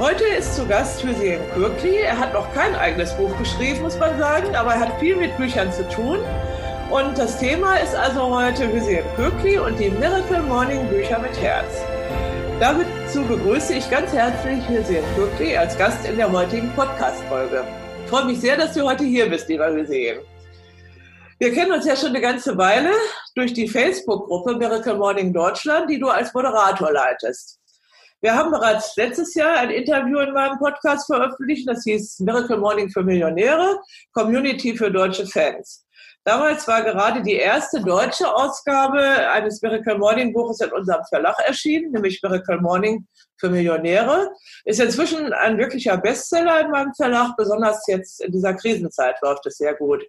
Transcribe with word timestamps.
Heute 0.00 0.24
ist 0.24 0.56
zu 0.56 0.66
Gast 0.66 1.04
Hüseyin 1.04 1.42
Kürkli. 1.52 1.96
Er 1.96 2.18
hat 2.18 2.32
noch 2.32 2.50
kein 2.54 2.74
eigenes 2.74 3.14
Buch 3.18 3.36
geschrieben, 3.36 3.82
muss 3.82 3.98
man 3.98 4.18
sagen, 4.18 4.56
aber 4.56 4.72
er 4.72 4.80
hat 4.80 4.98
viel 4.98 5.14
mit 5.14 5.36
Büchern 5.36 5.70
zu 5.70 5.86
tun. 5.90 6.20
Und 6.90 7.18
das 7.18 7.38
Thema 7.38 7.74
ist 7.74 7.94
also 7.94 8.34
heute 8.34 8.72
Hüseyin 8.72 9.04
Kürkli 9.16 9.58
und 9.58 9.78
die 9.78 9.90
Miracle 9.90 10.40
Morning 10.40 10.88
Bücher 10.88 11.18
mit 11.18 11.38
Herz. 11.38 11.82
Dazu 12.58 13.24
begrüße 13.24 13.74
ich 13.74 13.90
ganz 13.90 14.10
herzlich 14.14 14.66
Hüseyin 14.70 15.04
Kürkli 15.16 15.54
als 15.54 15.76
Gast 15.76 16.08
in 16.08 16.16
der 16.16 16.32
heutigen 16.32 16.72
Podcast-Folge. 16.74 17.62
Ich 18.02 18.10
freue 18.10 18.24
mich 18.24 18.40
sehr, 18.40 18.56
dass 18.56 18.72
du 18.72 18.88
heute 18.88 19.04
hier 19.04 19.28
bist, 19.28 19.50
lieber 19.50 19.70
Hüseyin. 19.70 20.20
Wir 21.38 21.52
kennen 21.52 21.72
uns 21.72 21.84
ja 21.84 21.94
schon 21.94 22.08
eine 22.08 22.22
ganze 22.22 22.56
Weile 22.56 22.92
durch 23.34 23.52
die 23.52 23.68
Facebook-Gruppe 23.68 24.56
Miracle 24.56 24.94
Morning 24.94 25.30
Deutschland, 25.34 25.90
die 25.90 26.00
du 26.00 26.08
als 26.08 26.32
Moderator 26.32 26.90
leitest. 26.90 27.59
Wir 28.22 28.34
haben 28.34 28.50
bereits 28.50 28.96
letztes 28.96 29.34
Jahr 29.34 29.56
ein 29.56 29.70
Interview 29.70 30.18
in 30.18 30.34
meinem 30.34 30.58
Podcast 30.58 31.06
veröffentlicht, 31.06 31.66
das 31.66 31.84
hieß 31.84 32.20
Miracle 32.20 32.58
Morning 32.58 32.90
für 32.90 33.02
Millionäre, 33.02 33.80
Community 34.12 34.76
für 34.76 34.90
deutsche 34.90 35.26
Fans. 35.26 35.86
Damals 36.24 36.68
war 36.68 36.82
gerade 36.82 37.22
die 37.22 37.36
erste 37.36 37.80
deutsche 37.82 38.30
Ausgabe 38.30 39.00
eines 39.00 39.62
Miracle 39.62 39.96
Morning 39.96 40.34
Buches 40.34 40.60
in 40.60 40.70
unserem 40.70 41.02
Verlag 41.08 41.34
erschienen, 41.46 41.92
nämlich 41.92 42.20
Miracle 42.22 42.60
Morning 42.60 43.06
für 43.38 43.48
Millionäre. 43.48 44.30
Ist 44.66 44.80
inzwischen 44.80 45.32
ein 45.32 45.56
wirklicher 45.56 45.96
Bestseller 45.96 46.60
in 46.60 46.70
meinem 46.70 46.92
Verlag, 46.92 47.34
besonders 47.38 47.82
jetzt 47.86 48.20
in 48.20 48.32
dieser 48.32 48.52
Krisenzeit 48.52 49.16
läuft 49.22 49.46
es 49.46 49.56
sehr 49.56 49.74
gut. 49.76 50.04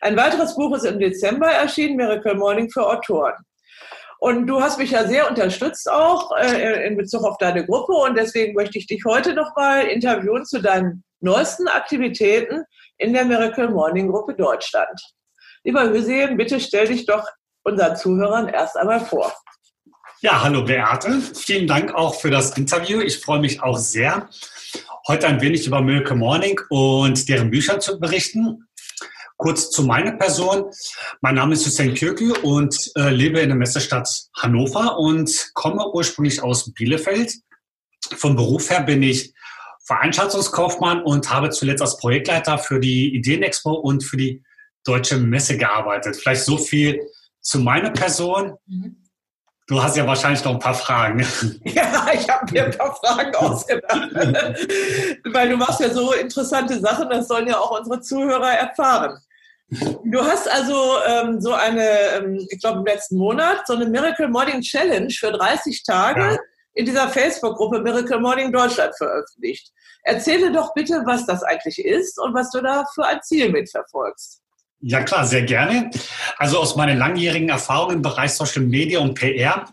Ein 0.00 0.16
weiteres 0.16 0.54
Buch 0.54 0.76
ist 0.76 0.84
im 0.84 1.00
Dezember 1.00 1.48
erschienen, 1.48 1.96
Miracle 1.96 2.36
Morning 2.36 2.70
für 2.70 2.86
Autoren. 2.86 3.34
Und 4.20 4.46
du 4.46 4.60
hast 4.60 4.78
mich 4.78 4.90
ja 4.90 5.06
sehr 5.06 5.30
unterstützt 5.30 5.90
auch 5.90 6.36
äh, 6.36 6.86
in 6.86 6.98
Bezug 6.98 7.24
auf 7.24 7.38
deine 7.38 7.64
Gruppe 7.64 7.92
und 7.92 8.18
deswegen 8.18 8.52
möchte 8.54 8.78
ich 8.78 8.86
dich 8.86 9.02
heute 9.06 9.32
nochmal 9.32 9.86
interviewen 9.86 10.44
zu 10.44 10.60
deinen 10.60 11.02
neuesten 11.20 11.68
Aktivitäten 11.68 12.64
in 12.98 13.14
der 13.14 13.24
Miracle 13.24 13.70
Morning 13.70 14.10
Gruppe 14.10 14.34
Deutschland. 14.34 15.00
Lieber 15.64 15.88
Hüseyin, 15.88 16.36
bitte 16.36 16.60
stell 16.60 16.88
dich 16.88 17.06
doch 17.06 17.26
unseren 17.62 17.96
Zuhörern 17.96 18.48
erst 18.48 18.76
einmal 18.76 19.00
vor. 19.00 19.32
Ja, 20.20 20.42
hallo 20.42 20.64
Beate. 20.64 21.18
Vielen 21.34 21.66
Dank 21.66 21.94
auch 21.94 22.14
für 22.14 22.30
das 22.30 22.58
Interview. 22.58 23.00
Ich 23.00 23.20
freue 23.20 23.40
mich 23.40 23.62
auch 23.62 23.78
sehr, 23.78 24.28
heute 25.08 25.28
ein 25.28 25.40
wenig 25.40 25.66
über 25.66 25.80
Miracle 25.80 26.16
Morning 26.16 26.60
und 26.68 27.26
deren 27.26 27.50
Bücher 27.50 27.80
zu 27.80 27.98
berichten. 27.98 28.66
Kurz 29.40 29.70
zu 29.70 29.84
meiner 29.84 30.12
Person. 30.12 30.70
Mein 31.22 31.36
Name 31.36 31.54
ist 31.54 31.64
Hussein 31.64 31.94
Kürkü 31.94 32.34
und 32.42 32.76
äh, 32.94 33.08
lebe 33.08 33.40
in 33.40 33.48
der 33.48 33.56
Messestadt 33.56 34.06
Hannover 34.36 34.98
und 34.98 35.52
komme 35.54 35.82
ursprünglich 35.94 36.42
aus 36.42 36.70
Bielefeld. 36.74 37.36
Vom 38.16 38.36
Beruf 38.36 38.68
her 38.68 38.82
bin 38.82 39.02
ich 39.02 39.32
Veranstaltungskaufmann 39.86 41.02
und 41.02 41.30
habe 41.30 41.48
zuletzt 41.48 41.80
als 41.80 41.96
Projektleiter 41.96 42.58
für 42.58 42.80
die 42.80 43.14
Ideenexpo 43.14 43.72
und 43.72 44.04
für 44.04 44.18
die 44.18 44.44
Deutsche 44.84 45.16
Messe 45.16 45.56
gearbeitet. 45.56 46.16
Vielleicht 46.16 46.44
so 46.44 46.58
viel 46.58 47.00
zu 47.40 47.60
meiner 47.60 47.92
Person. 47.92 48.58
Mhm. 48.66 48.96
Du 49.68 49.82
hast 49.82 49.96
ja 49.96 50.06
wahrscheinlich 50.06 50.44
noch 50.44 50.52
ein 50.52 50.58
paar 50.58 50.74
Fragen. 50.74 51.26
Ja, 51.64 52.08
ich 52.12 52.28
habe 52.28 52.52
mir 52.52 52.66
ein 52.66 52.76
paar 52.76 52.94
Fragen 52.94 53.34
ausgedacht. 53.36 54.10
Weil 55.32 55.48
du 55.48 55.56
machst 55.56 55.80
ja 55.80 55.88
so 55.88 56.12
interessante 56.12 56.78
Sachen, 56.78 57.08
das 57.08 57.26
sollen 57.26 57.48
ja 57.48 57.58
auch 57.58 57.78
unsere 57.78 58.02
Zuhörer 58.02 58.50
erfahren. 58.50 59.18
Du 60.04 60.20
hast 60.20 60.50
also 60.50 60.96
ähm, 61.06 61.40
so 61.40 61.52
eine, 61.52 61.88
ähm, 62.16 62.46
ich 62.50 62.60
glaube 62.60 62.80
im 62.80 62.86
letzten 62.86 63.16
Monat, 63.18 63.66
so 63.66 63.74
eine 63.74 63.86
Miracle 63.86 64.28
Morning 64.28 64.60
Challenge 64.60 65.10
für 65.10 65.30
30 65.30 65.84
Tage 65.84 66.20
ja. 66.20 66.38
in 66.74 66.86
dieser 66.86 67.08
Facebook-Gruppe 67.08 67.80
Miracle 67.80 68.18
Morning 68.18 68.52
Deutschland 68.52 68.96
veröffentlicht. 68.96 69.70
Erzähle 70.02 70.50
doch 70.50 70.74
bitte, 70.74 71.02
was 71.06 71.24
das 71.26 71.42
eigentlich 71.44 71.78
ist 71.84 72.18
und 72.18 72.34
was 72.34 72.50
du 72.50 72.60
da 72.60 72.84
für 72.94 73.06
ein 73.06 73.22
Ziel 73.22 73.50
mitverfolgst. 73.50 74.40
Ja 74.82 75.02
klar, 75.02 75.26
sehr 75.26 75.42
gerne. 75.42 75.90
Also 76.38 76.58
aus 76.58 76.74
meinen 76.74 76.98
langjährigen 76.98 77.50
Erfahrungen 77.50 77.96
im 77.96 78.02
Bereich 78.02 78.32
Social 78.32 78.62
Media 78.62 78.98
und 79.00 79.14
PR 79.14 79.66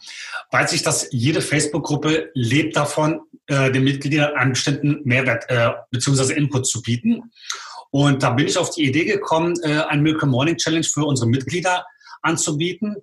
weiß 0.52 0.74
ich, 0.74 0.84
dass 0.84 1.08
jede 1.12 1.42
Facebook-Gruppe 1.42 2.30
lebt 2.34 2.76
davon, 2.76 3.22
äh, 3.48 3.72
den 3.72 3.86
Mitgliedern 3.86 4.36
einen 4.36 4.52
bestimmten 4.52 5.02
Mehrwert 5.06 5.46
äh, 5.50 5.72
bzw. 5.92 6.34
Input 6.34 6.68
zu 6.68 6.82
bieten. 6.82 7.32
Und 7.92 8.24
da 8.24 8.32
bin 8.32 8.48
ich 8.48 8.58
auf 8.58 8.72
die 8.72 8.86
Idee 8.86 9.06
gekommen, 9.06 9.56
äh, 9.64 9.82
ein 9.88 10.02
Milk 10.02 10.24
Morning 10.26 10.58
Challenge 10.58 10.86
für 10.86 11.06
unsere 11.06 11.30
Mitglieder 11.30 11.86
anzubieten. 12.22 12.96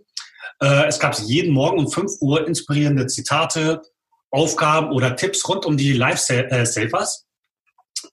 Äh, 0.60 0.86
es 0.86 0.98
gab 0.98 1.18
jeden 1.18 1.52
Morgen 1.52 1.78
um 1.78 1.90
5 1.90 2.20
Uhr 2.20 2.46
inspirierende 2.46 3.06
Zitate, 3.06 3.82
Aufgaben 4.30 4.92
oder 4.92 5.16
Tipps 5.16 5.48
rund 5.48 5.64
um 5.64 5.76
die 5.76 5.92
Life-Savers 5.92 7.26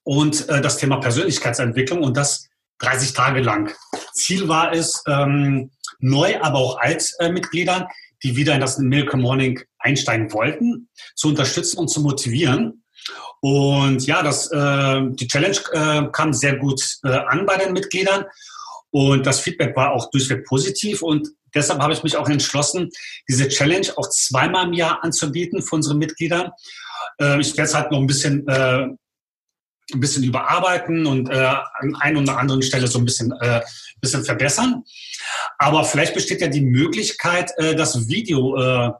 und 0.04 0.48
äh, 0.50 0.62
das 0.62 0.78
Thema 0.78 0.98
Persönlichkeitsentwicklung 0.98 2.04
und 2.04 2.16
das 2.16 2.48
30 2.80 3.14
Tage 3.14 3.42
lang. 3.42 3.74
Ziel 4.14 4.48
war 4.48 4.74
es, 4.74 5.04
ähm, 5.08 5.72
neu, 6.02 6.40
aber 6.42 6.60
auch 6.60 6.80
Altmitgliedern, 6.80 7.88
die 8.24 8.36
wieder 8.36 8.54
in 8.54 8.62
das 8.62 8.78
Milk 8.78 9.14
Morning 9.16 9.62
einsteigen 9.80 10.32
wollten, 10.34 10.90
zu 11.16 11.30
unterstützen 11.30 11.78
und 11.78 11.88
zu 11.88 12.02
motivieren. 12.02 12.81
Und 13.42 14.06
ja, 14.06 14.22
das, 14.22 14.52
äh, 14.52 15.02
die 15.10 15.28
Challenge 15.28 15.58
äh, 15.74 16.08
kam 16.12 16.32
sehr 16.32 16.58
gut 16.58 16.82
äh, 17.04 17.10
an 17.10 17.46
bei 17.46 17.58
den 17.58 17.74
Mitgliedern 17.74 18.26
und 18.92 19.26
das 19.26 19.40
Feedback 19.40 19.76
war 19.76 19.92
auch 19.94 20.10
durchweg 20.12 20.46
positiv 20.46 21.02
und 21.02 21.30
deshalb 21.56 21.82
habe 21.82 21.94
ich 21.94 22.04
mich 22.04 22.18
auch 22.18 22.30
entschlossen, 22.30 22.90
diese 23.28 23.48
Challenge 23.48 23.88
auch 23.96 24.10
zweimal 24.10 24.68
im 24.68 24.74
Jahr 24.74 25.04
anzubieten 25.04 25.62
für 25.62 25.76
unsere 25.76 25.96
Mitglieder. 25.96 26.54
Äh, 27.20 27.42
ich 27.42 27.58
werde 27.58 27.70
es 27.70 27.74
halt 27.74 27.92
noch 27.92 28.00
ein 28.00 28.08
bisschen 28.08 28.48
äh, 28.48 28.88
ein 29.94 30.00
bisschen 30.00 30.24
überarbeiten 30.24 31.06
und 31.06 31.30
äh, 31.30 31.34
an 31.34 31.96
einer 32.00 32.22
oder 32.22 32.38
anderen 32.38 32.62
Stelle 32.62 32.88
so 32.88 33.00
ein 33.00 33.06
bisschen, 33.06 33.32
äh, 33.42 33.62
bisschen 34.00 34.24
verbessern. 34.24 34.84
Aber 35.58 35.84
vielleicht 35.84 36.14
besteht 36.14 36.42
ja 36.42 36.48
die 36.48 36.62
Möglichkeit, 36.62 37.52
äh, 37.58 37.76
das 37.76 38.08
Video 38.08 38.58
äh, 38.58 38.92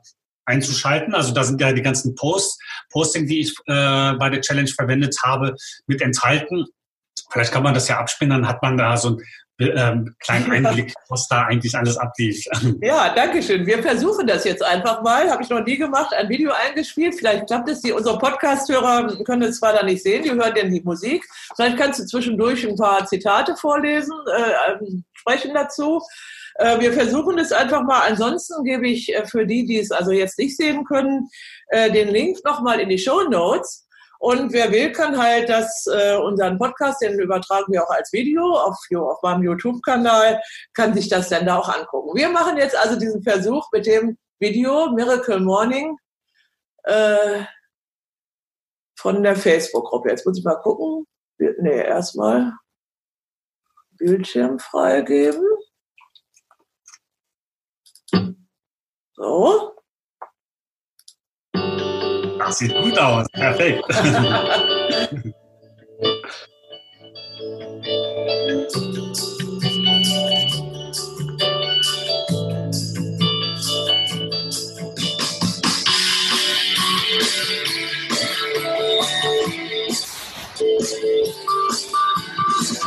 einzuschalten. 0.44 1.14
Also 1.14 1.32
da 1.32 1.44
sind 1.44 1.60
ja 1.60 1.72
die 1.72 1.82
ganzen 1.82 2.14
Posts, 2.14 2.58
Posting, 2.90 3.26
die 3.26 3.40
ich 3.40 3.54
äh, 3.66 4.12
bei 4.14 4.30
der 4.30 4.40
Challenge 4.40 4.68
verwendet 4.68 5.16
habe, 5.22 5.54
mit 5.86 6.02
enthalten. 6.02 6.66
Vielleicht 7.30 7.52
kann 7.52 7.62
man 7.62 7.74
das 7.74 7.88
ja 7.88 7.98
abspinnen, 7.98 8.42
dann 8.42 8.48
hat 8.48 8.62
man 8.62 8.76
da 8.76 8.96
so 8.96 9.08
einen 9.08 9.18
ähm, 9.68 10.14
kleinen 10.20 10.50
Einblick, 10.50 10.94
was 11.08 11.26
da 11.28 11.44
eigentlich 11.46 11.74
alles 11.74 11.96
ablief. 11.96 12.44
Ja, 12.80 13.14
danke 13.14 13.42
schön. 13.42 13.66
Wir 13.66 13.82
versuchen 13.82 14.26
das 14.26 14.44
jetzt 14.44 14.62
einfach 14.62 15.02
mal. 15.02 15.30
Habe 15.30 15.42
ich 15.42 15.48
noch 15.48 15.64
nie 15.64 15.76
gemacht, 15.76 16.12
ein 16.14 16.28
Video 16.28 16.52
eingespielt. 16.52 17.14
Vielleicht 17.14 17.46
klappt 17.46 17.68
es. 17.68 17.80
Die, 17.80 17.92
unsere 17.92 18.18
Podcast-Hörer 18.18 19.22
können 19.24 19.42
es 19.42 19.58
zwar 19.58 19.72
da 19.72 19.82
nicht 19.82 20.02
sehen, 20.02 20.22
die 20.22 20.30
hören 20.30 20.54
denn 20.54 20.72
die 20.72 20.80
Musik. 20.80 21.24
Vielleicht 21.54 21.76
kannst 21.76 22.00
du 22.00 22.06
zwischendurch 22.06 22.66
ein 22.66 22.76
paar 22.76 23.06
Zitate 23.06 23.56
vorlesen, 23.56 24.14
äh, 24.36 24.72
ähm, 24.72 25.04
sprechen 25.12 25.54
dazu. 25.54 26.00
Äh, 26.56 26.80
wir 26.80 26.92
versuchen 26.92 27.38
es 27.38 27.52
einfach 27.52 27.82
mal. 27.82 28.00
Ansonsten 28.00 28.64
gebe 28.64 28.88
ich 28.88 29.14
äh, 29.14 29.26
für 29.26 29.46
die, 29.46 29.64
die 29.64 29.78
es 29.78 29.90
also 29.90 30.10
jetzt 30.10 30.38
nicht 30.38 30.56
sehen 30.56 30.84
können, 30.84 31.28
äh, 31.68 31.90
den 31.90 32.08
Link 32.08 32.38
nochmal 32.44 32.80
in 32.80 32.88
die 32.88 32.98
Show 32.98 33.22
Notes. 33.28 33.81
Und 34.22 34.52
wer 34.52 34.70
will, 34.70 34.92
kann 34.92 35.20
halt 35.20 35.48
das, 35.48 35.84
äh, 35.88 36.14
unseren 36.14 36.56
Podcast, 36.56 37.02
den 37.02 37.18
übertragen 37.18 37.72
wir 37.72 37.82
auch 37.82 37.90
als 37.90 38.12
Video 38.12 38.54
auf, 38.54 38.78
auf 38.94 39.20
meinem 39.20 39.42
YouTube-Kanal, 39.42 40.40
kann 40.74 40.94
sich 40.94 41.08
das 41.08 41.28
dann 41.28 41.44
da 41.44 41.58
auch 41.58 41.68
angucken. 41.68 42.16
Wir 42.16 42.28
machen 42.28 42.56
jetzt 42.56 42.76
also 42.76 42.96
diesen 42.96 43.24
Versuch 43.24 43.68
mit 43.72 43.84
dem 43.84 44.16
Video 44.38 44.92
Miracle 44.92 45.40
Morning 45.40 45.98
äh, 46.84 47.42
von 48.96 49.24
der 49.24 49.34
Facebook-Gruppe. 49.34 50.10
Jetzt 50.10 50.24
muss 50.24 50.38
ich 50.38 50.44
mal 50.44 50.54
gucken. 50.54 51.04
Nee, 51.38 51.84
erstmal 51.84 52.52
Bildschirm 53.98 54.60
freigeben. 54.60 55.44
So. 59.14 59.74
Das 62.44 62.58
sieht 62.58 62.74
gut 62.82 62.98
aus. 62.98 63.26
Perfekt. 63.32 63.84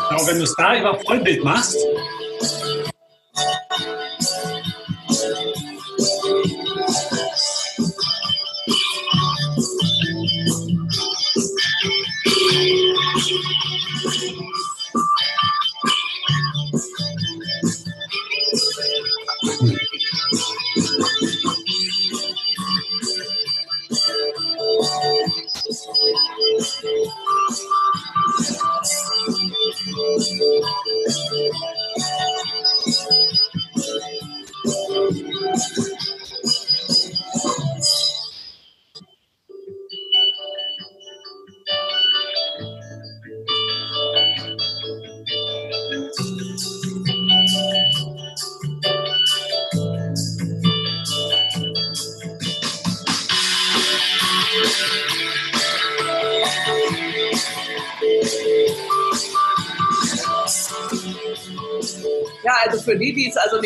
Genau, 0.10 0.28
wenn 0.28 0.38
du 0.38 0.44
es 0.44 0.56
da 0.56 0.78
über 0.78 1.00
Vollbild 1.00 1.44
machst, 1.44 1.78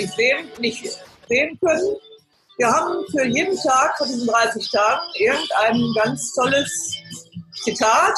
nicht 0.01 0.13
sehen, 0.13 0.49
nicht 0.59 0.83
sehen 1.27 1.59
können, 1.63 1.95
wir 2.59 2.67
haben 2.67 3.05
für 3.11 3.25
jeden 3.25 3.55
Tag 3.55 3.97
von 3.97 4.07
diesen 4.07 4.27
30 4.27 4.69
Tagen 4.69 5.07
irgendein 5.15 5.93
ganz 5.95 6.33
tolles 6.33 6.93
Zitat 7.63 8.17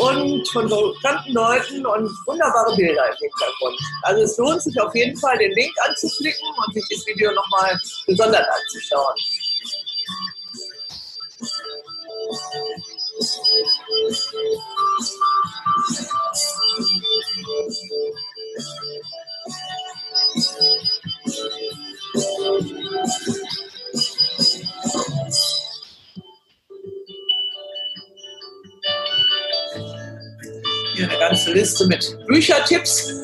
und 0.00 0.48
von 0.48 0.68
bekannten 0.68 1.32
Leuten 1.32 1.86
und 1.86 2.10
wunderbare 2.26 2.74
Bilder 2.74 3.06
im 3.06 3.16
Hintergrund. 3.16 3.78
Also 4.02 4.22
es 4.22 4.36
lohnt 4.38 4.62
sich 4.62 4.80
auf 4.80 4.92
jeden 4.96 5.16
Fall, 5.18 5.38
den 5.38 5.52
Link 5.52 5.72
anzuklicken 5.86 6.48
und 6.66 6.74
sich 6.74 6.84
das 6.90 7.06
Video 7.06 7.30
nochmal 7.32 7.78
gesondert 8.06 8.46
anzuschauen. 8.48 9.14
Liste 31.56 31.86
mit 31.86 32.18
Büchertipps. 32.26 33.14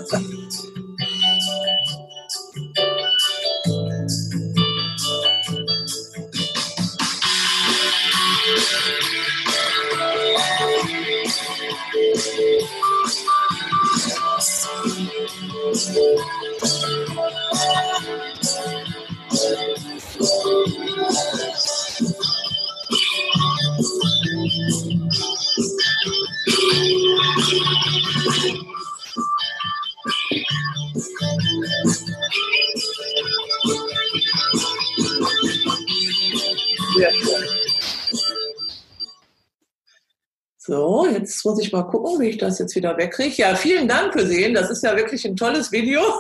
Muss 41.52 41.62
ich 41.62 41.72
mal 41.72 41.82
gucken, 41.82 42.18
wie 42.18 42.30
ich 42.30 42.38
das 42.38 42.58
jetzt 42.58 42.74
wieder 42.74 42.96
wegkriege. 42.96 43.34
Ja, 43.36 43.54
vielen 43.54 43.86
Dank 43.86 44.14
für 44.14 44.26
sehen. 44.26 44.54
Das 44.54 44.70
ist 44.70 44.82
ja 44.82 44.96
wirklich 44.96 45.22
ein 45.26 45.36
tolles 45.36 45.70
Video. 45.70 46.00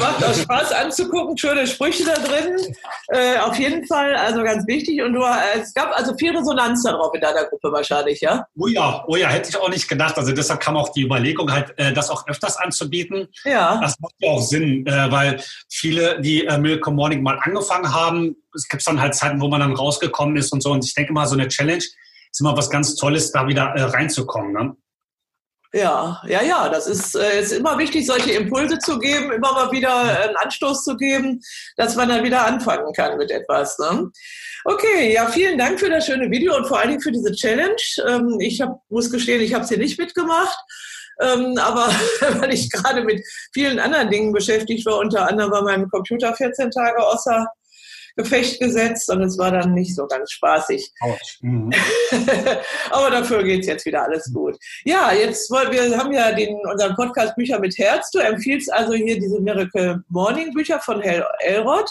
Macht 0.00 0.24
auch 0.24 0.34
Spaß 0.34 0.72
anzugucken. 0.72 1.38
Schöne 1.38 1.68
Sprüche 1.68 2.04
da 2.04 2.14
drin. 2.14 2.56
Äh, 3.12 3.38
auf 3.38 3.56
jeden 3.56 3.86
Fall, 3.86 4.16
also 4.16 4.42
ganz 4.42 4.66
wichtig. 4.66 5.00
Und 5.02 5.12
du, 5.12 5.22
äh, 5.22 5.60
es 5.62 5.72
gab 5.72 5.96
also 5.96 6.16
viel 6.16 6.36
Resonanz 6.36 6.82
darauf 6.82 7.14
in 7.14 7.20
deiner 7.20 7.44
Gruppe 7.44 7.70
wahrscheinlich, 7.70 8.20
ja? 8.20 8.44
Oh 8.58 8.66
ja, 8.66 9.04
oh 9.06 9.14
ja, 9.14 9.28
hätte 9.28 9.50
ich 9.50 9.56
auch 9.56 9.68
nicht 9.68 9.86
gedacht. 9.86 10.18
Also 10.18 10.32
deshalb 10.32 10.58
kam 10.58 10.76
auch 10.76 10.88
die 10.88 11.02
Überlegung 11.02 11.52
halt, 11.52 11.72
äh, 11.76 11.92
das 11.92 12.10
auch 12.10 12.26
öfters 12.26 12.56
anzubieten. 12.56 13.28
Ja. 13.44 13.78
Das 13.80 14.00
macht 14.00 14.14
ja 14.18 14.30
auch 14.30 14.42
Sinn, 14.42 14.84
äh, 14.84 15.12
weil 15.12 15.40
viele, 15.70 16.20
die 16.20 16.44
äh, 16.44 16.58
Morning 16.58 17.22
mal 17.22 17.38
angefangen 17.40 17.94
haben, 17.94 18.34
es 18.52 18.66
gibt 18.66 18.84
dann 18.84 19.00
halt 19.00 19.14
Zeiten, 19.14 19.40
wo 19.40 19.46
man 19.46 19.60
dann 19.60 19.74
rausgekommen 19.74 20.36
ist 20.36 20.52
und 20.52 20.60
so. 20.60 20.72
Und 20.72 20.84
ich 20.84 20.94
denke 20.94 21.12
mal, 21.12 21.26
so 21.26 21.34
eine 21.34 21.46
Challenge 21.46 21.84
ist 22.38 22.40
immer 22.40 22.56
was 22.56 22.70
ganz 22.70 22.94
Tolles, 22.94 23.32
da 23.32 23.48
wieder 23.48 23.74
äh, 23.74 23.82
reinzukommen. 23.82 24.52
Ne? 24.52 24.76
Ja, 25.72 26.22
ja, 26.26 26.42
ja, 26.42 26.68
das 26.68 26.86
ist, 26.86 27.16
äh, 27.16 27.40
ist 27.40 27.52
immer 27.52 27.76
wichtig, 27.78 28.06
solche 28.06 28.32
Impulse 28.32 28.78
zu 28.78 28.98
geben, 28.98 29.32
immer 29.32 29.52
mal 29.52 29.72
wieder 29.72 30.24
einen 30.24 30.36
Anstoß 30.36 30.84
zu 30.84 30.96
geben, 30.96 31.40
dass 31.76 31.96
man 31.96 32.08
dann 32.08 32.24
wieder 32.24 32.46
anfangen 32.46 32.92
kann 32.94 33.18
mit 33.18 33.30
etwas. 33.30 33.76
Ne? 33.78 34.10
Okay, 34.64 35.12
ja, 35.12 35.26
vielen 35.26 35.58
Dank 35.58 35.80
für 35.80 35.90
das 35.90 36.06
schöne 36.06 36.30
Video 36.30 36.56
und 36.56 36.66
vor 36.66 36.78
allen 36.78 36.90
Dingen 36.90 37.02
für 37.02 37.12
diese 37.12 37.32
Challenge. 37.32 37.76
Ähm, 38.06 38.38
ich 38.40 38.60
hab, 38.60 38.80
muss 38.88 39.10
gestehen, 39.10 39.42
ich 39.42 39.52
habe 39.52 39.64
es 39.64 39.68
hier 39.68 39.78
nicht 39.78 39.98
mitgemacht. 39.98 40.58
Ähm, 41.20 41.58
aber 41.58 41.88
weil 42.40 42.54
ich 42.54 42.70
gerade 42.70 43.02
mit 43.02 43.20
vielen 43.52 43.80
anderen 43.80 44.10
Dingen 44.10 44.32
beschäftigt 44.32 44.86
war, 44.86 44.98
unter 44.98 45.28
anderem 45.28 45.50
war 45.50 45.62
mein 45.62 45.88
Computer 45.88 46.32
14 46.32 46.70
Tage 46.70 47.04
außer 47.04 47.48
Gefecht 48.18 48.58
gesetzt 48.58 49.08
und 49.10 49.22
es 49.22 49.38
war 49.38 49.52
dann 49.52 49.74
nicht 49.74 49.94
so 49.94 50.04
ganz 50.08 50.32
spaßig. 50.32 50.92
Mhm. 51.40 51.70
Aber 52.90 53.10
dafür 53.10 53.44
geht's 53.44 53.68
jetzt 53.68 53.86
wieder 53.86 54.02
alles 54.02 54.32
gut. 54.34 54.58
Ja, 54.84 55.12
jetzt 55.12 55.48
wollen 55.52 55.70
wir 55.70 55.96
haben 55.96 56.12
ja 56.12 56.32
den, 56.32 56.56
unseren 56.68 56.96
Podcast 56.96 57.36
Bücher 57.36 57.60
mit 57.60 57.78
Herz. 57.78 58.10
Du 58.10 58.18
empfiehlst 58.18 58.72
also 58.72 58.94
hier 58.94 59.20
diese 59.20 59.40
Miracle 59.40 60.02
Morning 60.08 60.52
Bücher 60.52 60.80
von 60.80 61.00
Hel 61.00 61.24
Elrod. 61.38 61.88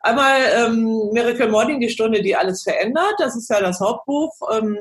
Einmal 0.00 0.40
ähm, 0.54 1.10
Miracle 1.12 1.50
Morning, 1.50 1.78
die 1.78 1.90
Stunde, 1.90 2.22
die 2.22 2.34
alles 2.34 2.62
verändert. 2.62 3.14
Das 3.18 3.36
ist 3.36 3.50
ja 3.50 3.60
das 3.60 3.78
Hauptbuch, 3.78 4.32
ähm, 4.54 4.78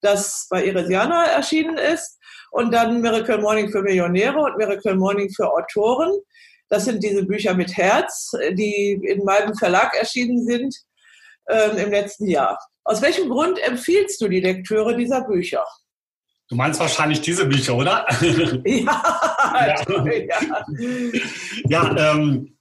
das 0.00 0.48
bei 0.50 0.64
Iresiana 0.64 1.26
erschienen 1.26 1.78
ist. 1.78 2.18
Und 2.50 2.74
dann 2.74 3.00
Miracle 3.00 3.38
Morning 3.38 3.70
für 3.70 3.82
Millionäre 3.82 4.40
und 4.40 4.56
Miracle 4.56 4.96
Morning 4.96 5.30
für 5.30 5.48
Autoren. 5.48 6.10
Das 6.72 6.86
sind 6.86 7.04
diese 7.04 7.22
Bücher 7.26 7.52
mit 7.52 7.76
Herz, 7.76 8.30
die 8.52 8.98
in 9.04 9.24
meinem 9.24 9.54
Verlag 9.54 9.94
erschienen 9.94 10.42
sind 10.46 10.74
ähm, 11.46 11.76
im 11.76 11.90
letzten 11.90 12.26
Jahr. 12.26 12.58
Aus 12.82 13.02
welchem 13.02 13.28
Grund 13.28 13.58
empfiehlst 13.62 14.18
du 14.22 14.28
die 14.28 14.40
Lektüre 14.40 14.96
dieser 14.96 15.20
Bücher? 15.20 15.66
Du 16.48 16.56
meinst 16.56 16.80
wahrscheinlich 16.80 17.20
diese 17.20 17.44
Bücher, 17.44 17.76
oder? 17.76 18.06
Ja, 18.64 19.84
ja. 19.84 20.64
ja 21.68 22.14
ähm, 22.14 22.56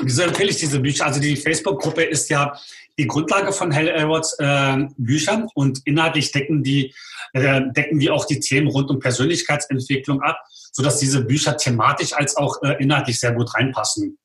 wieso 0.00 0.22
empfehle 0.22 0.50
ich 0.50 0.56
diese 0.56 0.80
Bücher? 0.80 1.06
Also 1.06 1.20
die 1.20 1.36
Facebook-Gruppe 1.36 2.02
ist 2.02 2.30
ja 2.30 2.58
die 2.98 3.06
Grundlage 3.06 3.52
von 3.52 3.70
Hell 3.70 3.88
Elrods 3.88 4.36
äh, 4.38 4.86
Büchern 4.96 5.48
und 5.54 5.80
inhaltlich 5.86 6.32
decken 6.32 6.62
die, 6.62 6.94
äh, 7.32 7.62
decken 7.72 7.98
die 7.98 8.10
auch 8.10 8.26
die 8.26 8.40
Themen 8.40 8.68
rund 8.68 8.90
um 8.90 8.98
Persönlichkeitsentwicklung 8.98 10.22
ab 10.22 10.38
sodass 10.72 10.98
diese 10.98 11.24
Bücher 11.24 11.56
thematisch 11.56 12.14
als 12.14 12.36
auch 12.36 12.60
äh, 12.62 12.82
inhaltlich 12.82 13.20
sehr 13.20 13.32
gut 13.32 13.54
reinpassen. 13.54 14.18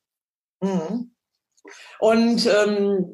Mhm. 0.62 1.12
Und 2.00 2.46
ähm, 2.48 3.06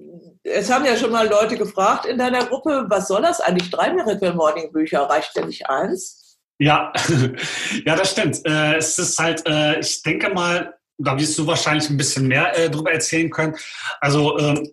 es 0.44 0.72
haben 0.72 0.86
ja 0.86 0.96
schon 0.96 1.12
mal 1.12 1.28
Leute 1.28 1.58
gefragt 1.58 2.06
in 2.06 2.18
deiner 2.18 2.46
Gruppe, 2.46 2.86
was 2.88 3.08
soll 3.08 3.22
das 3.22 3.42
eigentlich? 3.42 3.72
Drei 3.72 3.92
Miracle 3.92 4.34
Morning 4.34 4.72
Bücher, 4.72 5.02
reicht 5.02 5.36
denn 5.36 5.48
nicht 5.48 5.68
eins? 5.68 6.38
Ja, 6.60 6.94
ja, 7.86 7.96
das 7.96 8.12
stimmt. 8.12 8.46
Äh, 8.46 8.76
es 8.76 9.00
ist 9.00 9.18
halt, 9.18 9.46
äh, 9.48 9.80
ich 9.80 10.04
denke 10.04 10.30
mal, 10.30 10.76
da 11.00 11.18
wirst 11.18 11.38
du 11.38 11.48
wahrscheinlich 11.48 11.90
ein 11.90 11.98
bisschen 11.98 12.28
mehr 12.28 12.58
äh, 12.58 12.70
darüber 12.70 12.92
erzählen 12.92 13.30
können. 13.30 13.56
Also 14.00 14.38
ähm, 14.38 14.70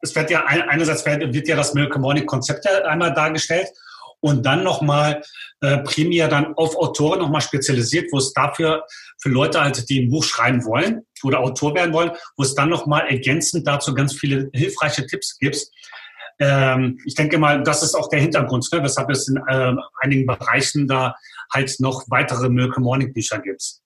es 0.00 0.14
wird 0.14 0.30
ja 0.30 0.44
einerseits 0.46 1.04
wird, 1.04 1.48
ja 1.48 1.56
das 1.56 1.74
Miracle 1.74 2.00
Morning 2.00 2.26
Konzept 2.26 2.64
ja 2.64 2.84
einmal 2.84 3.12
dargestellt 3.12 3.68
und 4.20 4.44
dann 4.44 4.64
nochmal 4.64 5.22
äh, 5.60 5.78
primär 5.78 6.28
dann 6.28 6.54
auf 6.54 6.76
Autoren 6.76 7.20
nochmal 7.20 7.40
spezialisiert, 7.40 8.12
wo 8.12 8.18
es 8.18 8.32
dafür 8.32 8.84
für 9.20 9.28
Leute 9.28 9.60
halt, 9.60 9.88
die 9.88 10.02
ein 10.02 10.10
Buch 10.10 10.24
schreiben 10.24 10.64
wollen 10.64 11.02
oder 11.22 11.40
Autor 11.40 11.74
werden 11.74 11.92
wollen, 11.92 12.12
wo 12.36 12.42
es 12.42 12.54
dann 12.54 12.68
nochmal 12.68 13.06
ergänzend 13.08 13.66
dazu 13.66 13.94
ganz 13.94 14.14
viele 14.14 14.50
hilfreiche 14.52 15.06
Tipps 15.06 15.38
gibt. 15.38 15.66
Ähm, 16.40 17.00
ich 17.04 17.14
denke 17.14 17.38
mal, 17.38 17.62
das 17.62 17.82
ist 17.82 17.94
auch 17.94 18.08
der 18.08 18.20
Hintergrund, 18.20 18.66
ne, 18.72 18.82
weshalb 18.82 19.10
es 19.10 19.28
in 19.28 19.36
äh, 19.36 19.74
einigen 20.00 20.26
Bereichen 20.26 20.86
da 20.86 21.16
halt 21.52 21.74
noch 21.80 22.04
weitere 22.08 22.48
Miracle 22.48 22.82
Morning 22.82 23.12
Bücher 23.12 23.38
gibt. 23.40 23.80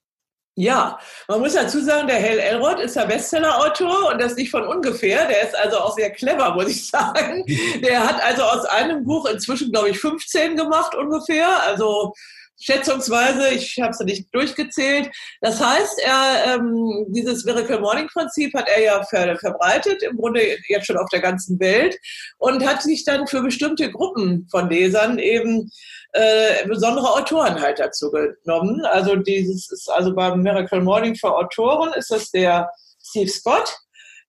Ja, 0.55 0.99
man 1.29 1.41
muss 1.41 1.55
dazu 1.55 1.81
sagen, 1.81 2.09
der 2.09 2.19
Hell 2.19 2.39
Elrod 2.39 2.79
ist 2.79 2.95
der 2.95 3.07
Bestseller-Autor 3.07 4.13
und 4.13 4.21
das 4.21 4.37
nicht 4.37 4.51
von 4.51 4.67
ungefähr. 4.67 5.27
Der 5.27 5.49
ist 5.49 5.57
also 5.57 5.79
auch 5.79 5.97
sehr 5.97 6.11
clever, 6.11 6.55
muss 6.55 6.69
ich 6.69 6.91
sagen. 6.91 7.45
Der 7.83 8.07
hat 8.07 8.23
also 8.23 8.43
aus 8.43 8.67
einem 8.67 9.03
Buch 9.03 9.25
inzwischen, 9.27 9.73
glaube 9.73 9.89
ich, 9.89 9.99
15 9.99 10.57
gemacht 10.57 10.95
ungefähr. 10.95 11.49
Also 11.63 12.13
schätzungsweise, 12.61 13.49
ich 13.49 13.79
habe 13.81 13.91
es 13.91 14.01
nicht 14.01 14.35
durchgezählt. 14.35 15.11
Das 15.41 15.61
heißt, 15.61 16.01
er 16.05 16.55
ähm, 16.55 17.07
dieses 17.09 17.45
Miracle 17.45 17.81
Morning 17.81 18.09
Prinzip 18.09 18.55
hat 18.55 18.69
er 18.69 18.83
ja 18.83 19.03
ver 19.05 19.37
verbreitet, 19.39 20.03
im 20.03 20.17
Grunde 20.17 20.43
jetzt 20.69 20.87
schon 20.87 20.99
auf 20.99 21.09
der 21.11 21.21
ganzen 21.21 21.59
Welt 21.61 21.99
und 22.39 22.65
hat 22.67 22.83
sich 22.83 23.05
dann 23.05 23.27
für 23.27 23.43
bestimmte 23.43 23.91
Gruppen 23.91 24.47
von 24.51 24.69
Lesern 24.69 25.19
eben 25.19 25.71
äh, 26.13 26.67
besondere 26.67 27.11
Autoren 27.11 27.61
halt 27.61 27.79
dazu 27.79 28.11
genommen. 28.11 28.85
Also 28.85 29.17
dieses 29.17 29.71
ist 29.71 29.91
also 29.91 30.15
beim 30.15 30.43
Miracle 30.43 30.81
Morning 30.81 31.15
für 31.15 31.35
Autoren 31.35 31.93
ist 31.95 32.11
das 32.11 32.31
der 32.31 32.71
Steve 33.03 33.31
Scott. 33.31 33.75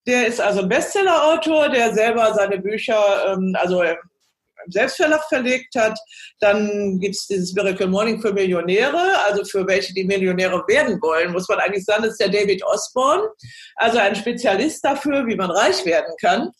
Der 0.05 0.27
ist 0.27 0.41
also 0.41 0.61
ein 0.61 0.69
Bestseller-Autor, 0.69 1.69
der 1.69 1.93
selber 1.93 2.33
seine 2.33 2.59
Bücher, 2.59 3.33
ähm, 3.33 3.55
also 3.59 3.83
Selbstverlag 4.67 5.23
verlegt 5.27 5.75
hat. 5.75 5.97
Dann 6.39 6.99
gibt 6.99 7.15
es 7.15 7.27
dieses 7.27 7.53
Miracle 7.53 7.87
Morning 7.87 8.21
für 8.21 8.33
Millionäre, 8.33 9.21
also 9.25 9.43
für 9.43 9.67
welche, 9.67 9.93
die 9.93 10.05
Millionäre 10.05 10.63
werden 10.67 11.01
wollen, 11.01 11.31
muss 11.31 11.47
man 11.49 11.59
eigentlich 11.59 11.85
sagen, 11.85 12.03
ist 12.03 12.19
der 12.19 12.29
David 12.29 12.63
Osborne, 12.65 13.27
also 13.75 13.97
ein 13.97 14.15
Spezialist 14.15 14.83
dafür, 14.83 15.25
wie 15.27 15.35
man 15.35 15.51
reich 15.51 15.85
werden 15.85 16.13
kann. 16.21 16.51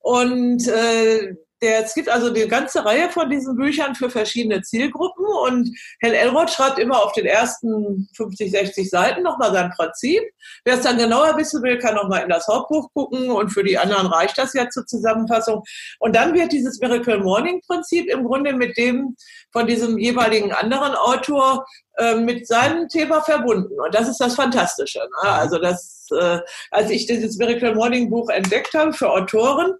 Und 0.00 0.66
äh, 0.66 1.34
der, 1.62 1.84
es 1.84 1.94
gibt 1.94 2.08
also 2.08 2.28
eine 2.28 2.48
ganze 2.48 2.84
Reihe 2.84 3.08
von 3.08 3.30
diesen 3.30 3.56
Büchern 3.56 3.94
für 3.94 4.10
verschiedene 4.10 4.62
Zielgruppen 4.62 5.24
und 5.24 5.70
Hell 6.00 6.14
Elrod 6.14 6.50
schreibt 6.50 6.78
immer 6.78 7.04
auf 7.04 7.12
den 7.12 7.26
ersten 7.26 8.08
50, 8.16 8.50
60 8.50 8.90
Seiten 8.90 9.22
nochmal 9.22 9.52
sein 9.52 9.70
Prinzip. 9.76 10.22
Wer 10.64 10.74
es 10.74 10.82
dann 10.82 10.98
genauer 10.98 11.36
wissen 11.36 11.62
will, 11.62 11.78
kann 11.78 11.94
nochmal 11.94 12.24
in 12.24 12.28
das 12.28 12.48
Hauptbuch 12.48 12.92
gucken 12.92 13.30
und 13.30 13.50
für 13.50 13.62
die 13.62 13.78
anderen 13.78 14.08
reicht 14.08 14.36
das 14.36 14.52
ja 14.54 14.68
zur 14.68 14.86
Zusammenfassung. 14.86 15.62
Und 16.00 16.16
dann 16.16 16.34
wird 16.34 16.52
dieses 16.52 16.80
Miracle 16.80 17.20
Morning 17.20 17.60
Prinzip 17.66 18.08
im 18.10 18.24
Grunde 18.24 18.52
mit 18.52 18.76
dem 18.76 19.16
von 19.52 19.66
diesem 19.66 19.98
jeweiligen 19.98 20.52
anderen 20.52 20.94
Autor 20.94 21.64
äh, 21.98 22.14
mit 22.16 22.46
seinem 22.46 22.88
Thema 22.88 23.20
verbunden. 23.20 23.78
Und 23.78 23.94
das 23.94 24.08
ist 24.08 24.18
das 24.18 24.34
Fantastische. 24.34 25.00
Ne? 25.00 25.30
Also 25.30 25.58
das, 25.58 26.08
äh, 26.18 26.38
als 26.70 26.90
ich 26.90 27.06
dieses 27.06 27.36
Miracle 27.36 27.74
Morning 27.74 28.08
Buch 28.08 28.30
entdeckt 28.30 28.72
habe 28.72 28.94
für 28.94 29.10
Autoren, 29.10 29.74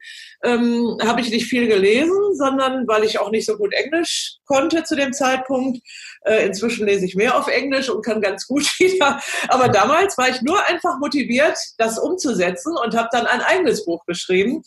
ähm, 0.44 0.98
habe 1.02 1.22
ich 1.22 1.30
nicht 1.30 1.46
viel 1.46 1.68
gelesen, 1.72 2.34
sondern 2.34 2.86
weil 2.86 3.04
ich 3.04 3.18
auch 3.18 3.30
nicht 3.30 3.46
so 3.46 3.56
gut 3.56 3.72
Englisch 3.72 4.36
konnte 4.44 4.84
zu 4.84 4.96
dem 4.96 5.12
Zeitpunkt. 5.12 5.80
Äh, 6.24 6.46
inzwischen 6.46 6.86
lese 6.86 7.06
ich 7.06 7.14
mehr 7.14 7.36
auf 7.36 7.48
Englisch 7.48 7.88
und 7.88 8.04
kann 8.04 8.20
ganz 8.20 8.46
gut 8.46 8.62
wieder. 8.78 9.20
Aber 9.48 9.68
damals 9.68 10.18
war 10.18 10.28
ich 10.28 10.42
nur 10.42 10.64
einfach 10.66 10.98
motiviert, 10.98 11.58
das 11.78 11.98
umzusetzen 11.98 12.74
und 12.84 12.96
habe 12.96 13.08
dann 13.12 13.26
ein 13.26 13.40
eigenes 13.40 13.84
Buch 13.84 14.04
geschrieben. 14.06 14.62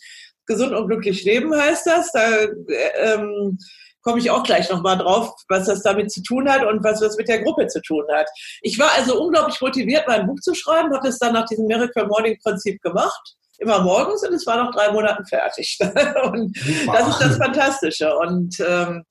Gesund 0.46 0.72
und 0.74 0.88
glücklich 0.88 1.24
leben 1.24 1.54
heißt 1.54 1.86
das. 1.86 2.12
Da, 2.12 2.28
äh, 2.28 2.50
ähm, 2.98 3.58
komme 4.02 4.20
ich 4.20 4.30
auch 4.30 4.44
gleich 4.44 4.70
nochmal 4.70 4.96
drauf, 4.96 5.34
was 5.48 5.66
das 5.66 5.82
damit 5.82 6.12
zu 6.12 6.22
tun 6.22 6.48
hat 6.48 6.64
und 6.64 6.84
was 6.84 7.00
das 7.00 7.16
mit 7.16 7.26
der 7.26 7.42
Gruppe 7.42 7.66
zu 7.66 7.82
tun 7.82 8.04
hat. 8.12 8.28
Ich 8.62 8.78
war 8.78 8.92
also 8.96 9.20
unglaublich 9.20 9.60
motiviert, 9.60 10.04
mein 10.06 10.28
Buch 10.28 10.38
zu 10.40 10.54
schreiben, 10.54 10.94
habe 10.94 11.08
es 11.08 11.18
dann 11.18 11.32
nach 11.32 11.46
diesem 11.46 11.66
Miracle 11.66 12.06
Morning 12.06 12.38
Prinzip 12.40 12.80
gemacht, 12.82 13.34
immer 13.58 13.80
morgens 13.80 14.26
und 14.26 14.34
es 14.34 14.46
war 14.46 14.62
noch 14.62 14.72
drei 14.72 14.90
Monaten 14.92 15.26
fertig. 15.26 15.78
und 16.24 16.56
das 16.86 17.08
ist 17.08 17.20
das 17.20 17.36
Fantastische. 17.36 18.14
Und 18.16 18.56
ähm, 18.60 19.04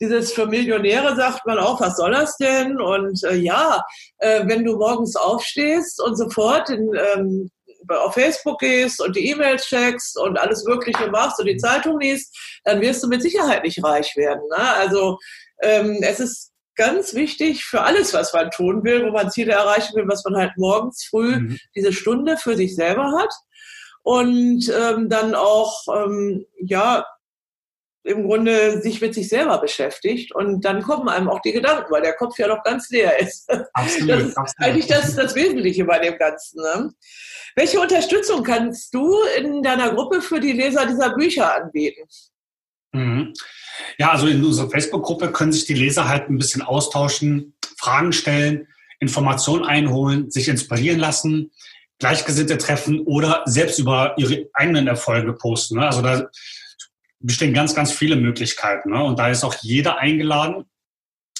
dieses 0.00 0.32
für 0.32 0.46
Millionäre 0.46 1.14
sagt 1.14 1.46
man 1.46 1.58
auch, 1.58 1.80
was 1.80 1.96
soll 1.96 2.12
das 2.12 2.36
denn? 2.36 2.80
Und 2.80 3.22
äh, 3.24 3.36
ja, 3.36 3.82
äh, 4.18 4.46
wenn 4.46 4.64
du 4.64 4.76
morgens 4.76 5.16
aufstehst 5.16 6.02
und 6.02 6.16
sofort 6.16 6.70
in, 6.70 6.90
ähm, 6.94 7.50
auf 7.88 8.14
Facebook 8.14 8.58
gehst 8.60 9.00
und 9.00 9.16
die 9.16 9.28
E-Mails 9.30 9.66
checkst 9.66 10.18
und 10.18 10.38
alles 10.38 10.64
Mögliche 10.64 11.08
machst 11.08 11.38
und 11.38 11.46
die 11.46 11.56
Zeitung 11.56 12.00
liest, 12.00 12.36
dann 12.64 12.80
wirst 12.80 13.02
du 13.02 13.08
mit 13.08 13.22
Sicherheit 13.22 13.62
nicht 13.62 13.82
reich 13.84 14.16
werden. 14.16 14.42
Ne? 14.50 14.74
Also 14.74 15.18
ähm, 15.62 15.98
es 16.02 16.20
ist 16.20 16.52
ganz 16.74 17.14
wichtig 17.14 17.64
für 17.64 17.82
alles, 17.82 18.14
was 18.14 18.32
man 18.32 18.50
tun 18.50 18.82
will, 18.82 19.04
wo 19.04 19.10
man 19.10 19.30
Ziele 19.30 19.52
erreichen 19.52 19.94
will, 19.94 20.08
was 20.08 20.24
man 20.24 20.36
halt 20.36 20.52
morgens 20.56 21.04
früh 21.08 21.36
mhm. 21.36 21.58
diese 21.76 21.92
Stunde 21.92 22.36
für 22.36 22.56
sich 22.56 22.74
selber 22.74 23.12
hat 23.18 23.32
und 24.02 24.68
ähm, 24.68 25.08
dann 25.08 25.34
auch 25.34 25.86
ähm, 25.94 26.44
ja 26.60 27.04
im 28.04 28.24
Grunde 28.24 28.80
sich 28.80 29.00
mit 29.00 29.14
sich 29.14 29.28
selber 29.28 29.58
beschäftigt 29.58 30.34
und 30.34 30.64
dann 30.64 30.82
kommen 30.82 31.08
einem 31.08 31.28
auch 31.28 31.40
die 31.40 31.52
Gedanken, 31.52 31.90
weil 31.90 32.02
der 32.02 32.14
Kopf 32.14 32.36
ja 32.38 32.48
noch 32.48 32.64
ganz 32.64 32.90
leer 32.90 33.18
ist. 33.20 33.48
Absolut, 33.74 34.10
das 34.10 34.22
ist 34.24 34.36
absolut. 34.36 34.70
eigentlich 34.70 34.86
das, 34.86 35.14
das 35.14 35.34
Wesentliche 35.36 35.84
bei 35.84 36.00
dem 36.00 36.18
Ganzen. 36.18 36.60
Ne? 36.62 36.92
Welche 37.54 37.80
Unterstützung 37.80 38.42
kannst 38.42 38.92
du 38.92 39.16
in 39.38 39.62
deiner 39.62 39.94
Gruppe 39.94 40.20
für 40.20 40.40
die 40.40 40.52
Leser 40.52 40.86
dieser 40.86 41.14
Bücher 41.14 41.54
anbieten? 41.54 42.02
Mhm. 42.92 43.32
Ja, 43.98 44.10
also 44.10 44.26
in 44.26 44.44
unserer 44.44 44.68
Facebook-Gruppe 44.68 45.30
können 45.30 45.52
sich 45.52 45.64
die 45.64 45.74
Leser 45.74 46.08
halt 46.08 46.28
ein 46.28 46.38
bisschen 46.38 46.62
austauschen, 46.62 47.54
Fragen 47.78 48.12
stellen, 48.12 48.68
Informationen 48.98 49.64
einholen, 49.64 50.30
sich 50.30 50.48
inspirieren 50.48 50.98
lassen, 50.98 51.52
Gleichgesinnte 52.02 52.58
treffen 52.58 53.02
oder 53.02 53.42
selbst 53.44 53.78
über 53.78 54.14
ihre 54.18 54.48
eigenen 54.54 54.88
Erfolge 54.88 55.34
posten. 55.34 55.76
Ne? 55.76 55.86
Also 55.86 56.02
da 56.02 56.28
bestehen 57.20 57.54
ganz, 57.54 57.76
ganz 57.76 57.92
viele 57.92 58.16
Möglichkeiten. 58.16 58.90
Ne? 58.90 59.04
Und 59.04 59.20
da 59.20 59.28
ist 59.28 59.44
auch 59.44 59.54
jeder 59.60 59.98
eingeladen. 59.98 60.64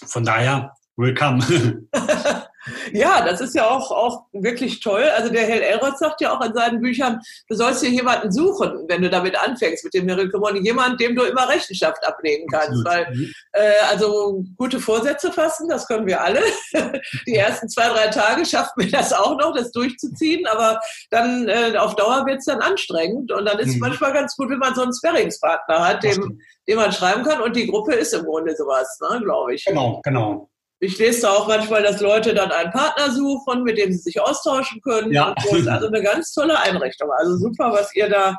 Von 0.07 0.25
daher, 0.25 0.73
willkommen. 0.95 1.89
Ja, 2.93 3.25
das 3.25 3.41
ist 3.41 3.55
ja 3.55 3.69
auch, 3.69 3.91
auch 3.91 4.27
wirklich 4.33 4.81
toll. 4.81 5.03
Also 5.17 5.33
der 5.33 5.47
Hell 5.47 5.63
Elrod 5.63 5.99
sagt 5.99 6.21
ja 6.21 6.37
auch 6.37 6.45
in 6.45 6.55
seinen 6.55 6.81
Büchern, 6.81 7.21
du 7.49 7.57
sollst 7.57 7.83
dir 7.83 7.91
jemanden 7.91 8.31
suchen, 8.31 8.85
wenn 8.89 9.03
du 9.03 9.11
damit 9.11 9.37
anfängst 9.37 9.85
mit 9.85 9.95
dem 9.95 10.07
Miracle 10.07 10.39
Morning, 10.39 10.65
jemand, 10.65 11.01
dem 11.01 11.17
du 11.17 11.23
immer 11.25 11.49
Rechenschaft 11.49 12.07
ablegen 12.07 12.47
kannst. 12.49 12.87
Absolut. 12.87 12.87
Weil, 12.87 13.15
mhm. 13.15 13.33
äh, 13.53 13.73
also 13.91 14.45
gute 14.57 14.79
Vorsätze 14.79 15.33
fassen, 15.33 15.69
das 15.69 15.87
können 15.89 16.07
wir 16.07 16.23
alle. 16.23 16.41
Die 17.27 17.35
ersten 17.35 17.69
zwei, 17.69 17.89
drei 17.89 18.09
Tage 18.09 18.47
schaffen 18.47 18.73
wir 18.77 18.91
das 18.91 19.13
auch 19.13 19.37
noch, 19.39 19.55
das 19.55 19.73
durchzuziehen, 19.73 20.47
aber 20.47 20.81
dann 21.11 21.49
äh, 21.49 21.77
auf 21.77 21.97
Dauer 21.97 22.25
wird 22.27 22.39
es 22.39 22.45
dann 22.45 22.61
anstrengend. 22.61 23.33
Und 23.33 23.45
dann 23.45 23.59
ist 23.59 23.69
es 23.69 23.75
mhm. 23.75 23.81
manchmal 23.81 24.13
ganz 24.13 24.37
gut, 24.37 24.51
wenn 24.51 24.59
man 24.59 24.75
so 24.75 24.83
einen 24.83 24.95
Sparringspartner 24.95 25.87
hat, 25.87 26.05
dem, 26.05 26.41
dem 26.69 26.77
man 26.77 26.93
schreiben 26.93 27.25
kann. 27.25 27.41
Und 27.41 27.57
die 27.57 27.67
Gruppe 27.67 27.95
ist 27.95 28.15
im 28.15 28.25
Grunde 28.25 28.55
sowas, 28.55 28.99
ne, 29.11 29.21
glaube 29.21 29.55
ich. 29.55 29.65
Genau, 29.65 30.01
genau 30.05 30.49
ich 30.83 30.99
lese 30.99 31.23
da 31.23 31.31
auch 31.31 31.47
manchmal, 31.47 31.85
dass 31.85 32.01
Leute 32.01 32.35
dann 32.35 32.51
einen 32.51 32.73
Partner 32.73 33.13
suchen, 33.13 33.63
mit 33.63 33.79
dem 33.79 33.93
sie 33.93 33.99
sich 33.99 34.21
austauschen 34.21 34.81
können. 34.83 35.13
Ja. 35.13 35.33
Und 35.49 35.59
ist 35.59 35.69
also 35.69 35.87
eine 35.87 36.03
ganz 36.03 36.33
tolle 36.33 36.59
Einrichtung. 36.59 37.09
Also 37.19 37.37
super, 37.37 37.73
was 37.73 37.95
ihr 37.95 38.09
da 38.09 38.37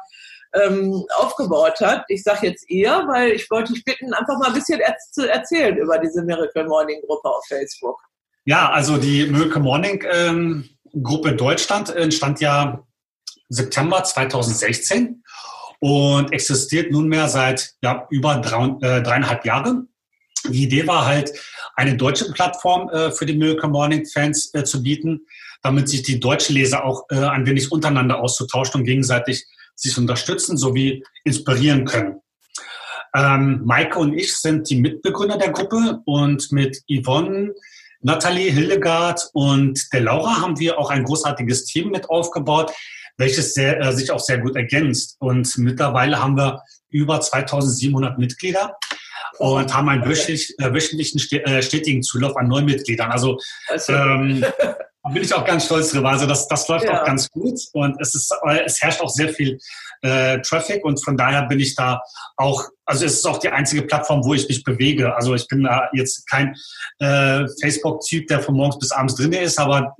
ähm, 0.53 1.05
aufgebaut 1.15 1.75
habt. 1.79 2.03
Ich 2.09 2.21
sage 2.21 2.47
jetzt 2.47 2.69
ihr, 2.69 2.91
weil 3.07 3.31
ich 3.31 3.49
wollte 3.49 3.71
dich 3.71 3.85
bitten, 3.85 4.13
einfach 4.13 4.37
mal 4.39 4.47
ein 4.47 4.53
bisschen 4.55 4.81
zu 5.11 5.31
erzählen 5.31 5.77
über 5.77 5.97
diese 5.99 6.21
Miracle 6.21 6.67
Morning 6.67 6.99
Gruppe 7.07 7.29
auf 7.29 7.45
Facebook. 7.47 7.97
Ja, 8.43 8.69
also 8.71 8.97
die 8.97 9.25
Miracle 9.25 9.61
Morning 9.61 10.03
ähm, 10.11 10.69
Gruppe 11.01 11.37
Deutschland 11.37 11.95
entstand 11.95 12.41
ja 12.41 12.83
September 13.47 14.03
2016 14.03 15.23
und 15.79 16.33
existiert 16.33 16.91
nunmehr 16.91 17.29
seit 17.29 17.71
ja, 17.81 18.05
über 18.09 18.35
drei, 18.35 18.65
äh, 18.81 19.01
dreieinhalb 19.01 19.45
Jahren. 19.45 19.92
Die 20.49 20.63
Idee 20.63 20.87
war 20.87 21.05
halt, 21.05 21.31
eine 21.75 21.97
deutsche 21.97 22.31
Plattform 22.31 22.89
äh, 22.89 23.11
für 23.11 23.25
die 23.25 23.35
Miracle 23.35 23.69
Morning 23.69 24.05
Fans 24.05 24.53
äh, 24.53 24.63
zu 24.63 24.83
bieten, 24.83 25.21
damit 25.61 25.89
sich 25.89 26.03
die 26.03 26.19
deutschen 26.19 26.55
Leser 26.55 26.85
auch 26.85 27.05
äh, 27.09 27.15
ein 27.15 27.45
wenig 27.45 27.71
untereinander 27.71 28.19
auszutauschen 28.19 28.81
und 28.81 28.85
gegenseitig 28.85 29.45
sich 29.75 29.97
unterstützen 29.97 30.57
sowie 30.57 31.03
inspirieren 31.23 31.85
können. 31.85 32.19
Ähm, 33.15 33.61
Maike 33.65 33.99
und 33.99 34.13
ich 34.13 34.35
sind 34.35 34.69
die 34.69 34.79
Mitbegründer 34.79 35.37
der 35.37 35.51
Gruppe 35.51 36.01
und 36.05 36.51
mit 36.51 36.83
Yvonne, 36.89 37.53
Nathalie, 38.01 38.51
Hildegard 38.51 39.29
und 39.33 39.81
der 39.93 40.01
Laura 40.01 40.41
haben 40.41 40.59
wir 40.59 40.77
auch 40.77 40.89
ein 40.89 41.03
großartiges 41.03 41.65
Team 41.65 41.89
mit 41.89 42.09
aufgebaut, 42.09 42.71
welches 43.17 43.53
sehr, 43.53 43.79
äh, 43.79 43.93
sich 43.93 44.11
auch 44.11 44.19
sehr 44.19 44.39
gut 44.39 44.55
ergänzt. 44.55 45.15
Und 45.19 45.57
mittlerweile 45.57 46.21
haben 46.21 46.35
wir 46.35 46.61
über 46.89 47.21
2700 47.21 48.17
Mitglieder 48.17 48.77
und 49.37 49.73
haben 49.73 49.89
einen 49.89 50.05
wöchentlich, 50.05 50.53
äh, 50.59 50.73
wöchentlichen 50.73 51.19
äh, 51.31 51.61
stetigen 51.61 52.03
Zulauf 52.03 52.35
an 52.37 52.47
Neumitgliedern. 52.47 53.11
Also, 53.11 53.37
also. 53.67 53.93
Ähm, 53.93 54.45
da 55.05 55.09
bin 55.09 55.21
ich 55.21 55.33
auch 55.33 55.43
ganz 55.43 55.65
stolz 55.65 55.91
drüber. 55.91 56.09
Also 56.09 56.25
das, 56.25 56.47
das 56.47 56.65
läuft 56.69 56.85
ja. 56.85 57.01
auch 57.01 57.05
ganz 57.05 57.29
gut 57.29 57.59
und 57.73 57.99
es, 57.99 58.15
ist, 58.15 58.33
äh, 58.47 58.61
es 58.65 58.81
herrscht 58.81 59.01
auch 59.01 59.09
sehr 59.09 59.29
viel 59.29 59.59
äh, 60.01 60.39
Traffic 60.39 60.85
und 60.85 61.03
von 61.03 61.17
daher 61.17 61.43
bin 61.43 61.59
ich 61.59 61.75
da 61.75 62.01
auch, 62.37 62.69
also 62.85 63.05
es 63.05 63.15
ist 63.15 63.25
auch 63.25 63.37
die 63.37 63.49
einzige 63.49 63.81
Plattform, 63.81 64.23
wo 64.23 64.33
ich 64.33 64.47
mich 64.47 64.63
bewege. 64.63 65.13
Also 65.13 65.35
ich 65.35 65.45
bin 65.49 65.63
da 65.63 65.89
jetzt 65.93 66.25
kein 66.29 66.55
äh, 66.99 67.45
Facebook-Typ, 67.61 68.27
der 68.27 68.39
von 68.39 68.55
morgens 68.55 68.79
bis 68.79 68.91
abends 68.91 69.15
drin 69.15 69.33
ist, 69.33 69.59
aber 69.59 69.93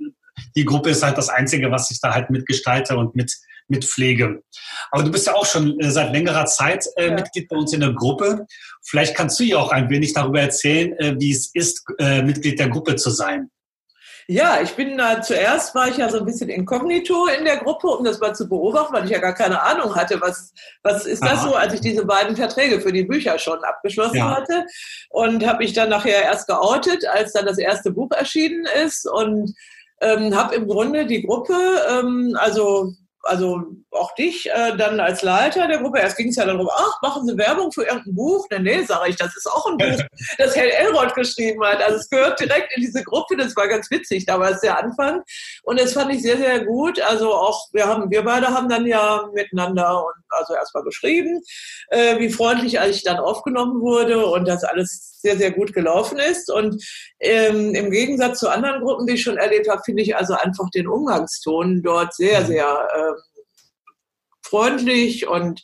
die 0.56 0.64
Gruppe 0.64 0.90
ist 0.90 1.02
halt 1.02 1.18
das 1.18 1.28
Einzige, 1.28 1.70
was 1.70 1.90
ich 1.90 2.00
da 2.00 2.14
halt 2.14 2.30
mitgestalte 2.30 2.96
und 2.96 3.14
mit, 3.14 3.30
mit 3.68 3.84
Pflege. 3.84 4.42
Aber 4.90 5.02
du 5.02 5.10
bist 5.10 5.26
ja 5.26 5.34
auch 5.34 5.46
schon 5.46 5.78
äh, 5.80 5.90
seit 5.90 6.12
längerer 6.12 6.46
Zeit 6.46 6.86
äh, 6.96 7.08
ja. 7.08 7.14
Mitglied 7.14 7.48
bei 7.48 7.56
uns 7.56 7.72
in 7.72 7.80
der 7.80 7.92
Gruppe. 7.92 8.46
Vielleicht 8.82 9.16
kannst 9.16 9.38
du 9.40 9.44
ja 9.44 9.58
auch 9.58 9.70
ein 9.70 9.88
wenig 9.90 10.12
darüber 10.12 10.40
erzählen, 10.40 10.92
äh, 10.98 11.14
wie 11.18 11.32
es 11.32 11.50
ist, 11.54 11.82
äh, 11.98 12.22
Mitglied 12.22 12.58
der 12.58 12.68
Gruppe 12.68 12.96
zu 12.96 13.10
sein. 13.10 13.50
Ja, 14.26 14.60
ich 14.62 14.72
bin 14.72 14.96
da 14.96 15.20
zuerst 15.20 15.74
war 15.74 15.88
ich 15.88 15.98
ja 15.98 16.08
so 16.08 16.18
ein 16.18 16.24
bisschen 16.24 16.48
inkognito 16.48 17.26
in 17.26 17.44
der 17.44 17.58
Gruppe, 17.58 17.88
um 17.88 18.04
das 18.04 18.20
mal 18.20 18.34
zu 18.34 18.48
beobachten, 18.48 18.94
weil 18.94 19.04
ich 19.04 19.10
ja 19.10 19.18
gar 19.18 19.34
keine 19.34 19.62
Ahnung 19.62 19.94
hatte, 19.94 20.18
was, 20.20 20.52
was 20.82 21.04
ist 21.04 21.22
das 21.22 21.40
Aha. 21.40 21.48
so, 21.48 21.54
als 21.54 21.74
ich 21.74 21.80
diese 21.82 22.06
beiden 22.06 22.34
Verträge 22.34 22.80
für 22.80 22.92
die 22.92 23.04
Bücher 23.04 23.38
schon 23.38 23.62
abgeschlossen 23.62 24.16
ja. 24.16 24.36
hatte. 24.36 24.64
Und 25.10 25.46
habe 25.46 25.58
mich 25.58 25.74
dann 25.74 25.90
nachher 25.90 26.22
erst 26.22 26.48
geoutet, 26.48 27.06
als 27.06 27.32
dann 27.32 27.44
das 27.44 27.58
erste 27.58 27.90
Buch 27.90 28.10
erschienen 28.12 28.66
ist 28.82 29.06
und 29.06 29.54
ähm, 30.00 30.34
habe 30.34 30.54
im 30.54 30.68
Grunde 30.68 31.04
die 31.06 31.22
Gruppe, 31.22 31.54
ähm, 31.90 32.34
also 32.40 32.92
also 33.24 33.64
auch 33.90 34.14
dich 34.14 34.50
äh, 34.50 34.76
dann 34.76 35.00
als 35.00 35.22
Leiter 35.22 35.66
der 35.66 35.78
Gruppe. 35.78 35.98
Erst 35.98 36.16
ging 36.16 36.28
es 36.28 36.36
ja 36.36 36.44
darum, 36.44 36.68
ach, 36.72 37.02
machen 37.02 37.26
Sie 37.26 37.36
Werbung 37.36 37.72
für 37.72 37.84
irgendein 37.84 38.14
Buch? 38.14 38.46
Nee, 38.50 38.58
nee, 38.58 38.82
sage 38.82 39.10
ich, 39.10 39.16
das 39.16 39.36
ist 39.36 39.46
auch 39.46 39.66
ein 39.66 39.76
Buch, 39.76 40.02
das 40.38 40.56
Hell 40.56 40.70
Elrod 40.70 41.14
geschrieben 41.14 41.64
hat. 41.64 41.82
Also 41.82 41.96
es 41.96 42.10
gehört 42.10 42.40
direkt 42.40 42.72
in 42.76 42.82
diese 42.82 43.02
Gruppe. 43.02 43.36
Das 43.36 43.56
war 43.56 43.68
ganz 43.68 43.90
witzig, 43.90 44.26
da 44.26 44.38
war 44.38 44.50
es 44.50 44.60
der 44.60 44.78
Anfang. 44.78 45.22
Und 45.62 45.80
das 45.80 45.92
fand 45.92 46.12
ich 46.12 46.22
sehr, 46.22 46.36
sehr 46.36 46.64
gut. 46.64 47.00
Also 47.00 47.32
auch, 47.32 47.68
wir 47.72 47.86
haben, 47.86 48.10
wir 48.10 48.22
beide 48.22 48.48
haben 48.48 48.68
dann 48.68 48.86
ja 48.86 49.28
miteinander 49.32 50.04
und 50.04 50.14
also 50.30 50.54
erstmal 50.54 50.84
geschrieben, 50.84 51.40
äh, 51.88 52.18
wie 52.18 52.30
freundlich 52.30 52.74
ich 52.74 53.02
dann 53.04 53.18
aufgenommen 53.18 53.80
wurde 53.80 54.26
und 54.26 54.46
das 54.46 54.64
alles 54.64 55.14
sehr, 55.24 55.36
sehr 55.38 55.52
gut 55.52 55.72
gelaufen 55.72 56.18
ist. 56.18 56.50
Und 56.50 56.84
ähm, 57.18 57.74
im 57.74 57.90
Gegensatz 57.90 58.40
zu 58.40 58.48
anderen 58.48 58.82
Gruppen, 58.82 59.06
die 59.06 59.14
ich 59.14 59.22
schon 59.22 59.38
erlebt 59.38 59.68
habe, 59.70 59.80
finde 59.84 60.02
ich 60.02 60.14
also 60.16 60.34
einfach 60.34 60.68
den 60.70 60.86
Umgangston 60.86 61.82
dort 61.82 62.14
sehr, 62.14 62.42
mhm. 62.42 62.46
sehr 62.46 62.88
ähm, 62.94 63.13
freundlich 64.54 65.26
und 65.26 65.62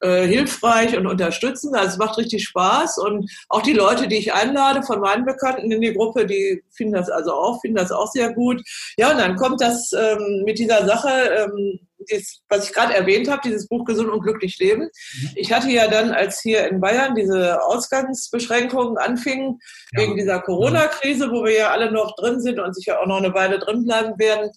äh, 0.00 0.26
hilfreich 0.26 0.96
und 0.96 1.06
unterstützend. 1.06 1.76
Also 1.76 1.90
es 1.90 1.98
macht 1.98 2.18
richtig 2.18 2.42
Spaß 2.44 2.98
und 2.98 3.30
auch 3.48 3.62
die 3.62 3.72
Leute, 3.72 4.08
die 4.08 4.16
ich 4.16 4.34
einlade 4.34 4.82
von 4.82 4.98
meinen 4.98 5.24
Bekannten 5.24 5.70
in 5.70 5.80
die 5.80 5.92
Gruppe, 5.92 6.26
die 6.26 6.60
finden 6.70 6.94
das 6.94 7.08
also 7.08 7.32
auch, 7.34 7.60
finden 7.60 7.76
das 7.76 7.92
auch 7.92 8.10
sehr 8.10 8.32
gut. 8.32 8.60
Ja, 8.96 9.12
und 9.12 9.18
dann 9.18 9.36
kommt 9.36 9.60
das 9.60 9.92
ähm, 9.92 10.42
mit 10.44 10.58
dieser 10.58 10.84
Sache, 10.86 11.08
ähm, 11.08 11.78
dies, 12.10 12.40
was 12.48 12.66
ich 12.66 12.74
gerade 12.74 12.94
erwähnt 12.94 13.28
habe, 13.28 13.42
dieses 13.44 13.68
Buch 13.68 13.84
Gesund 13.84 14.10
und 14.10 14.22
glücklich 14.22 14.58
leben. 14.58 14.82
Mhm. 14.82 15.30
Ich 15.36 15.52
hatte 15.52 15.70
ja 15.70 15.88
dann, 15.88 16.12
als 16.12 16.40
hier 16.40 16.68
in 16.68 16.80
Bayern 16.80 17.14
diese 17.14 17.62
Ausgangsbeschränkungen 17.62 18.98
anfingen, 18.98 19.58
ja. 19.92 20.02
wegen 20.02 20.16
dieser 20.16 20.40
Corona-Krise, 20.40 21.30
wo 21.30 21.44
wir 21.44 21.52
ja 21.52 21.70
alle 21.70 21.90
noch 21.92 22.14
drin 22.16 22.40
sind 22.40 22.58
und 22.58 22.74
sicher 22.74 23.00
auch 23.00 23.06
noch 23.06 23.18
eine 23.18 23.34
Weile 23.34 23.58
drin 23.58 23.84
bleiben 23.84 24.18
werden, 24.18 24.50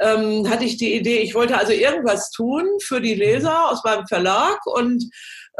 ähm, 0.00 0.48
hatte 0.48 0.64
ich 0.64 0.76
die 0.76 0.94
Idee, 0.94 1.18
ich 1.18 1.34
wollte 1.34 1.58
also 1.58 1.72
irgendwas 1.72 2.30
tun 2.30 2.66
für 2.82 3.00
die 3.00 3.14
Leser 3.14 3.70
aus 3.70 3.84
meinem 3.84 4.06
Verlag 4.06 4.58
und 4.66 5.04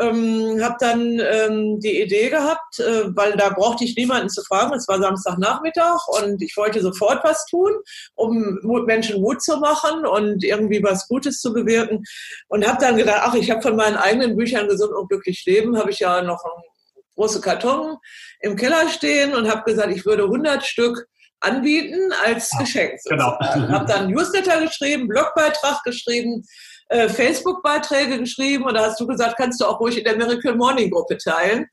ähm, 0.01 0.63
habe 0.63 0.77
dann 0.81 1.21
ähm, 1.21 1.81
die 1.81 2.01
Idee 2.01 2.31
gehabt, 2.31 2.81
äh, 2.81 3.15
weil 3.15 3.33
da 3.33 3.51
brauchte 3.51 3.85
ich 3.85 3.97
niemanden 3.97 4.29
zu 4.29 4.43
fragen, 4.43 4.75
es 4.75 4.89
war 4.89 4.99
Samstagnachmittag 4.99 6.09
und 6.09 6.43
ich 6.43 6.57
wollte 6.57 6.81
sofort 6.81 7.23
was 7.25 7.45
tun, 7.47 7.73
um 8.15 8.59
Menschen 8.87 9.21
Mut 9.21 9.43
zu 9.43 9.59
machen 9.59 10.07
und 10.07 10.43
irgendwie 10.43 10.83
was 10.83 11.07
Gutes 11.09 11.41
zu 11.41 11.53
bewirken 11.53 12.03
und 12.49 12.67
habe 12.67 12.81
dann 12.81 12.97
gedacht, 12.97 13.21
ach, 13.23 13.35
ich 13.35 13.51
habe 13.51 13.63
von 13.63 13.77
meinen 13.77 13.97
eigenen 13.97 14.37
Büchern 14.37 14.69
Gesund 14.69 14.93
und 14.93 15.09
glücklich 15.09 15.45
leben, 15.47 15.79
habe 15.79 15.91
ich 15.91 15.99
ja 15.99 16.23
noch 16.23 16.45
einen 16.45 16.65
großen 17.15 17.43
Karton 17.43 17.97
im 18.41 18.57
Keller 18.57 18.89
stehen 18.89 19.35
und 19.35 19.51
habe 19.51 19.63
gesagt, 19.65 19.95
ich 19.95 20.07
würde 20.07 20.25
100 20.25 20.65
Stück 20.65 21.07
anbieten 21.41 22.13
als 22.25 22.51
Geschenk. 22.59 23.01
Genau. 23.07 23.39
Habe 23.39 23.87
dann 23.87 24.11
Newsletter 24.11 24.61
geschrieben, 24.61 25.09
Blogbeitrag 25.09 25.83
geschrieben, 25.85 26.45
äh, 26.91 27.09
Facebook-Beiträge 27.09 28.19
geschrieben 28.19 28.65
und 28.65 28.75
da 28.75 28.87
hast 28.87 29.01
du 29.01 29.07
gesagt, 29.07 29.37
kannst 29.37 29.61
du 29.61 29.65
auch 29.65 29.79
ruhig 29.81 29.97
in 29.97 30.05
der 30.05 30.17
Miracle 30.17 30.57
Morning 30.57 30.91
Gruppe 30.91 31.17
teilen. 31.17 31.67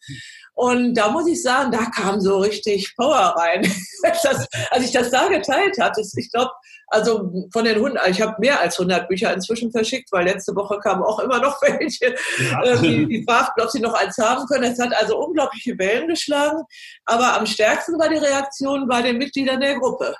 Und 0.53 0.95
da 0.95 1.09
muss 1.09 1.27
ich 1.27 1.41
sagen, 1.43 1.71
da 1.71 1.85
kam 1.85 2.19
so 2.19 2.39
richtig 2.39 2.95
Power 2.95 3.35
rein. 3.37 3.61
das, 4.03 4.47
als 4.71 4.85
ich 4.85 4.91
das 4.91 5.11
da 5.11 5.27
geteilt 5.27 5.79
hatte, 5.79 6.01
ich 6.01 6.31
glaube, 6.31 6.51
also 6.87 7.31
von 7.51 7.65
den 7.65 7.79
Hunden, 7.79 7.97
ich 8.09 8.21
habe 8.21 8.35
mehr 8.39 8.59
als 8.59 8.79
100 8.79 9.07
Bücher 9.07 9.33
inzwischen 9.33 9.71
verschickt, 9.71 10.11
weil 10.11 10.25
letzte 10.25 10.55
Woche 10.55 10.79
kamen 10.79 11.03
auch 11.03 11.19
immer 11.19 11.39
noch 11.39 11.61
welche, 11.61 12.15
ja. 12.39 12.63
äh, 12.63 12.79
die, 12.79 13.07
die 13.07 13.23
fragten, 13.23 13.63
ob 13.63 13.69
sie 13.69 13.79
noch 13.79 13.93
eins 13.93 14.17
haben 14.17 14.47
können. 14.47 14.71
Es 14.71 14.79
hat 14.79 14.95
also 14.95 15.17
unglaubliche 15.17 15.77
Wellen 15.77 16.07
geschlagen. 16.07 16.63
Aber 17.05 17.35
am 17.35 17.45
stärksten 17.45 17.99
war 17.99 18.09
die 18.09 18.17
Reaktion 18.17 18.87
bei 18.87 19.01
den 19.01 19.17
Mitgliedern 19.17 19.59
der 19.59 19.79
Gruppe. 19.79 20.15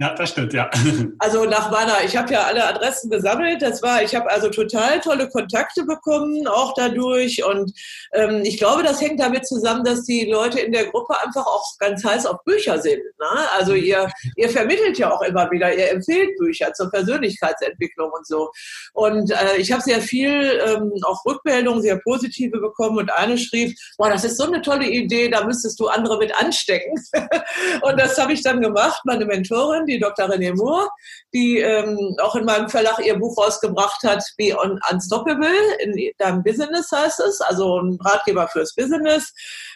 Ja, 0.00 0.14
das 0.14 0.30
stimmt, 0.30 0.52
ja. 0.52 0.70
Also 1.18 1.44
nach 1.44 1.72
meiner, 1.72 2.04
ich 2.04 2.16
habe 2.16 2.32
ja 2.32 2.42
alle 2.42 2.64
Adressen 2.64 3.10
gesammelt. 3.10 3.60
Das 3.60 3.82
war, 3.82 4.00
ich 4.02 4.14
habe 4.14 4.30
also 4.30 4.48
total 4.48 5.00
tolle 5.00 5.28
Kontakte 5.28 5.84
bekommen, 5.84 6.46
auch 6.46 6.72
dadurch. 6.74 7.44
Und 7.44 7.72
ähm, 8.12 8.42
ich 8.44 8.58
glaube, 8.58 8.84
das 8.84 9.00
hängt 9.00 9.18
damit 9.18 9.48
zusammen, 9.48 9.82
dass 9.82 10.04
die 10.04 10.30
Leute 10.30 10.60
in 10.60 10.70
der 10.70 10.86
Gruppe 10.86 11.20
einfach 11.20 11.44
auch 11.44 11.64
ganz 11.80 12.04
heiß 12.04 12.26
auf 12.26 12.44
Bücher 12.44 12.80
sind. 12.80 13.02
Ne? 13.18 13.50
Also 13.58 13.72
mhm. 13.72 13.82
ihr, 13.82 14.08
ihr 14.36 14.48
vermittelt 14.48 14.98
ja 14.98 15.12
auch 15.12 15.22
immer 15.22 15.50
wieder, 15.50 15.74
ihr 15.74 15.90
empfehlt 15.90 16.36
Bücher 16.38 16.72
zur 16.74 16.90
Persönlichkeitsentwicklung 16.90 18.12
und 18.12 18.24
so. 18.24 18.50
Und 18.92 19.32
äh, 19.32 19.56
ich 19.56 19.72
habe 19.72 19.82
sehr 19.82 20.00
viel 20.00 20.60
ähm, 20.64 20.92
auch 21.02 21.24
Rückmeldungen, 21.26 21.82
sehr 21.82 21.98
positive 22.04 22.60
bekommen. 22.60 22.98
Und 22.98 23.12
eine 23.12 23.36
schrieb, 23.36 23.76
boah, 23.96 24.10
das 24.10 24.22
ist 24.22 24.36
so 24.36 24.44
eine 24.44 24.62
tolle 24.62 24.86
Idee, 24.86 25.28
da 25.28 25.44
müsstest 25.44 25.80
du 25.80 25.88
andere 25.88 26.18
mit 26.18 26.32
anstecken. 26.40 26.94
und 27.82 27.98
das 27.98 28.16
habe 28.16 28.32
ich 28.32 28.42
dann 28.44 28.60
gemacht. 28.60 29.00
Meine 29.04 29.26
Mentorin, 29.26 29.87
die 29.88 29.98
Dr. 29.98 30.26
René 30.26 30.54
Moore, 30.54 30.88
die 31.34 31.58
ähm, 31.58 32.16
auch 32.22 32.34
in 32.36 32.44
meinem 32.44 32.68
Verlag 32.68 32.98
ihr 33.04 33.18
Buch 33.18 33.36
rausgebracht 33.38 34.02
hat, 34.04 34.22
Be 34.36 34.56
Unstoppable, 34.90 35.48
in 35.80 36.12
deinem 36.18 36.42
Business 36.42 36.90
heißt 36.92 37.20
es, 37.20 37.40
also 37.40 37.80
ein 37.80 37.98
Ratgeber 38.00 38.48
fürs 38.48 38.74
Business. 38.74 39.32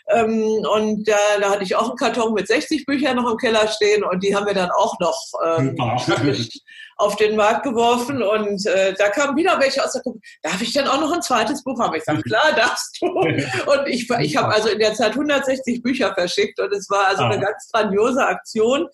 Ähm, 0.09 0.64
und 0.72 1.09
da, 1.09 1.16
da 1.40 1.51
hatte 1.51 1.62
ich 1.62 1.77
auch 1.77 1.88
einen 1.88 1.96
Karton 1.96 2.35
mit 2.35 2.48
60 2.48 2.87
Büchern 2.87 3.16
noch 3.16 3.31
im 3.31 3.37
Keller 3.37 3.68
stehen 3.68 4.03
und 4.05 4.22
die 4.22 4.35
haben 4.35 4.46
wir 4.46 4.55
dann 4.55 4.70
auch 4.70 4.98
noch 4.98 5.18
ähm, 5.44 5.77
auf 6.96 7.16
den 7.16 7.37
Markt 7.37 7.64
geworfen 7.64 8.22
und 8.22 8.66
äh, 8.66 8.94
da 8.94 9.09
kamen 9.09 9.37
wieder 9.37 9.59
welche 9.61 9.85
aus 9.85 9.92
der 9.92 10.03
Gruppe. 10.03 10.20
Darf 10.42 10.61
ich 10.61 10.72
denn 10.72 10.87
auch 10.87 11.01
noch 11.01 11.12
ein 11.12 11.22
zweites 11.22 11.62
Buch 11.64 11.79
haben? 11.81 11.94
Ich 11.94 12.05
sage, 12.05 12.22
klar, 12.22 12.53
darfst 12.55 12.98
du. 13.01 13.07
Und 13.12 13.87
ich, 13.87 14.09
ich 14.11 14.37
habe 14.37 14.53
also 14.53 14.68
in 14.68 14.79
der 14.79 14.94
Zeit 14.94 15.12
160 15.12 15.83
Bücher 15.83 16.14
verschickt 16.14 16.61
und 16.61 16.72
es 16.72 16.88
war 16.90 17.09
also 17.09 17.25
eine 17.25 17.40
ganz 17.40 17.68
grandiose 17.72 18.25
Aktion 18.25 18.88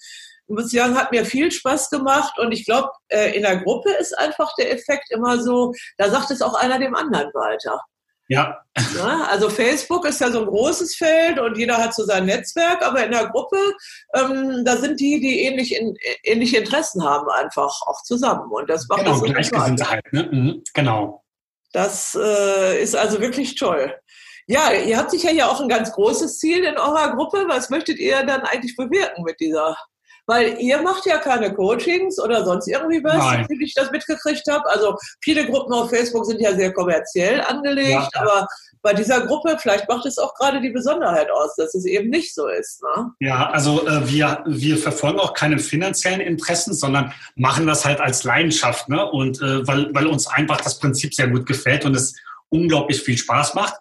muss 0.49 0.71
sagen, 0.71 0.97
hat 0.97 1.13
mir 1.13 1.25
viel 1.25 1.51
Spaß 1.51 1.91
gemacht 1.91 2.39
und 2.39 2.53
ich 2.53 2.65
glaube, 2.65 2.91
äh, 3.09 3.37
in 3.37 3.43
der 3.43 3.59
Gruppe 3.59 3.91
ist 3.93 4.17
einfach 4.19 4.53
der 4.59 4.73
Effekt 4.73 5.11
immer 5.11 5.41
so, 5.41 5.73
da 5.97 6.11
sagt 6.11 6.31
es 6.31 6.43
auch 6.43 6.55
einer 6.55 6.79
dem 6.79 6.95
anderen 6.95 7.33
weiter. 7.35 7.81
Ja. 8.29 8.59
ja. 8.95 9.27
Also 9.31 9.49
Facebook 9.49 10.07
ist 10.07 10.21
ja 10.21 10.31
so 10.31 10.41
ein 10.41 10.47
großes 10.47 10.97
Feld 10.97 11.39
und 11.39 11.57
jeder 11.57 11.79
hat 11.79 11.95
so 11.95 12.05
sein 12.05 12.27
Netzwerk, 12.27 12.85
aber 12.85 13.05
in 13.05 13.11
der 13.11 13.29
Gruppe, 13.29 13.57
ähm, 14.15 14.65
da 14.65 14.77
sind 14.77 15.01
die, 15.01 15.19
die 15.19 15.41
ähnlich 15.41 15.75
in, 15.75 15.97
ähnliche 16.23 16.59
Interessen 16.59 17.03
haben, 17.03 17.29
einfach 17.31 17.81
auch 17.87 18.03
zusammen. 18.03 18.51
Und 18.51 18.69
das 18.69 18.87
macht 18.89 19.01
genau, 19.01 19.13
das 19.13 19.49
so 19.49 19.91
halt, 19.91 20.13
ne? 20.13 20.29
Mhm, 20.31 20.63
genau. 20.75 21.25
Das 21.73 22.19
äh, 22.21 22.83
ist 22.83 22.97
also 22.97 23.21
wirklich 23.21 23.55
toll. 23.55 23.95
Ja, 24.47 24.73
ihr 24.73 24.97
habt 24.97 25.11
sicher 25.11 25.31
ja 25.31 25.49
auch 25.49 25.61
ein 25.61 25.69
ganz 25.69 25.93
großes 25.93 26.39
Ziel 26.39 26.65
in 26.65 26.79
eurer 26.79 27.15
Gruppe. 27.15 27.45
Was 27.49 27.71
möchtet 27.71 27.99
ihr 27.99 28.25
dann 28.25 28.43
eigentlich 28.43 28.77
bewirken 28.77 29.23
mit 29.23 29.41
dieser 29.41 29.77
weil 30.29 30.59
ihr 30.61 30.81
macht 30.83 31.07
ja 31.07 31.17
keine 31.17 31.53
Coachings 31.55 32.21
oder 32.21 32.45
sonst 32.45 32.69
irgendwie 32.69 33.03
was, 33.03 33.17
Nein. 33.17 33.47
wie 33.49 33.65
ich 33.65 33.73
das 33.73 33.91
mitgekriegt 33.91 34.47
habe. 34.49 34.69
Also 34.69 34.95
viele 35.23 35.47
Gruppen 35.47 35.73
auf 35.73 35.89
Facebook 35.89 36.27
sind 36.27 36.41
ja 36.41 36.55
sehr 36.55 36.73
kommerziell 36.73 37.41
angelegt, 37.41 38.11
ja. 38.15 38.21
aber 38.21 38.47
bei 38.83 38.93
dieser 38.93 39.27
Gruppe, 39.27 39.57
vielleicht 39.59 39.89
macht 39.89 40.05
es 40.05 40.19
auch 40.19 40.35
gerade 40.35 40.61
die 40.61 40.69
Besonderheit 40.69 41.31
aus, 41.31 41.57
dass 41.57 41.75
es 41.75 41.87
eben 41.87 42.11
nicht 42.11 42.35
so 42.35 42.47
ist. 42.47 42.83
Ne? 42.83 43.11
Ja, 43.21 43.51
also 43.51 43.87
äh, 43.87 44.07
wir, 44.09 44.45
wir 44.47 44.77
verfolgen 44.77 45.19
auch 45.19 45.33
keine 45.33 45.59
finanziellen 45.59 46.21
Interessen, 46.21 46.75
sondern 46.75 47.13
machen 47.35 47.67
das 47.67 47.87
halt 47.87 48.01
als 48.01 48.23
Leidenschaft. 48.23 48.89
Ne? 48.91 49.05
Und 49.11 49.41
äh, 49.41 49.67
weil, 49.67 49.93
weil 49.95 50.07
uns 50.07 50.27
einfach 50.27 50.61
das 50.61 50.79
Prinzip 50.79 51.15
sehr 51.15 51.29
gut 51.29 51.47
gefällt 51.47 51.87
und 51.87 51.97
es 51.97 52.15
unglaublich 52.51 53.01
viel 53.01 53.17
Spaß 53.17 53.55
macht. 53.55 53.75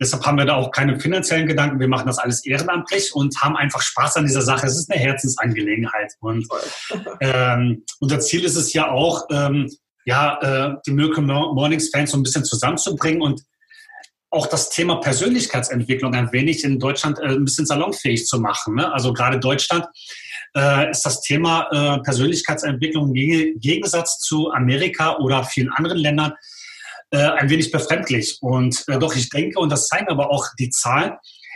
Deshalb 0.00 0.26
haben 0.26 0.36
wir 0.36 0.44
da 0.44 0.56
auch 0.56 0.70
keine 0.70 1.00
finanziellen 1.00 1.46
Gedanken. 1.46 1.80
Wir 1.80 1.88
machen 1.88 2.06
das 2.06 2.18
alles 2.18 2.44
ehrenamtlich 2.44 3.14
und 3.14 3.36
haben 3.40 3.56
einfach 3.56 3.80
Spaß 3.80 4.16
an 4.16 4.26
dieser 4.26 4.42
Sache. 4.42 4.66
Es 4.66 4.76
ist 4.76 4.90
eine 4.90 5.00
Herzensangelegenheit. 5.00 6.12
Und 6.20 6.46
ähm, 7.20 7.84
unser 8.00 8.20
Ziel 8.20 8.44
ist 8.44 8.56
es 8.56 8.72
ja 8.72 8.90
auch, 8.90 9.26
ähm, 9.30 9.70
ja, 10.04 10.38
äh, 10.40 10.76
die 10.86 10.92
Miracle 10.92 11.22
Mornings 11.22 11.90
Fans 11.90 12.10
so 12.10 12.18
ein 12.18 12.22
bisschen 12.22 12.44
zusammenzubringen 12.44 13.22
und 13.22 13.42
auch 14.30 14.46
das 14.46 14.68
Thema 14.68 14.96
Persönlichkeitsentwicklung 14.96 16.14
ein 16.14 16.32
wenig 16.32 16.62
in 16.64 16.78
Deutschland 16.78 17.18
äh, 17.18 17.26
ein 17.26 17.44
bisschen 17.44 17.66
salonfähig 17.66 18.26
zu 18.26 18.38
machen. 18.38 18.74
Ne? 18.74 18.92
Also 18.92 19.12
gerade 19.12 19.40
Deutschland 19.40 19.86
äh, 20.54 20.90
ist 20.90 21.02
das 21.06 21.22
Thema 21.22 21.68
äh, 21.70 22.02
Persönlichkeitsentwicklung 22.02 23.14
im 23.14 23.60
Gegensatz 23.60 24.18
zu 24.18 24.50
Amerika 24.52 25.16
oder 25.16 25.44
vielen 25.44 25.70
anderen 25.70 25.98
Ländern 25.98 26.34
äh, 27.10 27.18
ein 27.18 27.50
wenig 27.50 27.70
befremdlich. 27.70 28.38
Und 28.40 28.84
äh, 28.88 28.98
doch 28.98 29.14
ich 29.14 29.28
denke, 29.30 29.58
und 29.58 29.70
das 29.70 29.88
zeigen 29.88 30.08
aber 30.08 30.30
auch 30.30 30.46
die 30.58 30.70
Zahlen, 30.70 31.12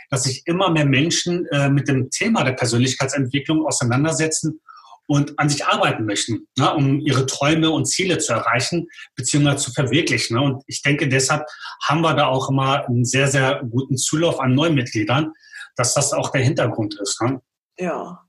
dass 0.09 0.23
sich 0.23 0.43
immer 0.45 0.69
mehr 0.69 0.85
Menschen 0.85 1.47
äh, 1.47 1.69
mit 1.69 1.87
dem 1.87 2.09
Thema 2.09 2.43
der 2.43 2.53
Persönlichkeitsentwicklung 2.53 3.65
auseinandersetzen 3.65 4.59
und 5.07 5.37
an 5.39 5.49
sich 5.49 5.65
arbeiten 5.65 6.05
möchten, 6.05 6.47
ne, 6.57 6.73
um 6.73 6.99
ihre 7.01 7.25
Träume 7.25 7.71
und 7.71 7.85
Ziele 7.85 8.17
zu 8.17 8.33
erreichen 8.33 8.87
bzw. 9.15 9.57
zu 9.57 9.71
verwirklichen. 9.71 10.37
Ne. 10.37 10.41
Und 10.41 10.63
ich 10.67 10.81
denke, 10.81 11.07
deshalb 11.07 11.45
haben 11.83 12.01
wir 12.01 12.13
da 12.13 12.27
auch 12.27 12.49
immer 12.49 12.85
einen 12.87 13.05
sehr, 13.05 13.27
sehr 13.27 13.61
guten 13.69 13.97
Zulauf 13.97 14.39
an 14.39 14.53
Neumitgliedern, 14.53 15.33
dass 15.75 15.93
das 15.93 16.13
auch 16.13 16.29
der 16.29 16.41
Hintergrund 16.41 16.97
ist. 17.01 17.21
Ne. 17.21 17.41
Ja, 17.77 18.21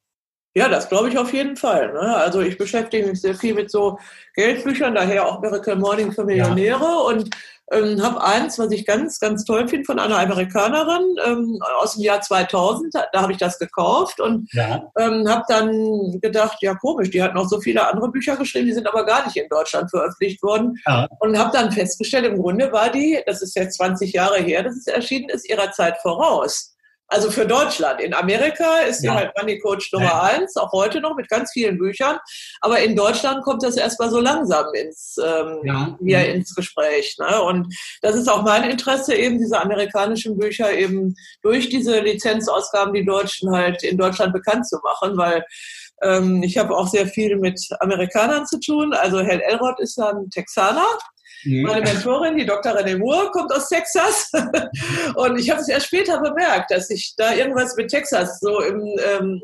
ja, 0.55 0.69
das 0.69 0.89
glaube 0.89 1.09
ich 1.09 1.19
auf 1.19 1.33
jeden 1.33 1.57
Fall. 1.57 1.93
Ne? 1.93 2.17
Also 2.17 2.41
ich 2.41 2.59
beschäftige 2.59 3.07
mich 3.07 3.21
sehr 3.21 3.35
viel 3.35 3.55
mit 3.55 3.71
so 3.71 3.99
Geldbüchern, 4.35 4.95
daher 4.95 5.27
auch 5.27 5.41
Miracle 5.41 5.77
Morning 5.77 6.13
für 6.13 6.25
Millionäre 6.25 6.83
ja. 6.83 6.97
und 6.99 7.31
ähm, 7.73 8.03
habe 8.03 8.23
eins, 8.23 8.59
was 8.59 8.71
ich 8.71 8.85
ganz, 8.85 9.19
ganz 9.19 9.45
toll 9.45 9.67
finde, 9.67 9.87
von 9.87 9.99
einer 9.99 10.19
Amerikanerin 10.19 11.17
ähm, 11.25 11.59
aus 11.81 11.95
dem 11.95 12.03
Jahr 12.03 12.21
2000. 12.21 12.95
Da, 12.95 13.07
da 13.13 13.23
habe 13.23 13.33
ich 13.33 13.39
das 13.39 13.59
gekauft 13.59 14.21
und 14.21 14.53
ja. 14.53 14.91
ähm, 14.99 15.27
habe 15.29 15.45
dann 15.49 16.21
gedacht, 16.21 16.59
ja 16.61 16.75
komisch, 16.75 17.11
die 17.11 17.23
hat 17.23 17.35
noch 17.35 17.49
so 17.49 17.61
viele 17.61 17.89
andere 17.89 18.11
Bücher 18.11 18.37
geschrieben, 18.37 18.67
die 18.67 18.75
sind 18.75 18.87
aber 18.87 19.07
gar 19.07 19.25
nicht 19.25 19.37
in 19.37 19.49
Deutschland 19.49 19.91
veröffentlicht 19.91 20.43
worden. 20.43 20.79
Ja. 20.87 21.09
Und 21.21 21.39
habe 21.39 21.51
dann 21.53 21.73
festgestellt, 21.73 22.27
im 22.27 22.37
Grunde 22.37 22.71
war 22.73 22.91
die, 22.91 23.23
das 23.27 23.41
ist 23.41 23.57
jetzt 23.57 23.77
20 23.77 24.13
Jahre 24.13 24.39
her, 24.39 24.63
dass 24.63 24.77
es 24.77 24.87
erschienen 24.87 25.31
ist, 25.31 25.49
ihrer 25.49 25.73
Zeit 25.73 25.97
voraus. 26.03 26.72
Also 27.13 27.31
für 27.31 27.45
Deutschland. 27.45 28.01
In 28.01 28.15
Amerika 28.15 28.79
ist 28.89 29.03
sie 29.03 29.09
ja. 29.09 29.15
halt 29.15 29.33
Money 29.37 29.59
Coach 29.59 29.93
Nummer 29.93 30.07
ja. 30.07 30.23
eins, 30.23 30.57
auch 30.57 30.73
heute 30.73 30.99
noch 31.03 31.15
mit 31.15 31.29
ganz 31.29 31.53
vielen 31.53 31.77
Büchern. 31.77 32.19
Aber 32.63 32.81
in 32.81 32.97
Deutschland 32.97 33.45
kommt 33.45 33.63
das 33.63 33.77
erstmal 33.77 34.09
so 34.09 34.19
langsam 34.19 34.65
ins, 34.73 35.19
ähm, 35.23 35.61
ja. 35.63 35.99
hier 36.03 36.33
ins 36.33 36.55
Gespräch. 36.55 37.17
Ne? 37.19 37.43
Und 37.43 37.75
das 38.01 38.17
ist 38.17 38.29
auch 38.29 38.43
mein 38.43 38.71
Interesse, 38.71 39.15
eben 39.15 39.39
diese 39.39 39.61
amerikanischen 39.61 40.39
Bücher 40.39 40.73
eben 40.73 41.15
durch 41.43 41.69
diese 41.69 42.01
Lizenzausgaben, 42.01 42.95
die 42.95 43.05
Deutschen 43.05 43.55
halt 43.55 43.83
in 43.83 43.99
Deutschland 43.99 44.33
bekannt 44.33 44.67
zu 44.67 44.79
machen, 44.83 45.19
weil 45.19 45.45
ähm, 46.01 46.43
ich 46.43 46.57
habe 46.57 46.75
auch 46.75 46.89
sehr 46.89 47.07
viel 47.07 47.37
mit 47.37 47.61
Amerikanern 47.81 48.47
zu 48.47 48.59
tun. 48.59 48.95
Also 48.95 49.19
Hal 49.19 49.43
Elrod 49.43 49.79
ist 49.81 49.99
ja 49.99 50.09
ein 50.09 50.31
Texaner 50.31 50.87
Mhm. 51.45 51.63
Meine 51.63 51.83
Mentorin, 51.83 52.37
die 52.37 52.47
Dr. 52.47 52.73
René 52.73 52.99
Moore, 52.99 53.31
kommt 53.31 53.53
aus 53.53 53.69
Texas. 53.69 54.31
und 55.15 55.39
ich 55.39 55.51
habe 55.51 55.61
es 55.61 55.69
erst 55.69 55.87
später 55.87 56.21
bemerkt, 56.21 56.71
dass 56.71 56.91
ich 56.91 57.15
da 57.17 57.35
irgendwas 57.35 57.77
mit 57.77 57.91
Texas 57.91 58.41
so 58.41 58.61
im, 58.61 58.81
ähm, 59.05 59.43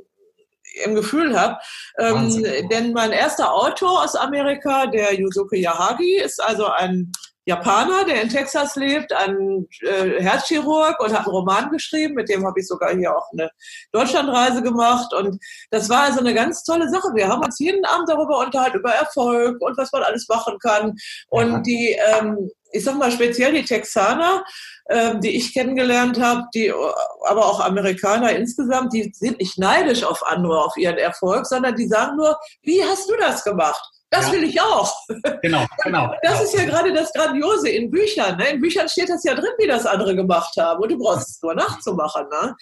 im 0.85 0.95
Gefühl 0.95 1.39
habe. 1.39 1.59
Ähm, 1.99 2.45
denn 2.71 2.93
mein 2.93 3.13
erster 3.13 3.53
Autor 3.53 4.05
aus 4.05 4.15
Amerika, 4.15 4.87
der 4.87 5.19
Yusuke 5.19 5.57
Yahagi, 5.57 6.19
ist 6.19 6.43
also 6.43 6.67
ein 6.67 7.13
Japaner, 7.49 8.05
der 8.05 8.21
in 8.21 8.29
Texas 8.29 8.77
lebt, 8.77 9.11
ein 9.11 9.67
äh, 9.81 10.21
Herzchirurg 10.23 11.01
und 11.01 11.15
hat 11.15 11.27
einen 11.27 11.35
Roman 11.35 11.71
geschrieben, 11.71 12.13
mit 12.13 12.29
dem 12.29 12.47
habe 12.47 12.61
ich 12.61 12.67
sogar 12.67 12.95
hier 12.95 13.17
auch 13.17 13.33
eine 13.33 13.51
Deutschlandreise 13.91 14.61
gemacht. 14.61 15.15
Und 15.15 15.43
das 15.71 15.89
war 15.89 16.03
also 16.03 16.21
eine 16.21 16.35
ganz 16.35 16.63
tolle 16.63 16.91
Sache. 16.91 17.09
Wir 17.15 17.27
haben 17.27 17.43
uns 17.43 17.59
jeden 17.59 17.87
Abend 17.87 18.07
darüber 18.07 18.41
unterhalten, 18.41 18.81
über 18.81 18.93
Erfolg 18.93 19.63
und 19.63 19.79
was 19.79 19.91
man 19.93 20.03
alles 20.03 20.29
machen 20.29 20.59
kann. 20.59 20.95
Und 21.31 21.51
ja. 21.51 21.61
die, 21.61 21.99
ähm, 22.19 22.51
ich 22.71 22.85
sag 22.85 22.99
mal 22.99 23.11
speziell 23.11 23.55
die 23.55 23.65
Texaner, 23.65 24.45
ähm, 24.91 25.23
die 25.23 25.35
ich 25.35 25.55
kennengelernt 25.55 26.21
habe, 26.21 26.45
die 26.55 26.71
aber 26.71 27.47
auch 27.47 27.61
Amerikaner 27.61 28.33
insgesamt, 28.33 28.93
die 28.93 29.11
sind 29.15 29.39
nicht 29.39 29.59
neidisch 29.59 30.05
auf 30.05 30.23
andere, 30.27 30.63
auf 30.63 30.77
ihren 30.77 30.99
Erfolg, 30.99 31.47
sondern 31.47 31.77
die 31.77 31.89
sagen 31.89 32.19
nur, 32.19 32.39
wie 32.61 32.85
hast 32.85 33.09
du 33.09 33.17
das 33.17 33.43
gemacht? 33.43 33.83
Das 34.11 34.27
ja. 34.27 34.33
will 34.33 34.45
ich 34.45 34.61
auch. 34.61 34.95
Genau, 35.43 35.67
genau. 35.85 36.15
Das 36.23 36.39
genau. 36.39 36.43
ist 36.45 36.55
ja 36.55 36.65
gerade 36.65 36.93
das 36.93 37.13
Grandiose 37.13 37.69
in 37.69 37.91
Büchern. 37.91 38.37
Ne? 38.39 38.51
In 38.51 38.61
Büchern 38.61 38.89
steht 38.89 39.11
das 39.11 39.23
ja 39.25 39.35
drin, 39.35 39.51
wie 39.59 39.67
das 39.67 39.87
andere 39.87 40.17
gemacht 40.17 40.55
haben. 40.59 40.83
Und 40.83 40.91
du 40.91 40.99
brauchst 40.99 41.29
es 41.29 41.43
nur 41.43 41.55
nachzumachen. 41.55 42.27
Ne? 42.29 42.57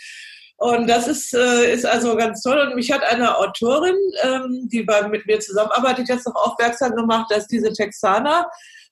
Und 0.59 0.89
das 0.89 1.07
ist, 1.07 1.35
äh, 1.35 1.73
ist 1.73 1.85
also 1.85 2.17
ganz 2.17 2.43
toll. 2.43 2.59
Und 2.59 2.75
mich 2.75 2.91
hat 2.91 3.03
eine 3.05 3.37
Autorin, 3.37 3.97
ähm, 4.23 4.69
die 4.73 4.83
bei, 4.83 5.07
mit 5.07 5.27
mir 5.27 5.39
zusammenarbeitet, 5.39 6.09
jetzt 6.09 6.27
noch 6.27 6.35
aufmerksam 6.35 6.97
gemacht, 6.97 7.31
dass 7.31 7.47
diese 7.47 7.73
Texaner 7.73 8.51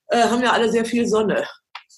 äh, 0.09 0.23
haben 0.23 0.43
ja 0.43 0.51
alle 0.51 0.71
sehr 0.71 0.85
viel 0.85 1.07
Sonne. 1.07 1.45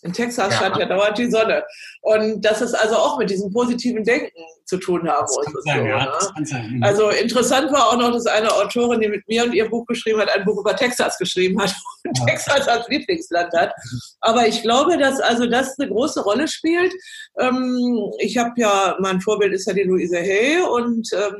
In 0.03 0.13
Texas 0.13 0.53
ja. 0.53 0.59
scheint 0.59 0.77
ja 0.77 0.85
dauernd 0.85 1.17
die 1.17 1.29
Sonne. 1.29 1.63
Und 2.07 2.45
das 2.45 2.61
ist 2.61 2.73
also 2.73 2.95
auch 2.95 3.19
mit 3.19 3.29
diesem 3.29 3.51
positiven 3.51 4.01
Denken 4.01 4.31
zu 4.63 4.77
tun 4.77 5.09
haben 5.09 5.27
muss. 5.27 5.63
Sein, 5.65 5.79
so, 5.79 5.85
ja, 5.85 6.05
ne? 6.05 6.69
Mhm. 6.69 6.83
Also 6.83 7.09
interessant 7.09 7.69
war 7.73 7.89
auch 7.89 7.97
noch, 7.97 8.13
dass 8.13 8.25
eine 8.27 8.49
Autorin, 8.49 9.01
die 9.01 9.09
mit 9.09 9.27
mir 9.27 9.43
und 9.43 9.53
ihr 9.53 9.69
Buch 9.69 9.85
geschrieben 9.87 10.21
hat, 10.21 10.29
ein 10.29 10.45
Buch 10.45 10.57
über 10.57 10.73
Texas 10.73 11.17
geschrieben 11.17 11.61
hat 11.61 11.75
und 12.05 12.17
ja. 12.17 12.25
Texas 12.27 12.65
als 12.69 12.87
Lieblingsland 12.87 13.51
hat. 13.53 13.73
Aber 14.21 14.47
ich 14.47 14.61
glaube, 14.61 14.97
dass 14.97 15.19
also 15.19 15.47
das 15.47 15.77
eine 15.77 15.89
große 15.89 16.21
Rolle 16.21 16.47
spielt. 16.47 16.93
Ähm, 17.41 18.09
ich 18.19 18.37
habe 18.37 18.51
ja, 18.55 18.95
mein 19.01 19.19
Vorbild 19.19 19.51
ist 19.51 19.67
ja 19.67 19.73
die 19.73 19.83
Louise 19.83 20.17
Hay 20.17 20.61
und 20.61 21.09
ähm, 21.11 21.35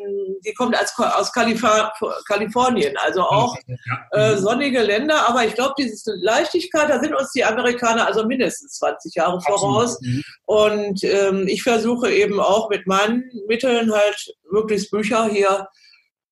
die 0.46 0.54
kommt 0.54 0.78
als, 0.78 0.94
aus 0.98 1.32
Kalifa 1.32 1.94
Kalifornien, 2.28 2.94
also 3.06 3.22
auch 3.22 3.56
ja. 3.68 3.78
äh, 4.12 4.38
sonnige 4.38 4.82
Länder. 4.82 5.30
Aber 5.30 5.46
ich 5.46 5.54
glaube, 5.54 5.76
diese 5.78 6.12
Leichtigkeit, 6.22 6.90
da 6.90 7.00
sind 7.02 7.16
uns 7.16 7.32
die 7.32 7.46
Amerikaner 7.46 8.06
also 8.06 8.26
mindestens 8.26 8.74
20 8.80 9.16
Jahre 9.16 9.40
voraus. 9.40 9.98
Mhm. 10.02 10.24
Und 10.58 11.04
ähm, 11.04 11.48
ich 11.48 11.62
versuche 11.62 12.12
eben 12.12 12.40
auch 12.40 12.72
mit 12.72 12.88
meinen 12.88 13.30
Mitteln 13.48 13.94
halt 13.94 14.34
möglichst 14.52 14.90
Bücher 14.90 15.30
hier 15.30 15.68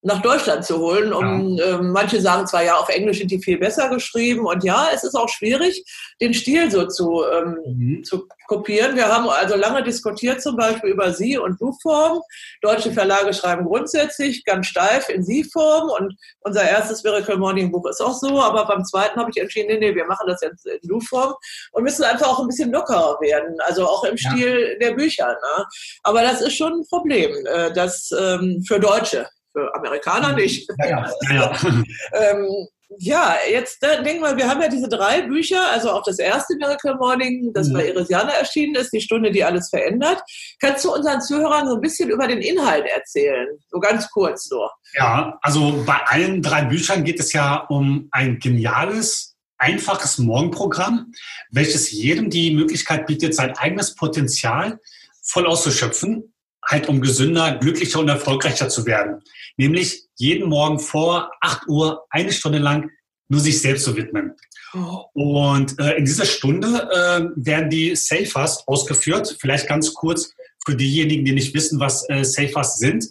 nach 0.05 0.21
Deutschland 0.21 0.63
zu 0.63 0.77
holen. 0.77 1.11
Um, 1.11 1.57
ja. 1.57 1.65
äh, 1.65 1.81
manche 1.81 2.21
sagen 2.21 2.45
zwar, 2.45 2.63
ja, 2.63 2.75
auf 2.75 2.89
Englisch 2.89 3.17
sind 3.17 3.31
die 3.31 3.41
viel 3.41 3.57
besser 3.57 3.89
geschrieben. 3.89 4.45
Und 4.45 4.63
ja, 4.63 4.89
es 4.93 5.03
ist 5.03 5.15
auch 5.15 5.27
schwierig, 5.27 5.83
den 6.21 6.33
Stil 6.33 6.69
so 6.69 6.85
zu, 6.85 7.23
ähm, 7.25 7.57
mhm. 7.65 8.03
zu 8.03 8.27
kopieren. 8.47 8.95
Wir 8.95 9.07
haben 9.07 9.27
also 9.27 9.55
lange 9.55 9.83
diskutiert 9.83 10.41
zum 10.41 10.55
Beispiel 10.55 10.91
über 10.91 11.11
Sie- 11.11 11.39
und 11.39 11.59
Du-Form. 11.59 12.21
Deutsche 12.61 12.91
Verlage 12.91 13.33
schreiben 13.33 13.65
grundsätzlich 13.65 14.45
ganz 14.45 14.67
steif 14.67 15.09
in 15.09 15.23
Sie-Form. 15.23 15.89
Und 15.89 16.15
unser 16.41 16.63
erstes 16.63 17.03
Miracle 17.03 17.37
Morning 17.37 17.71
Buch 17.71 17.87
ist 17.89 18.01
auch 18.01 18.13
so. 18.13 18.39
Aber 18.39 18.65
beim 18.65 18.85
zweiten 18.85 19.19
habe 19.19 19.31
ich 19.31 19.41
entschieden, 19.41 19.69
nee, 19.69 19.79
nee, 19.79 19.95
wir 19.95 20.05
machen 20.05 20.27
das 20.27 20.41
jetzt 20.41 20.67
in 20.67 20.87
Du-Form 20.87 21.33
und 21.71 21.83
müssen 21.83 22.03
einfach 22.03 22.27
auch 22.27 22.39
ein 22.39 22.47
bisschen 22.47 22.71
lockerer 22.71 23.19
werden. 23.21 23.55
Also 23.61 23.87
auch 23.87 24.03
im 24.03 24.17
Stil 24.17 24.77
ja. 24.79 24.87
der 24.87 24.95
Bücher. 24.95 25.29
Ne? 25.29 25.65
Aber 26.03 26.21
das 26.21 26.41
ist 26.41 26.55
schon 26.55 26.73
ein 26.73 26.87
Problem, 26.87 27.31
äh, 27.47 27.73
das 27.73 28.11
ähm, 28.11 28.63
für 28.67 28.79
Deutsche 28.79 29.27
Amerikaner 29.73 30.29
mhm. 30.29 30.35
nicht. 30.35 30.69
Ja, 30.79 31.09
ja, 31.29 31.33
ja. 31.33 31.53
ähm, 32.13 32.67
ja 32.99 33.35
jetzt 33.49 33.83
äh, 33.83 34.03
denken 34.03 34.21
wir, 34.21 34.37
wir 34.37 34.49
haben 34.49 34.61
ja 34.61 34.69
diese 34.69 34.87
drei 34.87 35.21
Bücher, 35.21 35.71
also 35.71 35.91
auch 35.91 36.03
das 36.03 36.19
erste 36.19 36.55
Miracle 36.55 36.95
Morning, 36.95 37.51
das 37.53 37.69
mhm. 37.69 37.73
bei 37.73 37.87
Irisiana 37.87 38.31
erschienen 38.31 38.75
ist, 38.75 38.91
die 38.91 39.01
Stunde, 39.01 39.31
die 39.31 39.43
alles 39.43 39.69
verändert. 39.69 40.21
Kannst 40.59 40.85
du 40.85 40.93
unseren 40.93 41.21
Zuhörern 41.21 41.67
so 41.67 41.75
ein 41.75 41.81
bisschen 41.81 42.09
über 42.09 42.27
den 42.27 42.41
Inhalt 42.41 42.85
erzählen? 42.85 43.47
So 43.69 43.79
ganz 43.79 44.09
kurz 44.11 44.49
nur. 44.49 44.71
Ja, 44.95 45.37
also 45.41 45.83
bei 45.85 45.99
allen 46.05 46.41
drei 46.41 46.63
Büchern 46.63 47.03
geht 47.03 47.19
es 47.19 47.33
ja 47.33 47.65
um 47.69 48.07
ein 48.11 48.39
geniales, 48.39 49.35
einfaches 49.57 50.17
Morgenprogramm, 50.17 51.11
welches 51.51 51.91
jedem 51.91 52.29
die 52.29 52.53
Möglichkeit 52.53 53.05
bietet, 53.07 53.33
sein 53.33 53.57
eigenes 53.57 53.95
Potenzial 53.95 54.79
voll 55.23 55.47
auszuschöpfen, 55.47 56.34
halt 56.67 56.87
um 56.89 57.01
gesünder, 57.01 57.57
glücklicher 57.57 57.99
und 57.99 58.09
erfolgreicher 58.09 58.69
zu 58.69 58.85
werden 58.85 59.21
nämlich 59.57 60.03
jeden 60.15 60.49
Morgen 60.49 60.79
vor 60.79 61.31
8 61.41 61.67
Uhr 61.67 62.05
eine 62.09 62.31
Stunde 62.31 62.59
lang 62.59 62.89
nur 63.27 63.39
sich 63.39 63.59
selbst 63.61 63.85
zu 63.85 63.95
widmen. 63.95 64.33
Oh. 64.73 65.05
Und 65.13 65.79
äh, 65.79 65.95
in 65.95 66.05
dieser 66.05 66.25
Stunde 66.25 66.67
äh, 66.67 67.25
werden 67.35 67.69
die 67.69 67.95
Safers 67.95 68.67
ausgeführt. 68.67 69.37
Vielleicht 69.39 69.67
ganz 69.67 69.93
kurz 69.93 70.31
für 70.65 70.75
diejenigen, 70.75 71.25
die 71.25 71.31
nicht 71.31 71.53
wissen, 71.53 71.79
was 71.79 72.07
äh, 72.09 72.23
Safers 72.23 72.77
sind. 72.77 73.05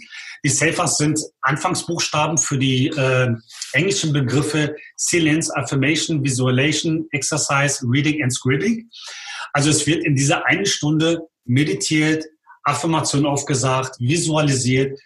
Die 0.44 0.50
Safers 0.50 0.98
sind 0.98 1.18
Anfangsbuchstaben 1.40 2.36
für 2.36 2.58
die 2.58 2.88
äh, 2.88 3.34
englischen 3.72 4.12
Begriffe 4.12 4.76
Silence, 4.96 5.50
Affirmation, 5.56 6.22
Visualization, 6.22 7.08
Exercise, 7.12 7.84
Reading 7.88 8.22
and 8.22 8.32
Scribbling. 8.32 8.88
Also 9.52 9.70
es 9.70 9.86
wird 9.86 10.04
in 10.04 10.14
dieser 10.14 10.44
einen 10.46 10.66
Stunde 10.66 11.20
meditiert, 11.46 12.24
Affirmation 12.64 13.26
aufgesagt, 13.26 13.96
visualisiert, 13.98 14.98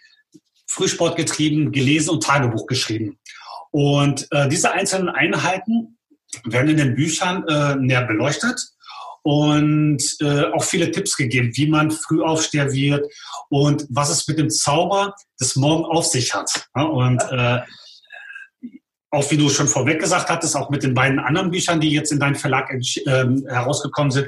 Frühsport 0.67 1.15
getrieben, 1.15 1.71
gelesen 1.71 2.11
und 2.11 2.23
Tagebuch 2.23 2.65
geschrieben. 2.67 3.19
Und 3.71 4.27
äh, 4.31 4.47
diese 4.49 4.71
einzelnen 4.71 5.09
Einheiten 5.09 5.97
werden 6.45 6.69
in 6.69 6.77
den 6.77 6.95
Büchern 6.95 7.47
äh, 7.47 7.75
näher 7.75 8.05
beleuchtet 8.05 8.59
und 9.23 10.01
äh, 10.21 10.45
auch 10.45 10.63
viele 10.63 10.91
Tipps 10.91 11.17
gegeben, 11.17 11.51
wie 11.55 11.67
man 11.67 11.91
Frühaufsteher 11.91 12.71
wird 12.71 13.11
und 13.49 13.85
was 13.89 14.09
es 14.09 14.27
mit 14.27 14.39
dem 14.39 14.49
Zauber 14.49 15.15
des 15.39 15.55
Morgen 15.55 15.85
auf 15.85 16.05
sich 16.05 16.33
hat. 16.33 16.67
Ja, 16.75 16.83
und 16.83 17.21
äh, 17.31 17.59
auch 19.11 19.29
wie 19.31 19.37
du 19.37 19.49
schon 19.49 19.67
vorweg 19.67 19.99
gesagt 19.99 20.29
hattest, 20.29 20.55
auch 20.55 20.69
mit 20.69 20.83
den 20.83 20.93
beiden 20.93 21.19
anderen 21.19 21.51
Büchern, 21.51 21.79
die 21.79 21.89
jetzt 21.89 22.11
in 22.11 22.19
deinem 22.19 22.35
Verlag 22.35 22.71
äh, 22.71 23.25
herausgekommen 23.47 24.11
sind, 24.11 24.27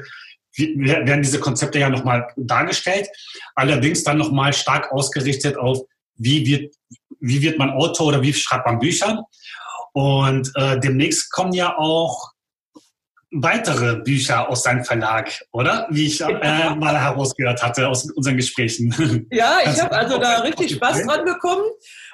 werden 0.56 1.22
diese 1.22 1.40
Konzepte 1.40 1.78
ja 1.78 1.88
nochmal 1.88 2.28
dargestellt. 2.36 3.08
Allerdings 3.54 4.04
dann 4.04 4.18
nochmal 4.18 4.52
stark 4.52 4.92
ausgerichtet 4.92 5.56
auf 5.56 5.80
wie 6.16 6.46
wird, 6.46 6.74
wie 7.20 7.42
wird 7.42 7.58
man 7.58 7.70
Autor 7.70 8.08
oder 8.08 8.22
wie 8.22 8.32
schreibt 8.32 8.66
man 8.66 8.78
Bücher. 8.78 9.24
Und 9.92 10.50
äh, 10.54 10.78
demnächst 10.80 11.30
kommen 11.30 11.52
ja 11.52 11.76
auch 11.76 12.32
weitere 13.32 13.96
Bücher 13.96 14.48
aus 14.48 14.62
deinem 14.62 14.84
Verlag, 14.84 15.30
oder? 15.52 15.86
Wie 15.90 16.06
ich 16.06 16.20
äh, 16.20 16.74
mal 16.74 17.00
herausgehört 17.00 17.62
hatte 17.62 17.88
aus 17.88 18.10
unseren 18.12 18.36
Gesprächen. 18.36 19.26
Ja, 19.30 19.58
ich 19.64 19.80
habe 19.82 19.92
also 19.92 20.18
da 20.18 20.40
richtig 20.40 20.72
Spaß 20.72 21.04
dran 21.04 21.24
bekommen. 21.24 21.64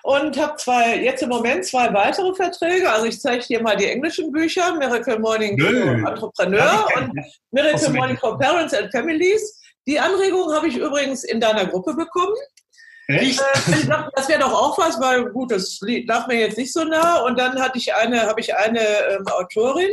Und 0.08 0.38
habe 0.38 0.56
zwei, 0.56 0.96
jetzt 0.96 1.22
im 1.22 1.28
Moment 1.28 1.66
zwei 1.66 1.92
weitere 1.92 2.34
Verträge. 2.34 2.90
Also 2.90 3.04
ich 3.04 3.20
zeige 3.20 3.44
dir 3.44 3.62
mal 3.62 3.76
die 3.76 3.84
englischen 3.84 4.32
Bücher, 4.32 4.74
Miracle 4.74 5.18
Morning 5.18 5.54
Nö. 5.56 6.00
for 6.00 6.08
Entrepreneur 6.08 6.88
und 6.96 7.12
Miracle 7.50 7.90
Morning 7.90 8.16
for 8.16 8.38
Parents 8.38 8.72
and 8.72 8.90
Families. 8.90 9.60
Die 9.86 10.00
Anregung 10.00 10.50
habe 10.54 10.66
ich 10.68 10.78
übrigens 10.78 11.24
in 11.24 11.40
deiner 11.40 11.66
Gruppe 11.66 11.92
bekommen. 11.92 12.34
Echt? 13.08 13.38
Äh, 13.38 13.86
das 14.16 14.30
wäre 14.30 14.40
doch 14.40 14.52
auch 14.52 14.78
was, 14.78 14.98
weil 14.98 15.26
gut, 15.26 15.50
das 15.50 15.78
lag 15.82 16.26
mir 16.26 16.40
jetzt 16.40 16.56
nicht 16.56 16.72
so 16.72 16.84
nah. 16.84 17.18
Und 17.26 17.38
dann 17.38 17.60
hatte 17.60 17.76
ich 17.76 17.94
eine, 17.94 18.22
habe 18.22 18.40
ich 18.40 18.56
eine 18.56 18.80
ähm, 18.80 19.26
Autorin, 19.26 19.90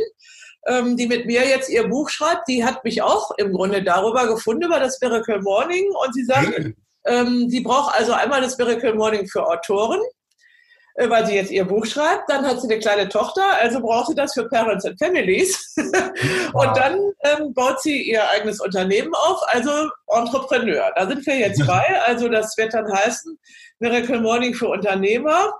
ähm, 0.66 0.96
die 0.96 1.08
mit 1.08 1.26
mir 1.26 1.46
jetzt 1.46 1.68
ihr 1.68 1.88
Buch 1.88 2.08
schreibt. 2.08 2.48
Die 2.48 2.64
hat 2.64 2.82
mich 2.84 3.02
auch 3.02 3.32
im 3.36 3.52
Grunde 3.52 3.82
darüber 3.82 4.26
gefunden 4.26 4.62
über 4.62 4.80
das 4.80 4.98
Miracle 4.98 5.42
Morning 5.42 5.84
und 6.06 6.14
sie 6.14 6.24
sagt, 6.24 6.58
mhm. 6.58 6.74
Ähm, 7.06 7.48
sie 7.48 7.60
braucht 7.60 7.94
also 7.94 8.12
einmal 8.12 8.40
das 8.40 8.58
Miracle 8.58 8.94
Morning 8.94 9.26
für 9.26 9.46
Autoren 9.46 10.00
äh, 10.96 11.10
weil 11.10 11.26
sie 11.26 11.34
jetzt 11.34 11.50
ihr 11.50 11.64
Buch 11.64 11.84
schreibt. 11.86 12.28
Dann 12.28 12.46
hat 12.46 12.60
sie 12.60 12.68
eine 12.68 12.78
kleine 12.78 13.08
Tochter, 13.08 13.44
also 13.60 13.80
braucht 13.80 14.08
sie 14.08 14.14
das 14.14 14.32
für 14.32 14.48
Parents 14.48 14.84
and 14.84 14.98
Families. 14.98 15.74
und 16.52 16.76
dann 16.76 16.98
ähm, 17.22 17.52
baut 17.54 17.82
sie 17.82 18.02
ihr 18.02 18.28
eigenes 18.30 18.60
Unternehmen 18.60 19.14
auf, 19.14 19.40
also 19.48 19.70
Entrepreneur. 20.06 20.90
Da 20.96 21.06
sind 21.06 21.26
wir 21.26 21.38
jetzt 21.38 21.64
bei. 21.66 21.84
Also 22.06 22.28
das 22.28 22.56
wird 22.56 22.74
dann 22.74 22.90
heißen 22.90 23.38
Miracle 23.78 24.20
Morning 24.20 24.54
für 24.54 24.68
Unternehmer. 24.68 25.52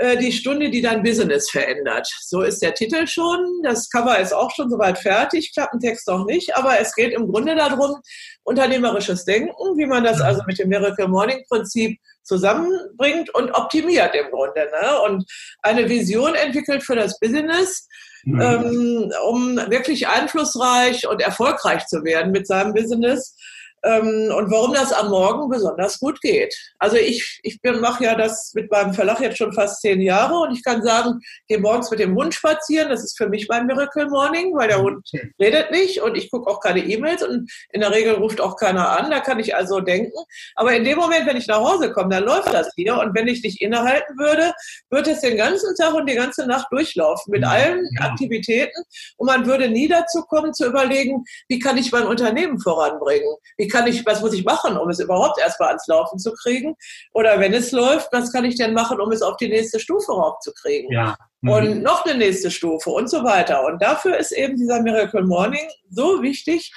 Äh, 0.00 0.16
die 0.16 0.32
Stunde, 0.32 0.70
die 0.70 0.80
dein 0.80 1.02
Business 1.02 1.50
verändert. 1.50 2.08
So 2.22 2.40
ist 2.40 2.62
der 2.62 2.72
Titel 2.72 3.06
schon. 3.06 3.60
Das 3.62 3.90
Cover 3.90 4.18
ist 4.18 4.32
auch 4.32 4.50
schon 4.50 4.70
soweit 4.70 4.98
fertig, 4.98 5.52
Klappentext 5.52 6.08
noch 6.08 6.24
nicht, 6.24 6.56
aber 6.56 6.80
es 6.80 6.94
geht 6.94 7.12
im 7.12 7.28
Grunde 7.28 7.54
darum, 7.54 8.00
unternehmerisches 8.42 9.26
Denken, 9.26 9.52
wie 9.76 9.84
man 9.84 10.02
das 10.02 10.22
also 10.22 10.40
mit 10.46 10.58
dem 10.58 10.70
Miracle 10.70 11.06
Morning 11.06 11.44
Prinzip 11.50 11.98
zusammenbringt 12.22 13.34
und 13.34 13.50
optimiert 13.50 14.14
im 14.14 14.30
Grunde. 14.30 14.70
Ne? 14.70 15.00
Und 15.02 15.24
eine 15.60 15.86
Vision 15.86 16.34
entwickelt 16.34 16.82
für 16.82 16.96
das 16.96 17.18
Business, 17.18 17.86
mhm. 18.24 18.40
ähm, 18.40 19.12
um 19.28 19.56
wirklich 19.68 20.08
einflussreich 20.08 21.08
und 21.08 21.20
erfolgreich 21.20 21.84
zu 21.88 22.02
werden 22.04 22.32
mit 22.32 22.46
seinem 22.46 22.72
Business 22.72 23.36
und 23.82 24.50
warum 24.50 24.74
das 24.74 24.92
am 24.92 25.08
Morgen 25.08 25.48
besonders 25.48 25.98
gut 25.98 26.20
geht. 26.20 26.54
Also 26.78 26.96
ich, 26.96 27.40
ich 27.42 27.58
mache 27.62 28.04
ja 28.04 28.14
das 28.14 28.52
mit 28.54 28.70
meinem 28.70 28.92
Verlag 28.92 29.20
jetzt 29.20 29.38
schon 29.38 29.52
fast 29.52 29.80
zehn 29.80 30.00
Jahre 30.02 30.34
und 30.34 30.52
ich 30.52 30.62
kann 30.62 30.82
sagen, 30.82 31.20
gehe 31.48 31.58
morgens 31.58 31.90
mit 31.90 32.00
dem 32.00 32.14
Hund 32.14 32.34
spazieren. 32.34 32.90
Das 32.90 33.02
ist 33.02 33.16
für 33.16 33.28
mich 33.28 33.48
mein 33.48 33.66
Miracle 33.66 34.08
Morning, 34.08 34.54
weil 34.54 34.68
der 34.68 34.82
Hund 34.82 35.08
redet 35.40 35.70
nicht 35.70 36.02
und 36.02 36.16
ich 36.16 36.30
gucke 36.30 36.50
auch 36.50 36.60
keine 36.60 36.80
E-Mails 36.80 37.22
und 37.22 37.50
in 37.70 37.80
der 37.80 37.90
Regel 37.90 38.14
ruft 38.14 38.40
auch 38.40 38.56
keiner 38.56 38.90
an. 38.90 39.10
Da 39.10 39.20
kann 39.20 39.38
ich 39.38 39.56
also 39.56 39.80
denken. 39.80 40.12
Aber 40.56 40.74
in 40.74 40.84
dem 40.84 40.98
Moment, 40.98 41.26
wenn 41.26 41.38
ich 41.38 41.46
nach 41.46 41.60
Hause 41.60 41.92
komme, 41.92 42.10
dann 42.10 42.24
läuft 42.24 42.52
das 42.52 42.70
hier 42.76 42.98
und 42.98 43.14
wenn 43.14 43.28
ich 43.28 43.42
nicht 43.42 43.62
innehalten 43.62 44.18
würde, 44.18 44.52
würde 44.90 45.12
es 45.12 45.20
den 45.20 45.38
ganzen 45.38 45.74
Tag 45.76 45.94
und 45.94 46.08
die 46.08 46.16
ganze 46.16 46.46
Nacht 46.46 46.66
durchlaufen 46.70 47.30
mit 47.30 47.44
allen 47.44 47.88
Aktivitäten 47.98 48.82
und 49.16 49.26
man 49.26 49.46
würde 49.46 49.70
nie 49.70 49.88
dazu 49.88 50.22
kommen 50.22 50.52
zu 50.52 50.66
überlegen, 50.66 51.24
wie 51.48 51.58
kann 51.58 51.78
ich 51.78 51.90
mein 51.92 52.06
Unternehmen 52.06 52.60
voranbringen? 52.60 53.34
Wie 53.56 53.69
kann 53.70 53.86
ich, 53.86 54.04
was 54.04 54.20
muss 54.20 54.34
ich 54.34 54.44
machen, 54.44 54.76
um 54.76 54.90
es 54.90 55.00
überhaupt 55.00 55.40
erstmal 55.40 55.68
ans 55.68 55.86
Laufen 55.86 56.18
zu 56.18 56.32
kriegen? 56.32 56.76
Oder 57.14 57.40
wenn 57.40 57.54
es 57.54 57.72
läuft, 57.72 58.12
was 58.12 58.32
kann 58.32 58.44
ich 58.44 58.56
denn 58.56 58.74
machen, 58.74 59.00
um 59.00 59.10
es 59.12 59.22
auf 59.22 59.36
die 59.38 59.48
nächste 59.48 59.80
Stufe 59.80 60.12
raufzukriegen? 60.12 60.92
Ja. 60.92 61.16
Mhm. 61.40 61.50
Und 61.50 61.82
noch 61.82 62.04
eine 62.04 62.18
nächste 62.18 62.50
Stufe 62.50 62.90
und 62.90 63.08
so 63.08 63.24
weiter. 63.24 63.64
Und 63.64 63.80
dafür 63.80 64.18
ist 64.18 64.32
eben 64.32 64.56
dieser 64.56 64.82
Miracle 64.82 65.24
Morning 65.24 65.66
so 65.88 66.22
wichtig. 66.22 66.72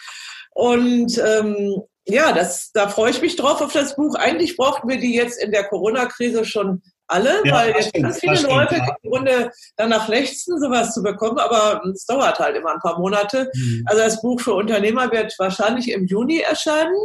Und 0.52 1.18
ähm, 1.18 1.82
ja, 2.06 2.34
das, 2.34 2.72
da 2.74 2.90
freue 2.90 3.12
ich 3.12 3.22
mich 3.22 3.36
drauf 3.36 3.62
auf 3.62 3.74
das 3.74 3.96
Buch. 3.96 4.16
Eigentlich 4.16 4.58
brauchten 4.58 4.88
wir 4.88 4.98
die 4.98 5.16
jetzt 5.16 5.42
in 5.42 5.52
der 5.52 5.64
Corona-Krise 5.66 6.46
schon 6.46 6.82
alle, 7.08 7.42
ja, 7.46 7.54
weil 7.54 7.72
jetzt 7.72 7.94
ganz 7.94 8.20
viele 8.20 8.38
stimmt, 8.38 8.54
Leute 8.54 8.76
ja. 8.76 8.96
im 9.02 9.10
Grunde 9.10 9.52
danach 9.76 10.08
lechzen, 10.08 10.60
sowas 10.60 10.94
zu 10.94 11.04
bekommen, 11.04 11.38
aber 11.38 11.82
es 11.94 12.06
dauert 12.06 12.40
halt 12.40 12.56
immer 12.56 12.72
ein 12.72 12.80
paar 12.80 13.00
Monate. 13.00 13.50
Mhm. 13.54 13.84
Also 13.86 14.02
das 14.02 14.22
Buch 14.22 14.40
für 14.40 14.54
Unternehmer 14.54 15.12
wird 15.12 15.34
wahrscheinlich 15.38 15.92
im 15.92 16.06
Juni 16.06 16.40
erscheinen. 16.40 16.96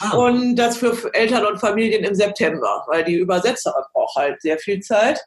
Ah. 0.00 0.16
Und 0.16 0.56
das 0.56 0.78
für 0.78 1.12
Eltern 1.12 1.44
und 1.44 1.58
Familien 1.58 2.04
im 2.04 2.14
September, 2.14 2.84
weil 2.86 3.04
die 3.04 3.16
Übersetzerin 3.16 3.84
braucht 3.92 4.16
halt 4.16 4.40
sehr 4.40 4.58
viel 4.58 4.80
Zeit. 4.80 5.22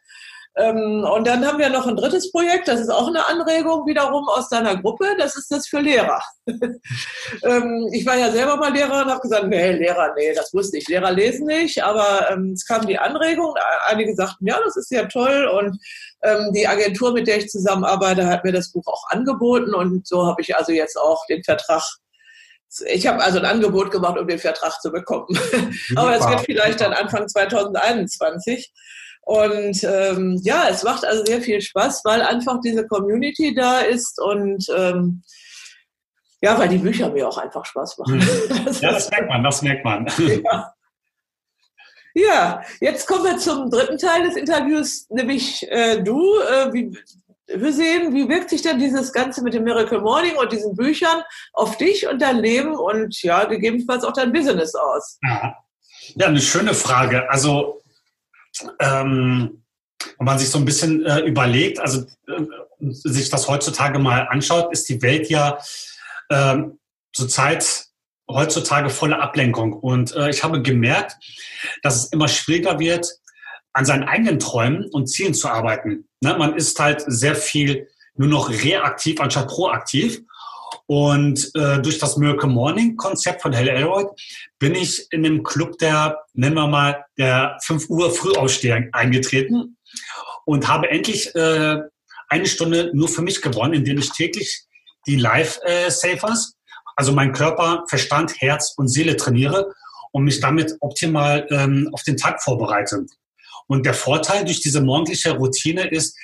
Ähm, 0.55 1.03
und 1.03 1.25
dann 1.25 1.45
haben 1.45 1.57
wir 1.57 1.69
noch 1.69 1.87
ein 1.87 1.95
drittes 1.95 2.31
Projekt, 2.31 2.67
das 2.67 2.79
ist 2.79 2.89
auch 2.89 3.07
eine 3.07 3.27
Anregung 3.27 3.87
wiederum 3.87 4.27
aus 4.29 4.49
deiner 4.49 4.79
Gruppe, 4.79 5.07
das 5.17 5.35
ist 5.35 5.49
das 5.49 5.67
für 5.67 5.79
Lehrer. 5.79 6.21
ähm, 6.45 7.89
ich 7.91 8.05
war 8.05 8.17
ja 8.17 8.29
selber 8.29 8.57
mal 8.57 8.71
Lehrer 8.71 9.03
und 9.03 9.09
habe 9.09 9.21
gesagt, 9.21 9.47
nee, 9.47 9.71
Lehrer, 9.71 10.13
nee, 10.15 10.31
das 10.35 10.53
wusste 10.53 10.77
ich. 10.77 10.87
Lehrer 10.87 11.11
lesen 11.11 11.47
nicht, 11.47 11.83
aber 11.83 12.29
ähm, 12.29 12.51
es 12.53 12.65
kam 12.67 12.85
die 12.85 12.99
Anregung, 12.99 13.55
einige 13.85 14.13
sagten, 14.13 14.45
ja, 14.45 14.59
das 14.63 14.77
ist 14.77 14.91
ja 14.91 15.05
toll 15.05 15.45
und 15.45 15.79
die 16.55 16.65
Agentur, 16.65 17.11
mit 17.11 17.27
der 17.27 17.39
ich 17.39 17.49
zusammenarbeite, 17.49 18.27
hat 18.27 18.45
mir 18.45 18.53
das 18.53 18.71
Buch 18.71 18.87
auch 18.87 19.09
angeboten 19.09 19.73
und 19.73 20.07
so 20.07 20.25
habe 20.25 20.41
ich 20.41 20.55
also 20.55 20.71
jetzt 20.71 20.97
auch 20.97 21.25
den 21.25 21.43
Vertrag 21.43 21.83
ich 22.87 23.05
habe 23.05 23.23
also 23.23 23.39
ein 23.39 23.45
Angebot 23.45 23.91
gemacht, 23.91 24.17
um 24.17 24.27
den 24.27 24.39
Vertrag 24.39 24.81
zu 24.81 24.91
bekommen. 24.91 25.27
Aber 25.95 26.15
es 26.15 26.27
wird 26.27 26.41
vielleicht 26.41 26.81
dann 26.81 26.93
Anfang 26.93 27.27
2021. 27.27 28.71
Und 29.25 29.83
ähm, 29.83 30.39
ja, 30.43 30.67
es 30.69 30.83
macht 30.83 31.05
also 31.05 31.23
sehr 31.25 31.41
viel 31.41 31.61
Spaß, 31.61 32.01
weil 32.03 32.21
einfach 32.21 32.59
diese 32.59 32.85
Community 32.85 33.53
da 33.55 33.79
ist 33.79 34.21
und 34.21 34.67
ähm, 34.75 35.23
ja, 36.41 36.59
weil 36.59 36.67
die 36.67 36.77
Bücher 36.77 37.09
mir 37.09 37.27
auch 37.29 37.37
einfach 37.37 37.65
Spaß 37.65 37.97
machen. 37.99 38.17
Mhm. 38.17 38.63
Das 38.65 38.81
ja, 38.81 38.91
das 38.91 39.09
merkt 39.09 39.29
man, 39.29 39.43
das 39.43 39.61
merkt 39.61 39.85
man. 39.85 40.07
Ja. 40.45 40.73
ja. 42.15 42.61
jetzt 42.81 43.07
kommen 43.07 43.23
wir 43.23 43.37
zum 43.37 43.69
dritten 43.69 43.97
Teil 43.97 44.23
des 44.23 44.35
Interviews, 44.35 45.07
nämlich 45.09 45.65
äh, 45.71 46.03
du. 46.03 46.39
Äh, 46.41 46.73
wie, 46.73 46.97
wir 47.47 47.73
sehen, 47.73 48.13
wie 48.13 48.27
wirkt 48.29 48.49
sich 48.49 48.61
denn 48.61 48.79
dieses 48.79 49.11
Ganze 49.13 49.43
mit 49.43 49.53
dem 49.53 49.63
Miracle 49.63 49.99
Morning 49.99 50.35
und 50.37 50.51
diesen 50.51 50.75
Büchern 50.75 51.23
auf 51.53 51.77
dich 51.77 52.07
und 52.07 52.21
dein 52.21 52.37
Leben 52.37 52.75
und 52.75 53.21
ja, 53.21 53.45
gegebenenfalls 53.45 54.03
auch 54.03 54.13
dein 54.13 54.31
Business 54.31 54.75
aus? 54.75 55.19
Ja, 55.23 55.55
ja 56.15 56.27
eine 56.27 56.41
schöne 56.41 56.73
Frage. 56.73 57.29
Also 57.29 57.82
ähm, 58.79 59.63
wenn 60.17 60.25
man 60.25 60.39
sich 60.39 60.49
so 60.49 60.57
ein 60.57 60.65
bisschen 60.65 61.05
äh, 61.05 61.19
überlegt, 61.21 61.79
also 61.79 62.01
äh, 62.27 62.45
sich 62.79 63.29
das 63.29 63.47
heutzutage 63.47 63.99
mal 63.99 64.27
anschaut, 64.29 64.71
ist 64.71 64.89
die 64.89 65.01
Welt 65.01 65.29
ja 65.29 65.57
äh, 66.29 66.57
zurzeit 67.13 67.85
heutzutage 68.29 68.89
voller 68.89 69.21
Ablenkung. 69.21 69.73
Und 69.73 70.15
äh, 70.15 70.29
ich 70.29 70.43
habe 70.43 70.61
gemerkt, 70.61 71.17
dass 71.81 71.97
es 71.97 72.05
immer 72.11 72.27
schwieriger 72.27 72.79
wird, 72.79 73.07
an 73.73 73.85
seinen 73.85 74.03
eigenen 74.03 74.39
Träumen 74.39 74.85
und 74.91 75.07
Zielen 75.07 75.33
zu 75.33 75.49
arbeiten. 75.49 76.07
Ne? 76.21 76.35
Man 76.37 76.55
ist 76.55 76.79
halt 76.79 77.03
sehr 77.07 77.35
viel 77.35 77.87
nur 78.15 78.29
noch 78.29 78.49
reaktiv 78.49 79.19
anstatt 79.19 79.47
proaktiv. 79.47 80.21
Und 80.85 81.49
äh, 81.55 81.79
durch 81.81 81.97
das 81.97 82.17
Miracle 82.17 82.49
Morning 82.49 82.97
Konzept 82.97 83.41
von 83.41 83.53
Hell 83.53 83.69
Elroy 83.69 84.05
bin 84.59 84.75
ich 84.75 85.07
in 85.11 85.23
dem 85.23 85.43
Club 85.43 85.77
der, 85.77 86.19
nennen 86.33 86.55
wir 86.55 86.67
mal, 86.67 87.05
der 87.17 87.57
5 87.63 87.89
Uhr 87.89 88.13
Frühaufsteher 88.13 88.89
eingetreten 88.91 89.77
und 90.45 90.67
habe 90.67 90.89
endlich 90.89 91.33
äh, 91.35 91.77
eine 92.27 92.45
Stunde 92.47 92.91
nur 92.93 93.07
für 93.07 93.21
mich 93.21 93.41
gewonnen, 93.41 93.73
indem 93.73 93.99
ich 93.99 94.11
täglich 94.11 94.65
die 95.07 95.15
Life-Safers, 95.15 96.55
also 96.95 97.11
mein 97.13 97.31
Körper, 97.31 97.85
Verstand, 97.87 98.41
Herz 98.41 98.73
und 98.75 98.87
Seele 98.87 99.15
trainiere 99.15 99.73
und 100.11 100.23
mich 100.23 100.39
damit 100.39 100.75
optimal 100.79 101.47
ähm, 101.49 101.89
auf 101.91 102.03
den 102.03 102.17
Tag 102.17 102.41
vorbereite. 102.41 103.05
Und 103.67 103.85
der 103.85 103.93
Vorteil 103.93 104.45
durch 104.45 104.61
diese 104.61 104.81
morgendliche 104.81 105.31
Routine 105.31 105.89
ist, 105.89 106.17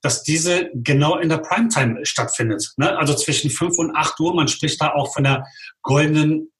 dass 0.00 0.22
diese 0.22 0.70
genau 0.74 1.18
in 1.18 1.28
der 1.28 1.38
Primetime 1.38 2.04
stattfindet. 2.04 2.72
Ne? 2.76 2.96
Also 2.96 3.14
zwischen 3.14 3.50
5 3.50 3.78
und 3.78 3.96
8 3.96 4.18
Uhr, 4.20 4.34
man 4.34 4.48
spricht 4.48 4.80
da 4.80 4.92
auch 4.92 5.12
von 5.12 5.24
der 5.24 5.44
goldenen 5.82 6.52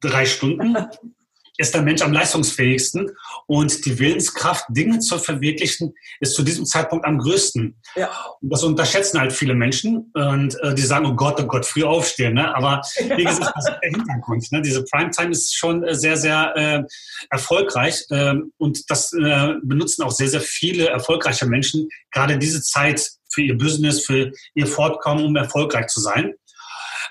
drei 0.00 0.24
Stunden, 0.26 0.76
ist 1.58 1.74
der 1.74 1.82
Mensch 1.82 2.02
am 2.02 2.12
leistungsfähigsten 2.12 3.10
und 3.46 3.84
die 3.84 3.98
Willenskraft, 3.98 4.64
Dinge 4.68 5.00
zu 5.00 5.18
verwirklichen, 5.18 5.92
ist 6.20 6.34
zu 6.34 6.42
diesem 6.42 6.64
Zeitpunkt 6.64 7.04
am 7.04 7.18
größten. 7.18 7.76
Ja. 7.96 8.10
Und 8.40 8.50
das 8.50 8.62
unterschätzen 8.62 9.20
halt 9.20 9.32
viele 9.32 9.54
Menschen 9.54 10.10
und 10.14 10.56
äh, 10.62 10.74
die 10.74 10.82
sagen, 10.82 11.06
oh 11.06 11.14
Gott, 11.14 11.40
oh 11.40 11.46
Gott, 11.46 11.66
früh 11.66 11.82
aufstehen. 11.82 12.34
Ne? 12.34 12.54
Aber 12.54 12.80
wie 13.16 13.24
gesagt, 13.24 13.52
das 13.56 13.68
ist 13.68 13.78
der 13.82 13.90
Hintergrund. 13.90 14.52
Ne? 14.52 14.62
Diese 14.62 14.84
Primetime 14.84 15.32
ist 15.32 15.54
schon 15.56 15.82
äh, 15.82 15.96
sehr, 15.96 16.16
sehr 16.16 16.56
äh, 16.56 16.82
erfolgreich 17.30 18.04
äh, 18.10 18.34
und 18.58 18.88
das 18.88 19.12
äh, 19.12 19.54
benutzen 19.62 20.04
auch 20.04 20.12
sehr, 20.12 20.28
sehr 20.28 20.40
viele 20.40 20.88
erfolgreiche 20.88 21.46
Menschen, 21.46 21.88
gerade 22.12 22.38
diese 22.38 22.62
Zeit 22.62 23.10
für 23.30 23.42
ihr 23.42 23.58
Business, 23.58 24.06
für 24.06 24.30
ihr 24.54 24.66
Fortkommen, 24.68 25.24
um 25.24 25.34
erfolgreich 25.34 25.88
zu 25.88 26.00
sein. 26.00 26.34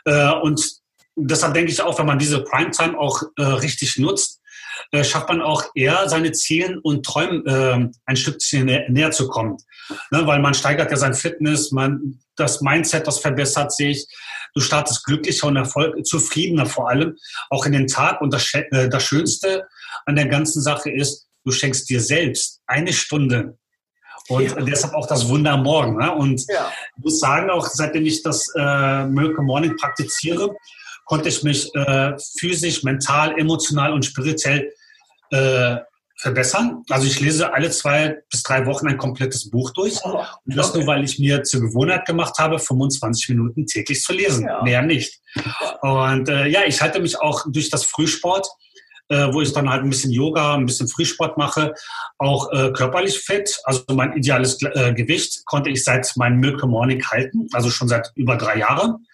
Äh, 0.05 0.31
und 0.41 0.79
deshalb 1.17 1.53
denke 1.53 1.71
ich 1.71 1.81
auch, 1.81 1.97
wenn 1.99 2.05
man 2.05 2.19
diese 2.19 2.43
Primetime 2.43 2.97
auch 2.97 3.21
äh, 3.37 3.43
richtig 3.43 3.97
nutzt, 3.97 4.41
äh, 4.91 5.03
schafft 5.03 5.29
man 5.29 5.41
auch 5.41 5.65
eher 5.75 6.07
seine 6.07 6.31
Zielen 6.31 6.79
und 6.79 7.05
Träumen 7.05 7.45
äh, 7.45 7.89
ein 8.05 8.15
Stückchen 8.15 8.65
nä 8.65 8.85
näher 8.89 9.11
zu 9.11 9.27
kommen. 9.27 9.57
Ne, 10.11 10.27
weil 10.27 10.39
man 10.39 10.53
steigert 10.53 10.91
ja 10.91 10.97
sein 10.97 11.13
Fitness, 11.13 11.71
man, 11.71 12.19
das 12.35 12.61
Mindset, 12.61 13.07
das 13.07 13.19
verbessert 13.19 13.71
sich. 13.73 14.05
Du 14.53 14.61
startest 14.61 15.05
glücklicher 15.05 15.47
und 15.47 15.55
Erfolg, 15.55 16.05
zufriedener 16.05 16.65
vor 16.65 16.89
allem, 16.89 17.17
auch 17.49 17.65
in 17.65 17.71
den 17.71 17.87
Tag. 17.87 18.21
Und 18.21 18.33
das, 18.33 18.53
äh, 18.53 18.89
das 18.89 19.03
Schönste 19.03 19.67
an 20.05 20.15
der 20.15 20.27
ganzen 20.27 20.61
Sache 20.61 20.91
ist, 20.91 21.27
du 21.45 21.51
schenkst 21.51 21.89
dir 21.89 22.01
selbst 22.01 22.61
eine 22.67 22.93
Stunde 22.93 23.57
und 24.27 24.43
ja. 24.43 24.61
deshalb 24.61 24.93
auch 24.93 25.07
das 25.07 25.27
Wunder 25.29 25.53
am 25.53 25.63
Morgen. 25.63 25.97
Ne? 25.97 26.13
Und 26.13 26.43
ja. 26.49 26.71
ich 26.97 27.03
muss 27.03 27.19
sagen, 27.19 27.49
auch 27.49 27.65
seitdem 27.65 28.05
ich 28.05 28.21
das 28.23 28.47
äh, 28.55 29.05
Miracle 29.05 29.43
Morning 29.43 29.75
praktiziere, 29.77 30.55
konnte 31.07 31.29
ich 31.29 31.41
mich 31.41 31.73
äh, 31.73 32.13
physisch, 32.37 32.83
mental, 32.83 33.37
emotional 33.39 33.93
und 33.93 34.05
spirituell 34.05 34.71
äh, 35.31 35.77
verbessern. 36.19 36.83
Also 36.89 37.07
ich 37.07 37.19
lese 37.19 37.53
alle 37.53 37.69
zwei 37.71 38.17
bis 38.29 38.43
drei 38.43 38.65
Wochen 38.65 38.87
ein 38.87 38.97
komplettes 38.97 39.49
Buch 39.49 39.71
durch. 39.71 39.95
Oh, 40.03 40.23
und 40.45 40.57
das 40.57 40.73
nur, 40.73 40.85
weil 40.85 41.03
ich 41.03 41.17
mir 41.17 41.43
zur 41.43 41.61
Gewohnheit 41.61 42.05
gemacht 42.05 42.37
habe, 42.39 42.59
25 42.59 43.29
Minuten 43.29 43.65
täglich 43.65 44.03
zu 44.03 44.13
lesen. 44.13 44.45
Ja. 44.45 44.61
Mehr 44.63 44.81
nicht. 44.81 45.19
Und 45.81 46.29
äh, 46.29 46.47
ja, 46.47 46.61
ich 46.65 46.81
halte 46.81 46.99
mich 46.99 47.19
auch 47.19 47.45
durch 47.47 47.69
das 47.69 47.85
Frühsport 47.85 48.47
äh, 49.09 49.27
wo 49.31 49.41
ich 49.41 49.53
dann 49.53 49.69
halt 49.69 49.83
ein 49.83 49.89
bisschen 49.89 50.11
Yoga, 50.11 50.55
ein 50.55 50.65
bisschen 50.65 50.87
Frühsport 50.87 51.37
mache, 51.37 51.73
auch 52.17 52.51
äh, 52.51 52.71
körperlich 52.71 53.19
fit. 53.19 53.59
Also 53.63 53.83
mein 53.93 54.13
ideales 54.13 54.61
äh, 54.61 54.93
Gewicht 54.93 55.45
konnte 55.45 55.69
ich 55.69 55.83
seit 55.83 56.11
meinem 56.17 56.39
Milk 56.39 56.63
Morning 56.65 57.03
halten, 57.05 57.47
also 57.53 57.69
schon 57.69 57.87
seit 57.87 58.11
über 58.15 58.35
drei 58.35 58.57
Jahren. 58.57 59.06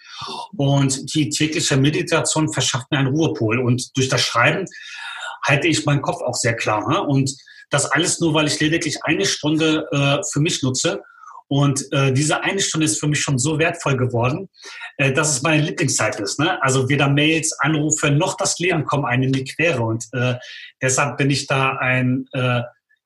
Und 0.55 1.13
die 1.13 1.29
tägliche 1.29 1.77
Meditation 1.77 2.51
verschafft 2.51 2.91
mir 2.91 2.99
einen 2.99 3.15
Ruhepol. 3.15 3.59
Und 3.59 3.95
durch 3.97 4.09
das 4.09 4.21
Schreiben 4.21 4.65
halte 5.45 5.67
ich 5.67 5.85
meinen 5.85 6.01
Kopf 6.01 6.21
auch 6.21 6.35
sehr 6.35 6.55
klar. 6.55 6.87
Ne? 6.87 7.01
Und 7.01 7.31
das 7.69 7.85
alles 7.85 8.19
nur, 8.19 8.33
weil 8.33 8.47
ich 8.47 8.59
lediglich 8.59 9.03
eine 9.03 9.25
Stunde 9.25 9.87
äh, 9.91 10.23
für 10.31 10.39
mich 10.39 10.61
nutze 10.61 11.01
und 11.53 11.91
äh, 11.91 12.11
diese 12.11 12.41
eine 12.41 12.59
Stunde 12.59 12.85
ist 12.85 12.99
für 12.99 13.07
mich 13.07 13.21
schon 13.21 13.37
so 13.37 13.59
wertvoll 13.59 13.95
geworden, 13.95 14.49
äh, 14.97 15.11
dass 15.11 15.29
es 15.29 15.43
meine 15.43 15.61
Lieblingszeit 15.61 16.19
ist. 16.19 16.39
Ne? 16.39 16.61
Also 16.63 16.89
weder 16.89 17.07
Mails, 17.07 17.53
Anrufe 17.59 18.09
noch 18.09 18.37
das 18.37 18.57
Leben 18.57 18.85
kommen 18.85 19.05
einem 19.05 19.23
in 19.23 19.33
die 19.33 19.43
Quere. 19.43 19.83
Und 19.83 20.05
äh, 20.13 20.35
deshalb 20.81 21.17
bin 21.17 21.29
ich 21.29 21.45
da 21.45 21.77
ein 21.77 22.25
äh, 22.31 22.61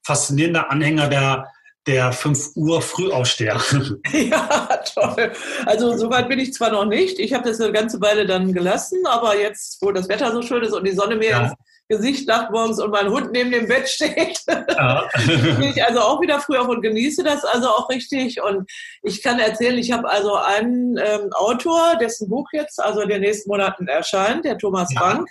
faszinierender 0.06 0.71
Anhänger 0.71 1.10
der 1.10 1.51
der 1.88 2.12
5 2.12 2.52
Uhr 2.56 2.82
Frühaufsteher. 2.82 3.60
Ja, 4.12 4.80
toll. 4.93 5.32
Also 5.65 5.97
soweit 5.97 6.28
bin 6.28 6.39
ich 6.39 6.54
zwar 6.54 6.71
noch 6.71 6.86
nicht. 6.86 7.19
Ich 7.19 7.34
habe 7.34 7.47
das 7.47 7.62
eine 7.62 7.71
ganze 7.71 8.02
Weile 8.02 8.26
dann 8.26 8.54
gelassen, 8.54 9.06
aber 9.06 9.38
jetzt, 9.38 9.82
wo 9.82 9.91
das 9.91 10.10
Wetter 10.10 10.32
so 10.32 10.41
schön 10.41 10.63
ist 10.63 10.73
und 10.73 10.86
die 10.86 10.91
Sonne 10.91 11.15
mir 11.15 11.30
ja. 11.30 11.54
Gesicht 11.89 12.28
lacht 12.28 12.52
morgens 12.52 12.82
und 12.82 12.91
mein 12.91 13.10
Hund 13.10 13.32
neben 13.32 13.52
dem 13.52 13.67
Bett 13.67 13.88
steht. 13.88 14.39
Ja. 14.78 15.10
bin 15.26 15.63
ich 15.63 15.84
also 15.84 16.02
auch 16.02 16.21
wieder 16.21 16.39
früh 16.39 16.56
auf 16.56 16.67
und 16.67 16.82
genieße 16.82 17.23
das 17.23 17.43
also 17.43 17.67
auch 17.67 17.89
richtig. 17.89 18.41
Und 18.41 18.69
ich 19.02 19.23
kann 19.23 19.39
erzählen, 19.39 19.78
ich 19.78 19.91
habe 19.91 20.08
also 20.10 20.36
einen 20.36 20.97
ähm, 20.97 21.32
Autor, 21.34 21.95
dessen 22.00 22.30
Buch 22.30 22.47
jetzt 22.52 22.80
also 22.80 23.02
in 23.02 23.10
den 23.10 23.21
nächsten 23.21 23.50
Monaten 23.50 23.88
erscheint, 23.88 24.45
der 24.45 24.58
Thomas 24.60 24.93
ja. 24.93 25.00
Frank. 25.00 25.28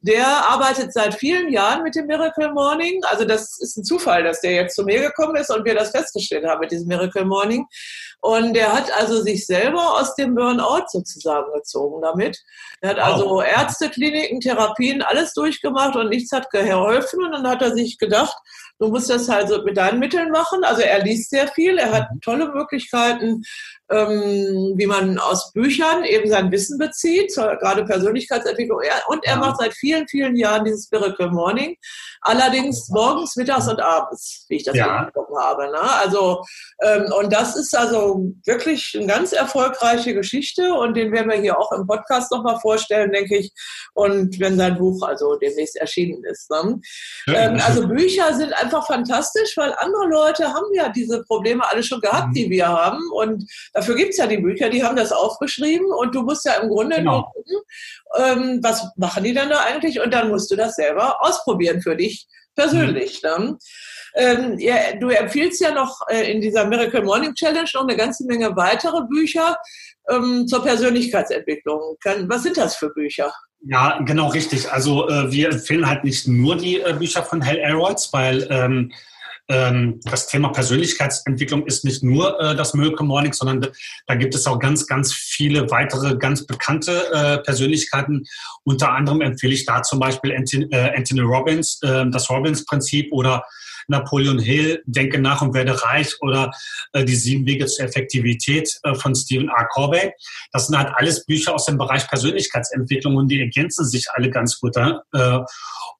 Der 0.00 0.26
arbeitet 0.26 0.92
seit 0.92 1.14
vielen 1.14 1.52
Jahren 1.52 1.82
mit 1.82 1.96
dem 1.96 2.06
Miracle 2.06 2.52
Morning. 2.52 3.00
Also 3.04 3.24
das 3.24 3.58
ist 3.60 3.76
ein 3.76 3.84
Zufall, 3.84 4.22
dass 4.22 4.40
der 4.40 4.52
jetzt 4.52 4.76
zu 4.76 4.84
mir 4.84 5.00
gekommen 5.00 5.34
ist 5.34 5.50
und 5.50 5.64
wir 5.64 5.74
das 5.74 5.90
festgestellt 5.90 6.46
haben 6.46 6.60
mit 6.60 6.70
diesem 6.70 6.86
Miracle 6.86 7.24
Morning. 7.24 7.66
Und 8.20 8.54
der 8.54 8.72
hat 8.72 8.92
also 8.92 9.22
sich 9.22 9.46
selber 9.46 9.98
aus 9.98 10.14
dem 10.14 10.34
Burnout 10.36 10.84
sozusagen 10.88 11.52
gezogen 11.52 12.00
damit. 12.02 12.38
Er 12.80 12.90
hat 12.90 12.98
also 13.00 13.42
Ärzte, 13.42 13.90
Kliniken, 13.90 14.40
Therapien, 14.40 15.02
alles 15.02 15.34
durchgemacht 15.34 15.96
und 15.96 16.10
nichts 16.10 16.30
hat 16.30 16.50
geholfen. 16.50 17.24
Und 17.24 17.32
dann 17.32 17.48
hat 17.48 17.62
er 17.62 17.74
sich 17.74 17.98
gedacht, 17.98 18.36
du 18.78 18.88
musst 18.88 19.10
das 19.10 19.28
halt 19.28 19.48
so 19.48 19.62
mit 19.62 19.76
deinen 19.76 19.98
Mitteln 19.98 20.30
machen. 20.30 20.62
Also 20.62 20.82
er 20.82 21.02
liest 21.02 21.30
sehr 21.30 21.48
viel, 21.48 21.76
er 21.78 21.92
hat 21.92 22.08
mhm. 22.12 22.20
tolle 22.20 22.48
Möglichkeiten, 22.48 23.42
ähm, 23.90 24.74
wie 24.76 24.86
man 24.86 25.18
aus 25.18 25.52
Büchern 25.52 26.04
eben 26.04 26.28
sein 26.28 26.50
Wissen 26.52 26.78
bezieht, 26.78 27.34
gerade 27.34 27.84
Persönlichkeitsentwicklung. 27.84 28.80
Und 29.08 29.24
er 29.24 29.36
macht 29.36 29.58
seit 29.60 29.74
vielen, 29.74 30.06
vielen 30.08 30.36
Jahren 30.36 30.64
dieses 30.64 30.84
Spiritual 30.84 31.30
Morning. 31.30 31.76
Allerdings 32.20 32.88
morgens, 32.88 33.36
mittags 33.36 33.68
und 33.68 33.80
abends, 33.80 34.44
wie 34.48 34.56
ich 34.56 34.64
das 34.64 34.76
ja. 34.76 35.02
mitbekommen 35.02 35.38
habe. 35.40 35.70
Ne? 35.70 35.80
Also, 35.80 36.42
ähm, 36.82 37.12
und 37.18 37.32
das 37.32 37.56
ist 37.56 37.76
also 37.76 38.32
wirklich 38.44 38.94
eine 38.96 39.06
ganz 39.06 39.32
erfolgreiche 39.32 40.14
Geschichte 40.14 40.72
und 40.74 40.94
den 40.94 41.12
werden 41.12 41.30
wir 41.30 41.38
hier 41.38 41.58
auch 41.58 41.70
im 41.72 41.86
Podcast 41.86 42.32
nochmal 42.32 42.58
vorstellen, 42.60 43.12
denke 43.12 43.38
ich. 43.38 43.52
Und 43.94 44.38
wenn 44.40 44.56
sein 44.56 44.76
Buch 44.76 45.00
also 45.06 45.36
demnächst 45.36 45.76
erschienen 45.76 46.22
ist. 46.24 46.50
Ne? 46.50 46.80
Ähm, 47.28 47.60
also 47.64 47.86
Bücher 47.86 48.34
sind 48.34 48.52
einfach 48.52 48.86
fantastisch, 48.86 49.56
weil 49.56 49.72
andere 49.78 50.08
Leute 50.08 50.48
haben 50.48 50.72
ja 50.74 50.88
diese 50.88 51.22
Probleme 51.24 51.62
alle 51.70 51.82
schon 51.82 52.00
gehabt, 52.00 52.28
mhm. 52.28 52.34
die 52.34 52.50
wir 52.50 52.68
haben. 52.68 53.00
Und 53.12 53.44
Dafür 53.78 53.94
gibt 53.94 54.10
es 54.10 54.16
ja 54.16 54.26
die 54.26 54.38
Bücher, 54.38 54.70
die 54.70 54.82
haben 54.82 54.96
das 54.96 55.12
aufgeschrieben 55.12 55.86
und 55.92 56.12
du 56.12 56.22
musst 56.22 56.44
ja 56.44 56.54
im 56.54 56.68
Grunde 56.68 56.96
genau. 56.96 57.12
nur 57.12 57.24
gucken, 57.26 57.56
ähm, 58.16 58.60
was 58.60 58.88
machen 58.96 59.22
die 59.22 59.32
dann 59.32 59.50
da 59.50 59.60
eigentlich 59.60 60.00
und 60.00 60.12
dann 60.12 60.30
musst 60.30 60.50
du 60.50 60.56
das 60.56 60.74
selber 60.74 61.22
ausprobieren 61.22 61.80
für 61.80 61.94
dich 61.94 62.26
persönlich. 62.56 63.22
Mhm. 63.22 63.44
Ne? 63.44 63.58
Ähm, 64.16 64.58
ja, 64.58 64.96
du 64.98 65.10
empfiehlst 65.10 65.60
ja 65.60 65.70
noch 65.70 66.00
äh, 66.08 66.28
in 66.32 66.40
dieser 66.40 66.66
Miracle 66.66 67.04
Morning 67.04 67.34
Challenge 67.34 67.70
noch 67.72 67.82
eine 67.82 67.96
ganze 67.96 68.26
Menge 68.26 68.56
weitere 68.56 69.02
Bücher 69.06 69.56
ähm, 70.10 70.48
zur 70.48 70.64
Persönlichkeitsentwicklung. 70.64 71.94
Kann, 72.02 72.28
was 72.28 72.42
sind 72.42 72.56
das 72.56 72.74
für 72.74 72.90
Bücher? 72.90 73.32
Ja, 73.60 74.00
genau 74.04 74.26
richtig. 74.30 74.72
Also 74.72 75.08
äh, 75.08 75.30
wir 75.30 75.50
empfehlen 75.50 75.88
halt 75.88 76.02
nicht 76.02 76.26
nur 76.26 76.56
die 76.56 76.80
äh, 76.80 76.94
Bücher 76.94 77.22
von 77.22 77.46
Hal 77.46 77.58
Elrods, 77.58 78.12
weil 78.12 78.44
ähm, 78.50 78.90
das 79.48 80.26
Thema 80.26 80.50
Persönlichkeitsentwicklung 80.50 81.66
ist 81.66 81.82
nicht 81.82 82.02
nur 82.02 82.38
äh, 82.38 82.54
das 82.54 82.74
Miracle 82.74 83.06
Morning, 83.06 83.32
sondern 83.32 83.66
da 84.06 84.14
gibt 84.14 84.34
es 84.34 84.46
auch 84.46 84.58
ganz, 84.58 84.86
ganz 84.86 85.14
viele 85.14 85.70
weitere 85.70 86.16
ganz 86.18 86.46
bekannte 86.46 87.10
äh, 87.12 87.38
Persönlichkeiten. 87.38 88.26
Unter 88.64 88.92
anderem 88.92 89.22
empfehle 89.22 89.54
ich 89.54 89.64
da 89.64 89.82
zum 89.82 90.00
Beispiel 90.00 90.36
Anthony, 90.36 90.68
äh, 90.70 90.94
Anthony 90.94 91.20
Robbins, 91.20 91.80
äh, 91.82 92.04
das 92.10 92.28
Robbins-Prinzip 92.28 93.10
oder 93.10 93.42
Napoleon 93.88 94.38
Hill, 94.38 94.82
Denke 94.86 95.18
nach 95.18 95.42
und 95.42 95.54
werde 95.54 95.82
reich 95.82 96.14
oder 96.20 96.50
äh, 96.92 97.04
die 97.04 97.16
sieben 97.16 97.46
Wege 97.46 97.66
zur 97.66 97.84
Effektivität 97.84 98.78
äh, 98.84 98.94
von 98.94 99.14
Stephen 99.14 99.48
R. 99.48 99.66
Corbett. 99.70 100.12
Das 100.52 100.66
sind 100.66 100.78
halt 100.78 100.92
alles 100.94 101.24
Bücher 101.24 101.54
aus 101.54 101.66
dem 101.66 101.78
Bereich 101.78 102.06
Persönlichkeitsentwicklung 102.08 103.16
und 103.16 103.28
die 103.28 103.40
ergänzen 103.40 103.86
sich 103.86 104.06
alle 104.12 104.30
ganz 104.30 104.60
gut. 104.60 104.76
Äh, 104.76 104.92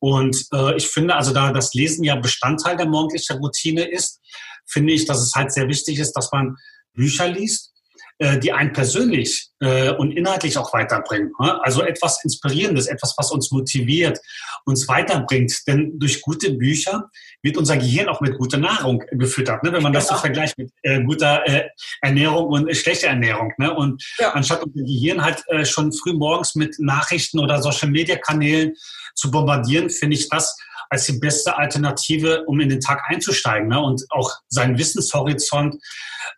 und 0.00 0.46
äh, 0.52 0.76
ich 0.76 0.86
finde 0.86 1.16
also, 1.16 1.32
da 1.32 1.52
das 1.52 1.74
Lesen 1.74 2.04
ja 2.04 2.16
Bestandteil 2.16 2.76
der 2.76 2.86
morgendlichen 2.86 3.38
Routine 3.38 3.84
ist, 3.84 4.20
finde 4.66 4.92
ich, 4.92 5.06
dass 5.06 5.20
es 5.20 5.34
halt 5.34 5.52
sehr 5.52 5.68
wichtig 5.68 5.98
ist, 5.98 6.12
dass 6.12 6.30
man 6.30 6.56
Bücher 6.92 7.28
liest, 7.28 7.72
die 8.20 8.52
einen 8.52 8.72
persönlich 8.72 9.50
äh, 9.60 9.90
und 9.90 10.12
inhaltlich 10.12 10.56
auch 10.58 10.72
weiterbringen. 10.72 11.32
Ne? 11.38 11.64
Also 11.64 11.82
etwas 11.82 12.22
Inspirierendes, 12.24 12.86
etwas, 12.86 13.14
was 13.16 13.30
uns 13.30 13.50
motiviert, 13.50 14.18
uns 14.64 14.88
weiterbringt. 14.88 15.66
Denn 15.66 15.98
durch 15.98 16.20
gute 16.20 16.52
Bücher 16.52 17.10
wird 17.42 17.56
unser 17.56 17.76
Gehirn 17.76 18.08
auch 18.08 18.20
mit 18.20 18.36
guter 18.38 18.58
Nahrung 18.58 19.04
gefüttert, 19.12 19.62
ne? 19.62 19.72
wenn 19.72 19.82
man 19.82 19.92
das 19.92 20.08
ja. 20.08 20.14
so 20.14 20.20
vergleicht 20.20 20.58
mit 20.58 20.72
äh, 20.82 21.02
guter 21.02 21.46
äh, 21.46 21.68
Ernährung 22.00 22.46
und 22.46 22.68
äh, 22.68 22.74
schlechter 22.74 23.08
Ernährung. 23.08 23.52
Ne? 23.58 23.72
Und 23.72 24.04
ja. 24.18 24.32
anstatt 24.32 24.62
unser 24.62 24.82
Gehirn 24.82 25.24
halt 25.24 25.42
äh, 25.48 25.64
schon 25.64 25.92
früh 25.92 26.12
morgens 26.12 26.54
mit 26.54 26.76
Nachrichten 26.78 27.38
oder 27.38 27.62
Social-Media-Kanälen 27.62 28.74
zu 29.14 29.30
bombardieren, 29.30 29.90
finde 29.90 30.16
ich 30.16 30.28
das 30.28 30.56
als 30.90 31.04
die 31.06 31.18
beste 31.18 31.56
Alternative, 31.56 32.44
um 32.46 32.60
in 32.60 32.68
den 32.68 32.80
Tag 32.80 33.02
einzusteigen 33.08 33.68
ne? 33.68 33.80
und 33.80 34.04
auch 34.10 34.30
seinen 34.48 34.78
Wissenshorizont 34.78 35.76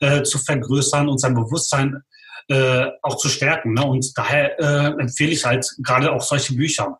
äh, 0.01 0.23
zu 0.23 0.39
vergrößern 0.39 1.09
und 1.09 1.19
sein 1.19 1.35
Bewusstsein 1.35 2.03
äh, 2.49 2.87
auch 3.03 3.17
zu 3.17 3.29
stärken. 3.29 3.75
Ne? 3.75 3.85
Und 3.85 4.17
daher 4.17 4.59
äh, 4.59 5.01
empfehle 5.01 5.33
ich 5.33 5.45
halt 5.45 5.67
gerade 5.79 6.13
auch 6.13 6.23
solche 6.23 6.55
Bücher. 6.55 6.99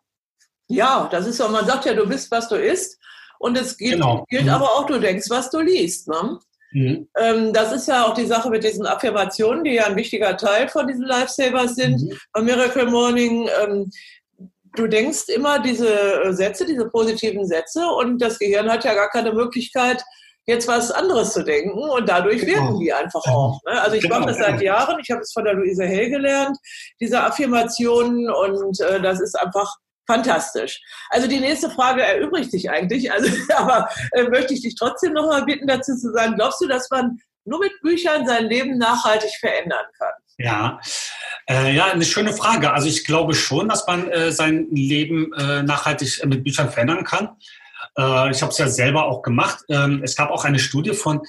Ja, 0.67 1.09
das 1.11 1.27
ist 1.27 1.37
so, 1.37 1.49
man 1.49 1.65
sagt 1.65 1.85
ja, 1.85 1.93
du 1.93 2.07
bist, 2.07 2.31
was 2.31 2.47
du 2.47 2.55
isst. 2.55 2.97
Und 3.39 3.57
es 3.57 3.75
gilt, 3.75 3.93
genau. 3.93 4.25
gilt 4.29 4.43
mhm. 4.43 4.49
aber 4.49 4.65
auch, 4.65 4.85
du 4.85 4.99
denkst, 4.99 5.29
was 5.29 5.49
du 5.49 5.59
liest. 5.59 6.07
Ne? 6.07 6.39
Mhm. 6.71 7.07
Ähm, 7.17 7.53
das 7.53 7.73
ist 7.73 7.87
ja 7.87 8.05
auch 8.05 8.13
die 8.13 8.27
Sache 8.27 8.49
mit 8.49 8.63
diesen 8.63 8.85
Affirmationen, 8.85 9.63
die 9.63 9.73
ja 9.73 9.85
ein 9.85 9.95
wichtiger 9.95 10.37
Teil 10.37 10.69
von 10.69 10.87
diesen 10.87 11.05
Lifesavers 11.05 11.75
sind. 11.75 12.01
Mhm. 12.01 12.17
Bei 12.33 12.41
Miracle 12.41 12.85
Morning, 12.85 13.49
ähm, 13.61 13.91
du 14.75 14.87
denkst 14.87 15.29
immer 15.29 15.59
diese 15.59 16.23
äh, 16.23 16.33
Sätze, 16.33 16.65
diese 16.65 16.89
positiven 16.89 17.45
Sätze 17.45 17.85
und 17.87 18.21
das 18.21 18.39
Gehirn 18.39 18.71
hat 18.71 18.83
ja 18.83 18.93
gar 18.93 19.09
keine 19.09 19.33
Möglichkeit, 19.33 20.03
jetzt 20.47 20.67
was 20.67 20.91
anderes 20.91 21.33
zu 21.33 21.43
denken 21.43 21.77
und 21.77 22.09
dadurch 22.09 22.41
genau. 22.41 22.63
wirken 22.63 22.79
die 22.79 22.93
einfach 22.93 23.23
auch. 23.25 23.59
Ne? 23.65 23.81
Also 23.81 23.95
ich 23.95 24.03
genau, 24.03 24.19
mache 24.19 24.29
das 24.29 24.37
seit 24.37 24.61
Jahren, 24.61 24.99
ich 24.99 25.11
habe 25.11 25.21
es 25.21 25.31
von 25.31 25.43
der 25.43 25.53
Luise 25.53 25.85
Hell 25.85 26.09
gelernt, 26.09 26.57
diese 26.99 27.21
Affirmationen 27.21 28.29
und 28.29 28.79
äh, 28.81 29.01
das 29.01 29.21
ist 29.21 29.39
einfach 29.39 29.71
fantastisch. 30.07 30.81
Also 31.09 31.27
die 31.27 31.39
nächste 31.39 31.69
Frage 31.69 32.01
erübrigt 32.01 32.51
sich 32.51 32.69
eigentlich, 32.69 33.11
also, 33.11 33.29
aber 33.55 33.87
äh, 34.13 34.23
möchte 34.23 34.53
ich 34.53 34.61
dich 34.61 34.75
trotzdem 34.75 35.13
noch 35.13 35.27
mal 35.27 35.45
bitten, 35.45 35.67
dazu 35.67 35.95
zu 35.95 36.11
sagen, 36.11 36.35
glaubst 36.35 36.61
du, 36.61 36.67
dass 36.67 36.89
man 36.89 37.19
nur 37.45 37.59
mit 37.59 37.73
Büchern 37.81 38.27
sein 38.27 38.45
Leben 38.45 38.77
nachhaltig 38.77 39.31
verändern 39.39 39.85
kann? 39.97 40.13
Ja, 40.37 40.79
äh, 41.49 41.75
ja, 41.75 41.85
eine 41.85 42.05
schöne 42.05 42.33
Frage. 42.33 42.73
Also 42.73 42.87
ich 42.87 43.05
glaube 43.05 43.33
schon, 43.33 43.69
dass 43.69 43.85
man 43.87 44.09
äh, 44.09 44.31
sein 44.31 44.67
Leben 44.71 45.33
äh, 45.33 45.63
nachhaltig 45.63 46.23
mit 46.25 46.43
Büchern 46.43 46.69
verändern 46.69 47.03
kann. 47.03 47.29
Äh, 47.97 48.31
ich 48.31 48.41
habe 48.41 48.51
es 48.51 48.57
ja 48.57 48.67
selber 48.67 49.05
auch 49.05 49.21
gemacht. 49.21 49.59
Ähm, 49.69 50.01
es 50.03 50.15
gab 50.15 50.29
auch 50.31 50.45
eine 50.45 50.59
Studie 50.59 50.93
von 50.93 51.21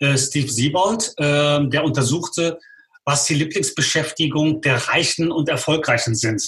äh, 0.00 0.16
Steve 0.16 0.48
Siebold, 0.48 1.14
ähm, 1.18 1.70
der 1.70 1.84
untersuchte, 1.84 2.58
was 3.04 3.24
die 3.24 3.34
Lieblingsbeschäftigung 3.34 4.60
der 4.60 4.76
Reichen 4.88 5.30
und 5.30 5.48
Erfolgreichen 5.48 6.14
sind. 6.14 6.42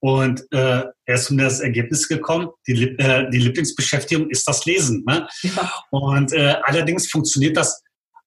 Und 0.00 0.40
äh, 0.52 0.84
er 1.06 1.14
ist 1.14 1.26
zu 1.26 1.36
das 1.36 1.60
Ergebnis 1.60 2.06
gekommen, 2.08 2.48
die, 2.66 2.96
äh, 2.98 3.30
die 3.30 3.38
Lieblingsbeschäftigung 3.38 4.28
ist 4.30 4.46
das 4.46 4.64
Lesen. 4.66 5.04
Ne? 5.06 5.26
Ja. 5.42 5.72
Und 5.90 6.32
äh, 6.32 6.54
allerdings 6.64 7.10
funktioniert 7.10 7.56
das 7.56 7.82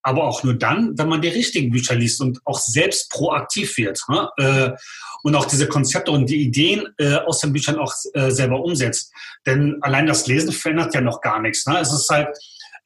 aber 0.10 0.24
auch 0.24 0.44
nur 0.44 0.56
dann, 0.56 0.98
wenn 0.98 1.08
man 1.08 1.22
die 1.22 1.28
richtigen 1.28 1.70
Bücher 1.70 1.94
liest 1.94 2.20
und 2.20 2.40
auch 2.44 2.60
selbst 2.60 3.12
proaktiv 3.12 3.78
wird. 3.78 4.02
Ne? 4.10 4.30
Äh, 4.38 4.72
und 5.22 5.36
auch 5.36 5.46
diese 5.46 5.68
Konzepte 5.68 6.10
und 6.10 6.28
die 6.28 6.42
Ideen 6.42 6.88
äh, 6.98 7.16
aus 7.16 7.40
den 7.40 7.54
Büchern 7.54 7.78
auch 7.78 7.94
äh, 8.14 8.32
selber 8.32 8.60
umsetzt. 8.64 9.14
Denn 9.46 9.78
allein 9.82 10.08
das 10.08 10.26
Lesen 10.26 10.52
verändert 10.52 10.96
ja 10.96 11.02
noch 11.02 11.22
gar 11.22 11.40
nichts. 11.40 11.68
Ne? 11.68 11.78
Es 11.80 11.94
ist 11.94 12.10
halt 12.10 12.30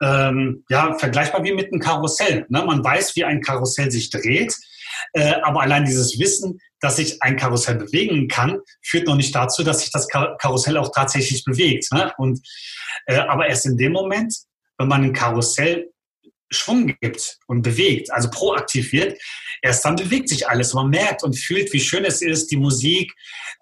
ähm, 0.01 0.65
ja 0.69 0.97
vergleichbar 0.97 1.45
wie 1.45 1.53
mit 1.53 1.71
einem 1.71 1.79
Karussell. 1.79 2.45
Ne? 2.49 2.61
Man 2.65 2.83
weiß, 2.83 3.15
wie 3.15 3.23
ein 3.23 3.39
Karussell 3.39 3.89
sich 3.89 4.09
dreht, 4.09 4.53
äh, 5.13 5.35
aber 5.43 5.61
allein 5.61 5.85
dieses 5.85 6.19
Wissen, 6.19 6.59
dass 6.81 6.97
sich 6.97 7.23
ein 7.23 7.37
Karussell 7.37 7.75
bewegen 7.75 8.27
kann, 8.27 8.59
führt 8.81 9.07
noch 9.07 9.15
nicht 9.15 9.33
dazu, 9.33 9.63
dass 9.63 9.79
sich 9.79 9.91
das 9.91 10.09
Karussell 10.09 10.75
auch 10.75 10.91
tatsächlich 10.93 11.45
bewegt. 11.45 11.89
Ne? 11.93 12.11
Und 12.17 12.45
äh, 13.05 13.15
aber 13.15 13.47
erst 13.47 13.65
in 13.65 13.77
dem 13.77 13.93
Moment, 13.93 14.35
wenn 14.77 14.89
man 14.89 15.03
ein 15.03 15.13
Karussell 15.13 15.92
Schwung 16.53 16.95
gibt 17.01 17.39
und 17.47 17.61
bewegt, 17.61 18.11
also 18.11 18.29
proaktiv 18.29 18.91
wird, 18.91 19.19
erst 19.61 19.83
dann 19.85 19.95
bewegt 19.95 20.29
sich 20.29 20.47
alles. 20.47 20.73
Man 20.73 20.89
merkt 20.89 21.23
und 21.23 21.37
fühlt, 21.37 21.73
wie 21.73 21.79
schön 21.79 22.05
es 22.05 22.21
ist, 22.21 22.51
die 22.51 22.57
Musik, 22.57 23.13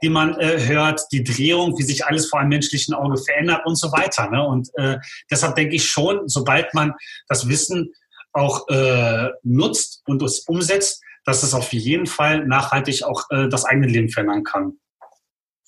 die 0.04 0.10
man 0.10 0.39
äh, 0.39 0.66
hört, 0.66 1.02
die 1.12 1.24
Drehung, 1.24 1.78
wie 1.78 1.84
sich 1.84 2.06
alles 2.06 2.28
vor 2.28 2.39
einem 2.39 2.50
menschlichen 2.50 2.94
Auge 2.94 3.18
verändert 3.18 3.66
und 3.66 3.76
so 3.76 3.92
weiter. 3.92 4.30
Ne? 4.30 4.46
Und 4.46 4.70
äh, 4.76 4.98
deshalb 5.30 5.56
denke 5.56 5.76
ich 5.76 5.89
schon, 5.89 6.28
sobald 6.28 6.74
man 6.74 6.94
das 7.28 7.48
Wissen 7.48 7.94
auch 8.34 8.68
äh, 8.70 9.30
nutzt 9.44 10.02
und 10.06 10.22
es 10.24 10.39
umsetzt, 10.42 11.02
dass 11.26 11.44
es 11.44 11.54
auf 11.54 11.72
jeden 11.74 12.08
Fall 12.08 12.46
nachhaltig 12.46 13.04
auch 13.04 13.24
äh, 13.30 13.48
das 13.50 13.66
eigene 13.66 13.88
Leben 13.88 14.10
verändern 14.10 14.44
kann. 14.44 14.80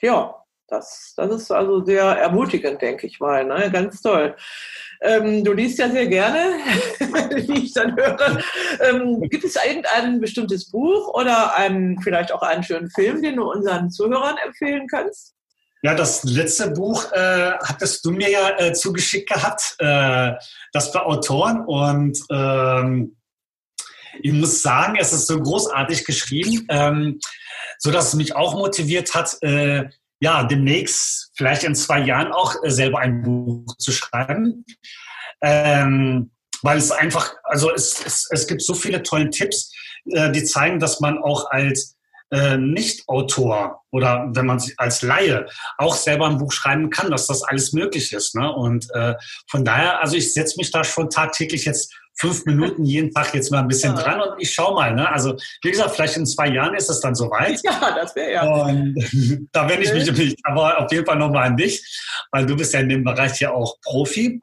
Ja, 0.01 0.42
das, 0.67 1.13
das 1.15 1.31
ist 1.31 1.51
also 1.51 1.83
sehr 1.83 2.03
ermutigend, 2.03 2.81
denke 2.81 3.07
ich 3.07 3.19
mal. 3.19 3.45
Ne? 3.45 3.69
Ganz 3.71 4.01
toll. 4.01 4.35
Ähm, 5.01 5.43
du 5.43 5.53
liest 5.53 5.79
ja 5.79 5.89
sehr 5.89 6.07
gerne, 6.07 6.55
wie 6.99 7.65
ich 7.65 7.73
dann 7.73 7.95
höre. 7.95 8.39
Ähm, 8.79 9.21
gibt 9.29 9.43
es 9.43 9.55
irgendein 9.55 10.21
bestimmtes 10.21 10.71
Buch 10.71 11.13
oder 11.13 11.55
einen, 11.55 12.01
vielleicht 12.01 12.31
auch 12.31 12.41
einen 12.41 12.63
schönen 12.63 12.89
Film, 12.89 13.21
den 13.21 13.35
du 13.35 13.51
unseren 13.51 13.91
Zuhörern 13.91 14.37
empfehlen 14.45 14.87
kannst? 14.87 15.33
Ja, 15.85 15.93
das 15.93 16.23
letzte 16.23 16.71
Buch 16.71 17.11
äh, 17.11 17.51
hattest 17.61 18.05
du 18.05 18.11
mir 18.11 18.29
ja 18.29 18.57
äh, 18.57 18.71
zugeschickt 18.71 19.29
gehabt. 19.29 19.75
Äh, 19.79 20.31
das 20.71 20.93
war 20.95 21.05
Autoren 21.05 21.65
und 21.65 22.17
ähm, 22.31 23.17
ich 24.21 24.31
muss 24.31 24.61
sagen, 24.61 24.95
es 24.97 25.11
ist 25.11 25.27
so 25.27 25.41
großartig 25.41 26.05
geschrieben, 26.05 26.65
ähm, 26.69 27.19
so 27.79 27.91
dass 27.91 28.09
es 28.09 28.13
mich 28.13 28.33
auch 28.35 28.53
motiviert 28.53 29.13
hat, 29.13 29.35
äh, 29.41 29.89
ja, 30.23 30.43
demnächst, 30.43 31.31
vielleicht 31.35 31.65
in 31.65 31.75
zwei 31.75 31.99
Jahren 31.99 32.31
auch 32.31 32.55
äh, 32.63 32.71
selber 32.71 32.99
ein 32.99 33.23
Buch 33.23 33.75
zu 33.77 33.91
schreiben. 33.91 34.65
Ähm, 35.41 36.31
weil 36.61 36.77
es 36.77 36.91
einfach, 36.91 37.33
also 37.43 37.69
es, 37.73 38.05
es, 38.05 38.29
es 38.31 38.47
gibt 38.47 38.61
so 38.61 38.73
viele 38.73 39.03
tolle 39.03 39.29
Tipps, 39.29 39.73
äh, 40.05 40.31
die 40.31 40.45
zeigen, 40.45 40.79
dass 40.79 41.01
man 41.01 41.17
auch 41.17 41.51
als 41.51 41.97
äh, 42.31 42.55
Nicht-Autor 42.55 43.81
oder 43.91 44.29
wenn 44.31 44.45
man 44.45 44.63
als 44.77 45.01
Laie 45.01 45.45
auch 45.77 45.93
selber 45.93 46.27
ein 46.27 46.37
Buch 46.37 46.53
schreiben 46.53 46.89
kann, 46.89 47.11
dass 47.11 47.27
das 47.27 47.43
alles 47.43 47.73
möglich 47.73 48.13
ist. 48.13 48.33
Ne? 48.33 48.49
Und 48.49 48.89
äh, 48.95 49.15
von 49.49 49.65
daher, 49.65 50.01
also 50.01 50.15
ich 50.15 50.33
setze 50.33 50.55
mich 50.57 50.71
da 50.71 50.85
schon 50.85 51.09
tagtäglich 51.09 51.65
jetzt 51.65 51.93
fünf 52.15 52.45
Minuten 52.45 52.83
jeden 52.83 53.11
Tag 53.11 53.33
jetzt 53.33 53.51
mal 53.51 53.59
ein 53.59 53.67
bisschen 53.67 53.95
ja. 53.95 54.01
dran 54.01 54.21
und 54.21 54.39
ich 54.39 54.51
schau 54.51 54.73
mal. 54.73 54.93
Ne? 54.93 55.09
Also 55.09 55.35
wie 55.61 55.71
gesagt, 55.71 55.91
vielleicht 55.91 56.17
in 56.17 56.25
zwei 56.25 56.49
Jahren 56.49 56.75
ist 56.75 56.89
es 56.89 56.99
dann 56.99 57.15
soweit. 57.15 57.59
Ja, 57.63 57.95
das 57.95 58.15
wäre 58.15 58.33
ja. 58.33 58.43
Und 58.43 58.95
da 59.51 59.67
wende 59.69 59.83
ich 59.83 60.11
mich 60.11 60.35
aber 60.43 60.79
auf 60.79 60.91
jeden 60.91 61.05
Fall 61.05 61.17
nochmal 61.17 61.47
an 61.47 61.57
dich, 61.57 61.83
weil 62.31 62.45
du 62.45 62.55
bist 62.55 62.73
ja 62.73 62.79
in 62.81 62.89
dem 62.89 63.03
Bereich 63.03 63.39
ja 63.39 63.51
auch 63.51 63.77
Profi. 63.81 64.39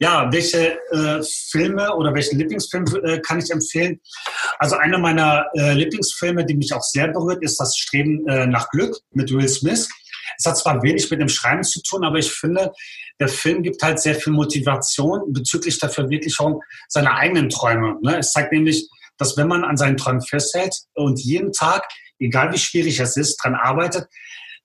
Ja, 0.00 0.30
welche 0.32 0.76
äh, 0.90 1.22
Filme 1.50 1.94
oder 1.94 2.12
welchen 2.12 2.38
Lieblingsfilm 2.38 2.84
äh, 3.04 3.20
kann 3.20 3.38
ich 3.38 3.50
empfehlen? 3.50 4.00
Also 4.58 4.76
einer 4.76 4.98
meiner 4.98 5.46
äh, 5.54 5.72
Lieblingsfilme, 5.72 6.44
die 6.44 6.56
mich 6.56 6.72
auch 6.74 6.82
sehr 6.82 7.08
berührt, 7.08 7.42
ist 7.42 7.58
das 7.60 7.76
Streben 7.76 8.26
äh, 8.26 8.46
nach 8.46 8.68
Glück 8.70 8.96
mit 9.12 9.32
Will 9.32 9.48
Smith. 9.48 9.88
Es 10.38 10.46
hat 10.46 10.56
zwar 10.56 10.82
wenig 10.82 11.10
mit 11.10 11.20
dem 11.20 11.28
Schreiben 11.28 11.62
zu 11.62 11.82
tun, 11.82 12.04
aber 12.04 12.18
ich 12.18 12.30
finde, 12.30 12.72
der 13.20 13.28
Film 13.28 13.62
gibt 13.62 13.82
halt 13.82 14.00
sehr 14.00 14.14
viel 14.14 14.32
Motivation 14.32 15.32
bezüglich 15.32 15.78
der 15.78 15.90
Verwirklichung 15.90 16.62
seiner 16.88 17.14
eigenen 17.14 17.48
Träume. 17.48 17.96
Ne? 18.02 18.18
Es 18.18 18.32
zeigt 18.32 18.52
nämlich, 18.52 18.88
dass 19.18 19.36
wenn 19.36 19.48
man 19.48 19.64
an 19.64 19.76
seinen 19.76 19.96
Träumen 19.96 20.22
festhält 20.22 20.74
und 20.94 21.20
jeden 21.20 21.52
Tag, 21.52 21.86
egal 22.18 22.52
wie 22.52 22.58
schwierig 22.58 22.98
es 23.00 23.16
ist, 23.16 23.36
dran 23.36 23.54
arbeitet, 23.54 24.08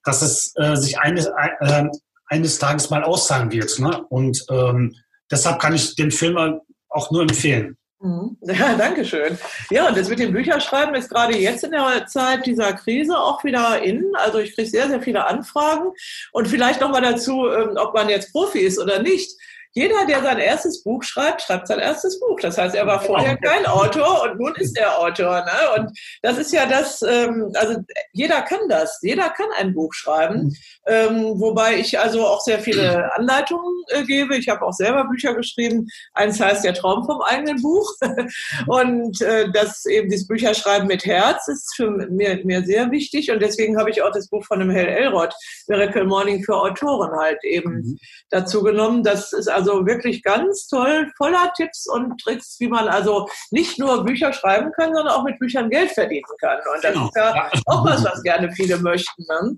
dass 0.03 0.21
es 0.21 0.53
äh, 0.55 0.75
sich 0.75 0.99
eines, 0.99 1.27
äh, 1.59 1.85
eines 2.27 2.57
Tages 2.57 2.89
mal 2.89 3.03
auszahlen 3.03 3.51
wird. 3.51 3.77
Ne? 3.79 4.03
Und 4.09 4.43
ähm, 4.49 4.95
deshalb 5.29 5.59
kann 5.59 5.75
ich 5.75 5.95
den 5.95 6.11
Film 6.11 6.59
auch 6.89 7.11
nur 7.11 7.21
empfehlen. 7.21 7.77
Mhm. 8.01 8.37
Ja, 8.41 8.75
danke 8.75 9.05
schön. 9.05 9.37
Ja, 9.69 9.87
und 9.87 9.97
das 9.97 10.09
mit 10.09 10.19
dem 10.19 10.31
Bücherschreiben 10.31 10.95
ist 10.95 11.09
gerade 11.09 11.37
jetzt 11.37 11.63
in 11.63 11.71
der 11.71 12.05
Zeit 12.07 12.45
dieser 12.45 12.73
Krise 12.73 13.17
auch 13.17 13.43
wieder 13.43 13.81
in. 13.81 14.05
Also 14.15 14.39
ich 14.39 14.55
kriege 14.55 14.69
sehr, 14.69 14.87
sehr 14.87 15.01
viele 15.01 15.25
Anfragen. 15.25 15.91
Und 16.31 16.47
vielleicht 16.47 16.81
nochmal 16.81 17.01
dazu, 17.01 17.47
ähm, 17.47 17.75
ob 17.75 17.93
man 17.93 18.09
jetzt 18.09 18.31
Profi 18.31 18.59
ist 18.59 18.79
oder 18.79 19.01
nicht. 19.01 19.31
Jeder, 19.73 20.05
der 20.07 20.23
sein 20.23 20.39
erstes 20.39 20.83
Buch 20.83 21.03
schreibt, 21.03 21.43
schreibt 21.43 21.67
sein 21.67 21.79
erstes 21.79 22.19
Buch. 22.19 22.39
Das 22.41 22.57
heißt, 22.57 22.75
er 22.75 22.87
war 22.87 23.01
vorher 23.01 23.37
kein 23.37 23.65
Autor 23.67 24.23
und 24.23 24.39
nun 24.39 24.55
ist 24.55 24.77
er 24.77 24.99
Autor. 24.99 25.45
Ne? 25.45 25.81
Und 25.81 25.99
das 26.23 26.39
ist 26.39 26.51
ja 26.51 26.65
das, 26.65 27.03
ähm, 27.03 27.51
also 27.55 27.75
jeder 28.13 28.41
kann 28.41 28.67
das. 28.67 28.97
Jeder 29.03 29.29
kann 29.29 29.47
ein 29.57 29.75
Buch 29.75 29.93
schreiben. 29.93 30.45
Mhm. 30.45 30.55
Ähm, 30.87 31.39
wobei 31.39 31.77
ich 31.77 31.99
also 31.99 32.25
auch 32.25 32.41
sehr 32.41 32.59
viele 32.59 33.13
Anleitungen 33.13 33.83
äh, 33.89 34.03
gebe. 34.03 34.37
Ich 34.37 34.49
habe 34.49 34.65
auch 34.65 34.73
selber 34.73 35.05
Bücher 35.05 35.35
geschrieben. 35.35 35.87
Eins 36.13 36.39
heißt 36.39 36.65
Der 36.65 36.73
Traum 36.73 37.05
vom 37.05 37.21
eigenen 37.21 37.61
Buch. 37.61 37.93
und 38.67 39.21
äh, 39.21 39.51
das 39.51 39.85
eben 39.85 40.09
dieses 40.09 40.27
Bücherschreiben 40.27 40.87
mit 40.87 41.05
Herz 41.05 41.47
ist 41.47 41.75
für 41.75 41.91
mir, 41.91 42.43
mir 42.43 42.63
sehr 42.63 42.89
wichtig. 42.89 43.31
Und 43.31 43.41
deswegen 43.41 43.77
habe 43.77 43.91
ich 43.91 44.01
auch 44.01 44.11
das 44.11 44.29
Buch 44.29 44.43
von 44.45 44.59
dem 44.59 44.71
Hell 44.71 44.87
Elrod, 44.87 45.33
Miracle 45.67 46.05
Morning 46.05 46.43
für 46.43 46.55
Autoren 46.55 47.11
halt 47.19 47.43
eben 47.43 47.75
mhm. 47.75 47.99
dazu 48.31 48.63
genommen. 48.63 49.03
Das 49.03 49.31
ist 49.31 49.47
also 49.59 49.85
wirklich 49.85 50.23
ganz 50.23 50.67
toll, 50.67 51.11
voller 51.17 51.51
Tipps 51.55 51.87
und 51.87 52.19
Tricks, 52.21 52.55
wie 52.59 52.67
man 52.67 52.87
also 52.87 53.27
nicht 53.51 53.77
nur 53.77 54.05
Bücher 54.05 54.31
schreiben 54.31 54.71
kann, 54.71 54.93
sondern 54.93 55.13
auch 55.13 55.23
mit 55.23 55.37
Büchern 55.39 55.69
Geld 55.69 55.91
verdienen 55.91 56.23
kann. 56.39 56.59
Und 56.73 56.83
das 56.83 56.93
genau. 56.93 57.07
ist 57.07 57.15
ja 57.15 57.51
auch 57.65 57.85
was, 57.85 58.03
was 58.05 58.23
gerne 58.23 58.51
viele 58.51 58.77
möchten. 58.77 59.23
Ne? 59.27 59.57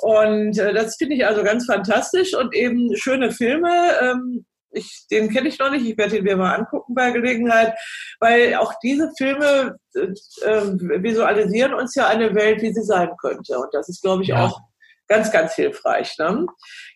Und 0.00 0.58
äh, 0.58 0.74
das 0.74 0.96
finde 0.96 1.14
ich 1.14 1.26
also 1.26 1.42
ganz 1.42 1.66
fantastisch 1.66 2.34
und 2.34 2.54
eben 2.54 2.94
schöne 2.96 3.30
Filme. 3.30 3.70
Ähm, 4.00 4.44
ich, 4.72 5.06
den 5.10 5.30
kenne 5.30 5.48
ich 5.48 5.58
noch 5.58 5.70
nicht, 5.70 5.86
ich 5.86 5.96
werde 5.96 6.18
ihn 6.18 6.24
mir 6.24 6.36
mal 6.36 6.54
angucken 6.54 6.94
bei 6.94 7.10
Gelegenheit, 7.12 7.72
weil 8.20 8.56
auch 8.56 8.74
diese 8.82 9.10
Filme 9.16 9.76
äh, 9.94 10.00
äh, 10.44 11.02
visualisieren 11.02 11.72
uns 11.72 11.94
ja 11.94 12.08
eine 12.08 12.34
Welt, 12.34 12.60
wie 12.60 12.72
sie 12.72 12.82
sein 12.82 13.10
könnte. 13.20 13.58
Und 13.58 13.72
das 13.72 13.88
ist, 13.88 14.02
glaube 14.02 14.22
ich, 14.22 14.30
ja. 14.30 14.44
auch 14.44 14.60
ganz, 15.08 15.30
ganz 15.30 15.54
hilfreich. 15.54 16.16
Ne? 16.18 16.46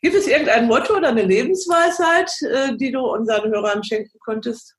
Gibt 0.02 0.14
es 0.14 0.26
irgendein 0.26 0.66
Motto 0.66 0.96
oder 0.96 1.08
eine 1.08 1.22
Lebensweisheit, 1.22 2.30
äh, 2.42 2.76
die 2.76 2.92
du 2.92 3.00
unseren 3.00 3.50
Hörern 3.50 3.82
schenken 3.84 4.18
konntest? 4.20 4.74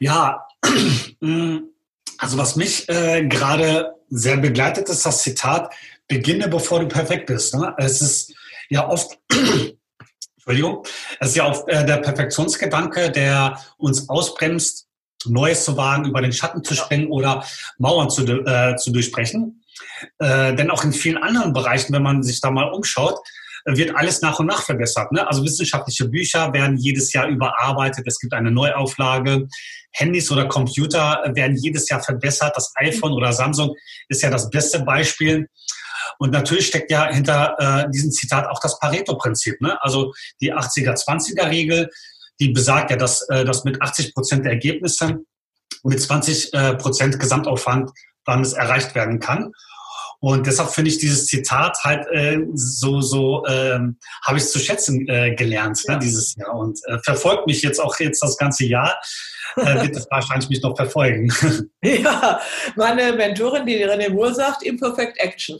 Ja, 0.00 0.46
also 2.18 2.38
was 2.38 2.56
mich 2.56 2.88
äh, 2.88 3.26
gerade 3.26 3.94
sehr 4.08 4.36
begleitet, 4.36 4.88
ist 4.88 5.06
das 5.06 5.22
Zitat, 5.22 5.72
beginne 6.08 6.48
bevor 6.48 6.80
du 6.80 6.88
perfekt 6.88 7.26
bist. 7.26 7.54
Ne? 7.54 7.74
Es 7.78 8.02
ist 8.02 8.34
ja 8.68 8.88
oft, 8.88 9.18
Entschuldigung, 10.36 10.84
es 11.20 11.28
ist 11.28 11.36
ja 11.36 11.48
oft 11.48 11.68
äh, 11.68 11.86
der 11.86 11.98
Perfektionsgedanke, 11.98 13.10
der 13.10 13.58
uns 13.78 14.08
ausbremst, 14.08 14.88
Neues 15.24 15.64
zu 15.64 15.76
wagen, 15.76 16.06
über 16.06 16.20
den 16.20 16.32
Schatten 16.32 16.64
zu 16.64 16.74
springen 16.74 17.08
oder 17.08 17.44
Mauern 17.78 18.10
zu, 18.10 18.24
äh, 18.26 18.74
zu 18.76 18.90
durchbrechen. 18.90 19.61
Äh, 20.18 20.54
denn 20.54 20.70
auch 20.70 20.84
in 20.84 20.92
vielen 20.92 21.22
anderen 21.22 21.52
Bereichen, 21.52 21.92
wenn 21.92 22.02
man 22.02 22.22
sich 22.22 22.40
da 22.40 22.50
mal 22.50 22.70
umschaut, 22.70 23.18
wird 23.64 23.94
alles 23.94 24.22
nach 24.22 24.38
und 24.38 24.46
nach 24.46 24.62
verbessert. 24.62 25.12
Ne? 25.12 25.26
Also 25.26 25.44
wissenschaftliche 25.44 26.08
Bücher 26.08 26.52
werden 26.52 26.76
jedes 26.76 27.12
Jahr 27.12 27.28
überarbeitet. 27.28 28.06
Es 28.06 28.18
gibt 28.18 28.34
eine 28.34 28.50
Neuauflage. 28.50 29.46
Handys 29.92 30.30
oder 30.30 30.46
Computer 30.46 31.22
werden 31.34 31.56
jedes 31.56 31.88
Jahr 31.88 32.02
verbessert. 32.02 32.52
Das 32.56 32.72
iPhone 32.76 33.12
oder 33.12 33.32
Samsung 33.32 33.74
ist 34.08 34.22
ja 34.22 34.30
das 34.30 34.50
beste 34.50 34.80
Beispiel. 34.80 35.48
Und 36.18 36.32
natürlich 36.32 36.66
steckt 36.66 36.90
ja 36.90 37.08
hinter 37.08 37.56
äh, 37.58 37.90
diesem 37.90 38.10
Zitat 38.10 38.48
auch 38.48 38.60
das 38.60 38.78
Pareto-Prinzip. 38.78 39.60
Ne? 39.60 39.80
Also 39.82 40.12
die 40.40 40.52
80er-20er-Regel, 40.52 41.88
die 42.40 42.48
besagt 42.48 42.90
ja, 42.90 42.96
dass, 42.96 43.22
äh, 43.28 43.44
dass 43.44 43.64
mit 43.64 43.80
80 43.80 44.14
Prozent 44.14 44.44
der 44.44 44.52
Ergebnisse 44.52 45.20
mit 45.84 46.00
20 46.00 46.54
äh, 46.54 46.74
Prozent 46.74 47.18
Gesamtaufwand 47.18 47.90
dann 48.24 48.42
es 48.42 48.52
erreicht 48.52 48.94
werden 48.94 49.20
kann. 49.20 49.52
Und 50.22 50.46
deshalb 50.46 50.70
finde 50.70 50.88
ich 50.88 50.98
dieses 50.98 51.26
Zitat 51.26 51.76
halt 51.82 52.06
äh, 52.12 52.38
so, 52.54 53.00
so 53.00 53.44
ähm, 53.48 53.98
habe 54.24 54.38
ich 54.38 54.44
es 54.44 54.52
zu 54.52 54.60
schätzen 54.60 55.08
äh, 55.08 55.34
gelernt 55.34 55.82
ne, 55.88 55.98
dieses 55.98 56.36
Jahr 56.36 56.54
und 56.54 56.78
äh, 56.86 56.98
verfolgt 57.00 57.48
mich 57.48 57.60
jetzt 57.62 57.80
auch 57.80 57.98
jetzt 57.98 58.22
das 58.22 58.36
ganze 58.36 58.64
Jahr. 58.64 58.96
Äh, 59.56 59.82
wird 59.82 59.96
es 59.96 60.06
wahrscheinlich 60.10 60.48
mich 60.48 60.62
noch 60.62 60.76
verfolgen. 60.76 61.28
ja, 61.82 62.40
meine 62.76 63.14
Mentorin, 63.14 63.66
die 63.66 63.84
René 63.84 64.10
Moore 64.10 64.32
sagt, 64.32 64.62
Imperfect 64.62 65.18
Action. 65.18 65.58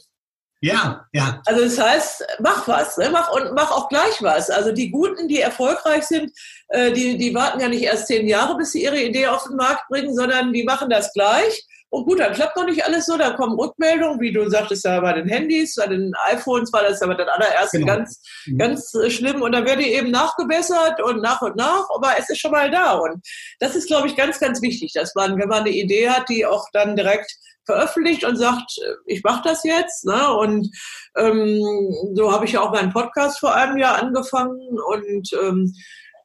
Ja, 0.60 1.08
ja. 1.12 1.42
Also 1.44 1.64
das 1.64 1.76
heißt, 1.76 2.24
mach 2.38 2.68
was, 2.68 2.96
ne? 2.98 3.10
mach 3.10 3.32
und 3.32 3.54
mach 3.54 3.72
auch 3.72 3.88
gleich 3.88 4.22
was. 4.22 4.48
Also 4.48 4.70
die 4.70 4.92
Guten, 4.92 5.26
die 5.26 5.40
erfolgreich 5.40 6.04
sind, 6.04 6.30
äh, 6.68 6.92
die, 6.92 7.18
die 7.18 7.34
warten 7.34 7.58
ja 7.58 7.66
nicht 7.66 7.82
erst 7.82 8.06
zehn 8.06 8.28
Jahre, 8.28 8.56
bis 8.56 8.70
sie 8.70 8.84
ihre 8.84 9.02
Idee 9.02 9.26
auf 9.26 9.42
den 9.42 9.56
Markt 9.56 9.88
bringen, 9.88 10.14
sondern 10.14 10.52
die 10.52 10.62
machen 10.62 10.88
das 10.88 11.12
gleich. 11.14 11.66
Und 11.92 12.06
gut, 12.06 12.20
dann 12.20 12.32
klappt 12.32 12.56
noch 12.56 12.64
nicht 12.64 12.82
alles 12.86 13.04
so, 13.04 13.18
dann 13.18 13.36
kommen 13.36 13.54
Rückmeldungen, 13.60 14.18
wie 14.18 14.32
du 14.32 14.48
sagtest 14.48 14.86
ja 14.86 14.98
bei 15.00 15.12
den 15.12 15.28
Handys, 15.28 15.74
bei 15.74 15.86
den 15.86 16.10
iPhones 16.30 16.72
war 16.72 16.82
das 16.82 17.00
ja 17.00 17.06
bei 17.06 17.14
den 17.14 17.28
allerersten 17.28 17.80
genau. 17.80 17.96
ganz, 17.96 18.18
mhm. 18.46 18.56
ganz 18.56 18.94
äh, 18.94 19.10
schlimm. 19.10 19.42
Und 19.42 19.52
dann 19.52 19.66
wird 19.66 19.78
die 19.78 19.92
eben 19.92 20.10
nachgebessert 20.10 21.02
und 21.02 21.20
nach 21.20 21.42
und 21.42 21.54
nach, 21.54 21.86
aber 21.94 22.14
es 22.18 22.30
ist 22.30 22.38
schon 22.38 22.52
mal 22.52 22.70
da. 22.70 22.94
Und 22.94 23.22
das 23.60 23.76
ist, 23.76 23.88
glaube 23.88 24.08
ich, 24.08 24.16
ganz, 24.16 24.40
ganz 24.40 24.62
wichtig, 24.62 24.94
dass 24.94 25.14
man, 25.14 25.38
wenn 25.38 25.50
man 25.50 25.60
eine 25.60 25.70
Idee 25.70 26.08
hat, 26.08 26.30
die 26.30 26.46
auch 26.46 26.66
dann 26.72 26.96
direkt 26.96 27.30
veröffentlicht 27.66 28.24
und 28.24 28.36
sagt, 28.36 28.72
ich 29.04 29.22
mache 29.22 29.42
das 29.44 29.62
jetzt. 29.62 30.06
Ne? 30.06 30.32
Und 30.32 30.70
ähm, 31.18 31.60
so 32.14 32.32
habe 32.32 32.46
ich 32.46 32.52
ja 32.52 32.62
auch 32.62 32.72
meinen 32.72 32.94
Podcast 32.94 33.38
vor 33.38 33.54
einem 33.54 33.76
Jahr 33.76 34.02
angefangen 34.02 34.78
und 34.88 35.28
ähm, 35.42 35.74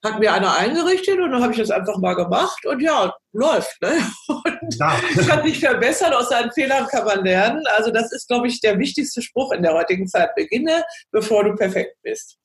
hat 0.03 0.19
mir 0.19 0.33
einer 0.33 0.55
eingerichtet 0.55 1.19
und 1.19 1.31
dann 1.31 1.41
habe 1.41 1.51
ich 1.53 1.59
das 1.59 1.71
einfach 1.71 1.97
mal 1.97 2.15
gemacht 2.15 2.65
und 2.65 2.81
ja, 2.81 3.13
läuft. 3.33 3.81
Ne? 3.81 3.91
Und 4.27 4.56
ja. 4.75 4.99
kann 5.27 5.45
sich 5.45 5.59
verbessern, 5.59 6.13
aus 6.13 6.29
seinen 6.29 6.51
Fehlern 6.51 6.87
kann 6.87 7.05
man 7.05 7.23
lernen. 7.23 7.63
Also 7.75 7.91
das 7.91 8.11
ist, 8.11 8.27
glaube 8.27 8.47
ich, 8.47 8.59
der 8.61 8.77
wichtigste 8.79 9.21
Spruch 9.21 9.51
in 9.51 9.63
der 9.63 9.73
heutigen 9.73 10.07
Zeit. 10.07 10.35
Beginne, 10.35 10.83
bevor 11.11 11.43
du 11.43 11.55
perfekt 11.55 11.95
bist. 12.03 12.37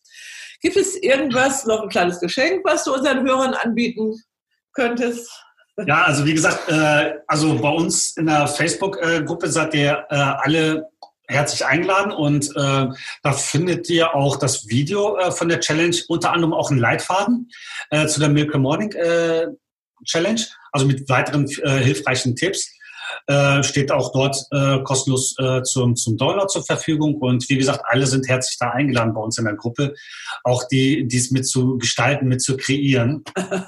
Gibt 0.61 0.77
es 0.77 0.97
irgendwas, 0.97 1.67
noch 1.67 1.83
ein 1.83 1.89
kleines 1.89 2.21
Geschenk, 2.21 2.65
was 2.65 2.85
du 2.85 2.95
unseren 2.95 3.27
Hörern 3.27 3.55
anbieten 3.55 4.15
könntest? 4.73 5.29
Ja, 5.87 6.05
also 6.05 6.25
wie 6.25 6.35
gesagt, 6.35 6.69
äh, 6.69 7.15
also 7.27 7.59
bei 7.59 7.71
uns 7.71 8.17
in 8.17 8.27
der 8.27 8.47
Facebook-Gruppe 8.47 9.49
seid 9.49 9.75
ihr 9.75 10.07
äh, 10.11 10.15
alle 10.15 10.89
herzlich 11.27 11.65
eingeladen 11.65 12.13
und 12.13 12.51
äh, 12.57 12.89
da 13.23 13.33
findet 13.33 13.89
ihr 13.91 14.15
auch 14.15 14.37
das 14.37 14.69
Video 14.69 15.17
äh, 15.17 15.33
von 15.33 15.49
der 15.49 15.61
Challenge, 15.61 15.97
unter 16.09 16.33
anderem 16.33 16.53
auch 16.53 16.71
einen 16.71 16.81
Leitfaden 16.81 17.51
äh, 17.91 18.07
zu 18.07 18.21
der 18.21 18.29
Miracle 18.29 18.61
Morning 18.61 18.93
äh, 18.93 19.47
Challenge, 20.05 20.41
also 20.73 20.87
mit 20.87 21.09
weiteren 21.09 21.49
äh, 21.63 21.79
hilfreichen 21.79 22.37
Tipps. 22.37 22.71
Äh, 23.27 23.63
steht 23.63 23.93
auch 23.93 24.13
dort 24.13 24.37
äh, 24.53 24.79
kostenlos 24.83 25.35
äh, 25.39 25.63
zum, 25.63 25.97
zum 25.97 26.17
Download 26.17 26.49
zur 26.49 26.65
Verfügung. 26.65 27.17
Und 27.17 27.49
wie 27.49 27.59
gesagt, 27.59 27.83
alle 27.85 28.07
sind 28.07 28.29
herzlich 28.29 28.59
da 28.59 28.71
eingeladen 28.71 29.13
bei 29.15 29.21
uns 29.21 29.39
in 29.39 29.45
der 29.45 29.55
Gruppe, 29.55 29.95
auch 30.45 30.65
die, 30.69 31.07
dies 31.07 31.31
mit 31.31 31.47
zu 31.47 31.79
gestalten, 31.79 32.27
mit 32.27 32.43
zu 32.43 32.57
kreieren. 32.57 33.23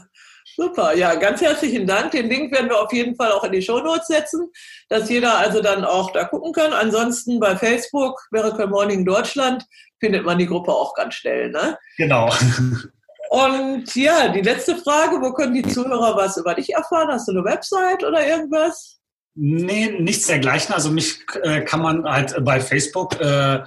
Super, 0.57 0.97
ja, 0.97 1.15
ganz 1.17 1.41
herzlichen 1.41 1.87
Dank. 1.87 2.13
Den 2.13 2.29
Link 2.29 2.53
werden 2.53 2.69
wir 2.69 2.81
auf 2.81 2.93
jeden 2.93 3.17
Fall 3.17 3.33
auch 3.33 3.43
in 3.45 3.53
die 3.53 3.63
Show 3.63 3.81
Notes 3.81 4.07
setzen, 4.07 4.51
dass 4.89 5.11
jeder 5.11 5.37
also 5.37 5.61
dann 5.61 5.85
auch 5.85 6.13
da 6.13 6.25
gucken 6.25 6.53
kann. 6.53 6.73
Ansonsten 6.73 7.41
bei 7.41 7.57
Facebook, 7.57 8.21
Miracle 8.31 8.69
Morning 8.69 9.05
Deutschland, 9.05 9.65
findet 9.99 10.25
man 10.25 10.39
die 10.39 10.47
Gruppe 10.47 10.73
auch 10.73 10.95
ganz 10.95 11.15
schnell. 11.15 11.51
Ne? 11.51 11.77
Genau. 11.97 12.33
Und 13.35 13.93
ja, 13.97 14.29
die 14.29 14.43
letzte 14.43 14.77
Frage, 14.77 15.21
wo 15.21 15.33
können 15.33 15.55
die 15.55 15.63
Zuhörer 15.63 16.17
was 16.17 16.37
über 16.37 16.55
dich 16.55 16.73
erfahren? 16.73 17.09
Hast 17.09 17.27
du 17.27 17.33
eine 17.33 17.43
Website 17.45 18.05
oder 18.05 18.25
irgendwas? 18.25 19.01
Nee, 19.35 19.89
nichts 19.99 20.29
dergleichen. 20.29 20.73
Also 20.73 20.93
mich 20.93 21.19
äh, 21.43 21.63
kann 21.63 21.83
man 21.83 22.05
halt 22.05 22.37
bei 22.45 22.61
Facebook 22.61 23.21
äh, 23.21 23.65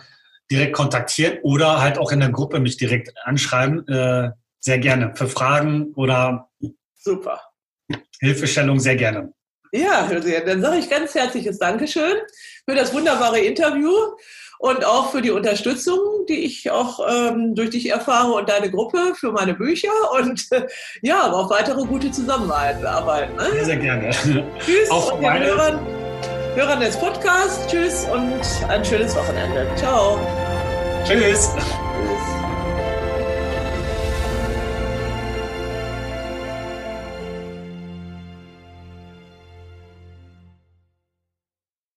direkt 0.49 0.71
kontaktieren 0.71 1.39
oder 1.43 1.81
halt 1.81 1.97
auch 1.97 2.13
in 2.13 2.21
der 2.21 2.29
Gruppe 2.29 2.61
mich 2.61 2.77
direkt 2.77 3.11
anschreiben. 3.25 3.85
Äh, 3.89 4.31
sehr 4.61 4.79
gerne. 4.79 5.13
Für 5.15 5.27
Fragen 5.27 5.91
oder 5.95 6.49
Super. 6.95 7.41
Hilfestellung 8.21 8.79
sehr 8.79 8.95
gerne. 8.95 9.33
Ja, 9.73 10.07
dann 10.45 10.61
sage 10.61 10.77
ich 10.77 10.89
ganz 10.89 11.13
herzliches 11.13 11.59
Dankeschön 11.59 12.15
für 12.63 12.73
das 12.73 12.93
wunderbare 12.93 13.39
Interview 13.39 13.91
und 14.59 14.85
auch 14.85 15.11
für 15.11 15.21
die 15.21 15.31
Unterstützung, 15.31 15.99
die 16.27 16.45
ich 16.45 16.71
auch 16.71 16.99
ähm, 17.09 17.55
durch 17.55 17.71
dich 17.71 17.89
erfahre 17.89 18.33
und 18.33 18.49
deine 18.49 18.71
Gruppe 18.71 19.13
für 19.15 19.31
meine 19.31 19.53
Bücher 19.53 19.91
und 20.19 20.51
äh, 20.51 20.67
ja, 21.01 21.31
auf 21.31 21.49
weitere 21.49 21.85
gute 21.85 22.11
Zusammenarbeit. 22.11 23.35
Ne? 23.35 23.51
Sehr, 23.53 23.65
sehr 23.65 23.77
gerne. 23.77 24.09
Tschüss 24.59 24.89
auch 24.91 25.13
und 25.13 25.21
den 25.21 25.43
Hörern, 25.43 25.79
Hörern 26.55 26.79
des 26.79 26.97
Podcasts. 26.97 27.67
Tschüss 27.67 28.05
und 28.11 28.41
ein 28.69 28.83
schönes 28.83 29.15
Wochenende. 29.15 29.67
Ciao. 29.75 30.19
Tschüss. 31.05 31.51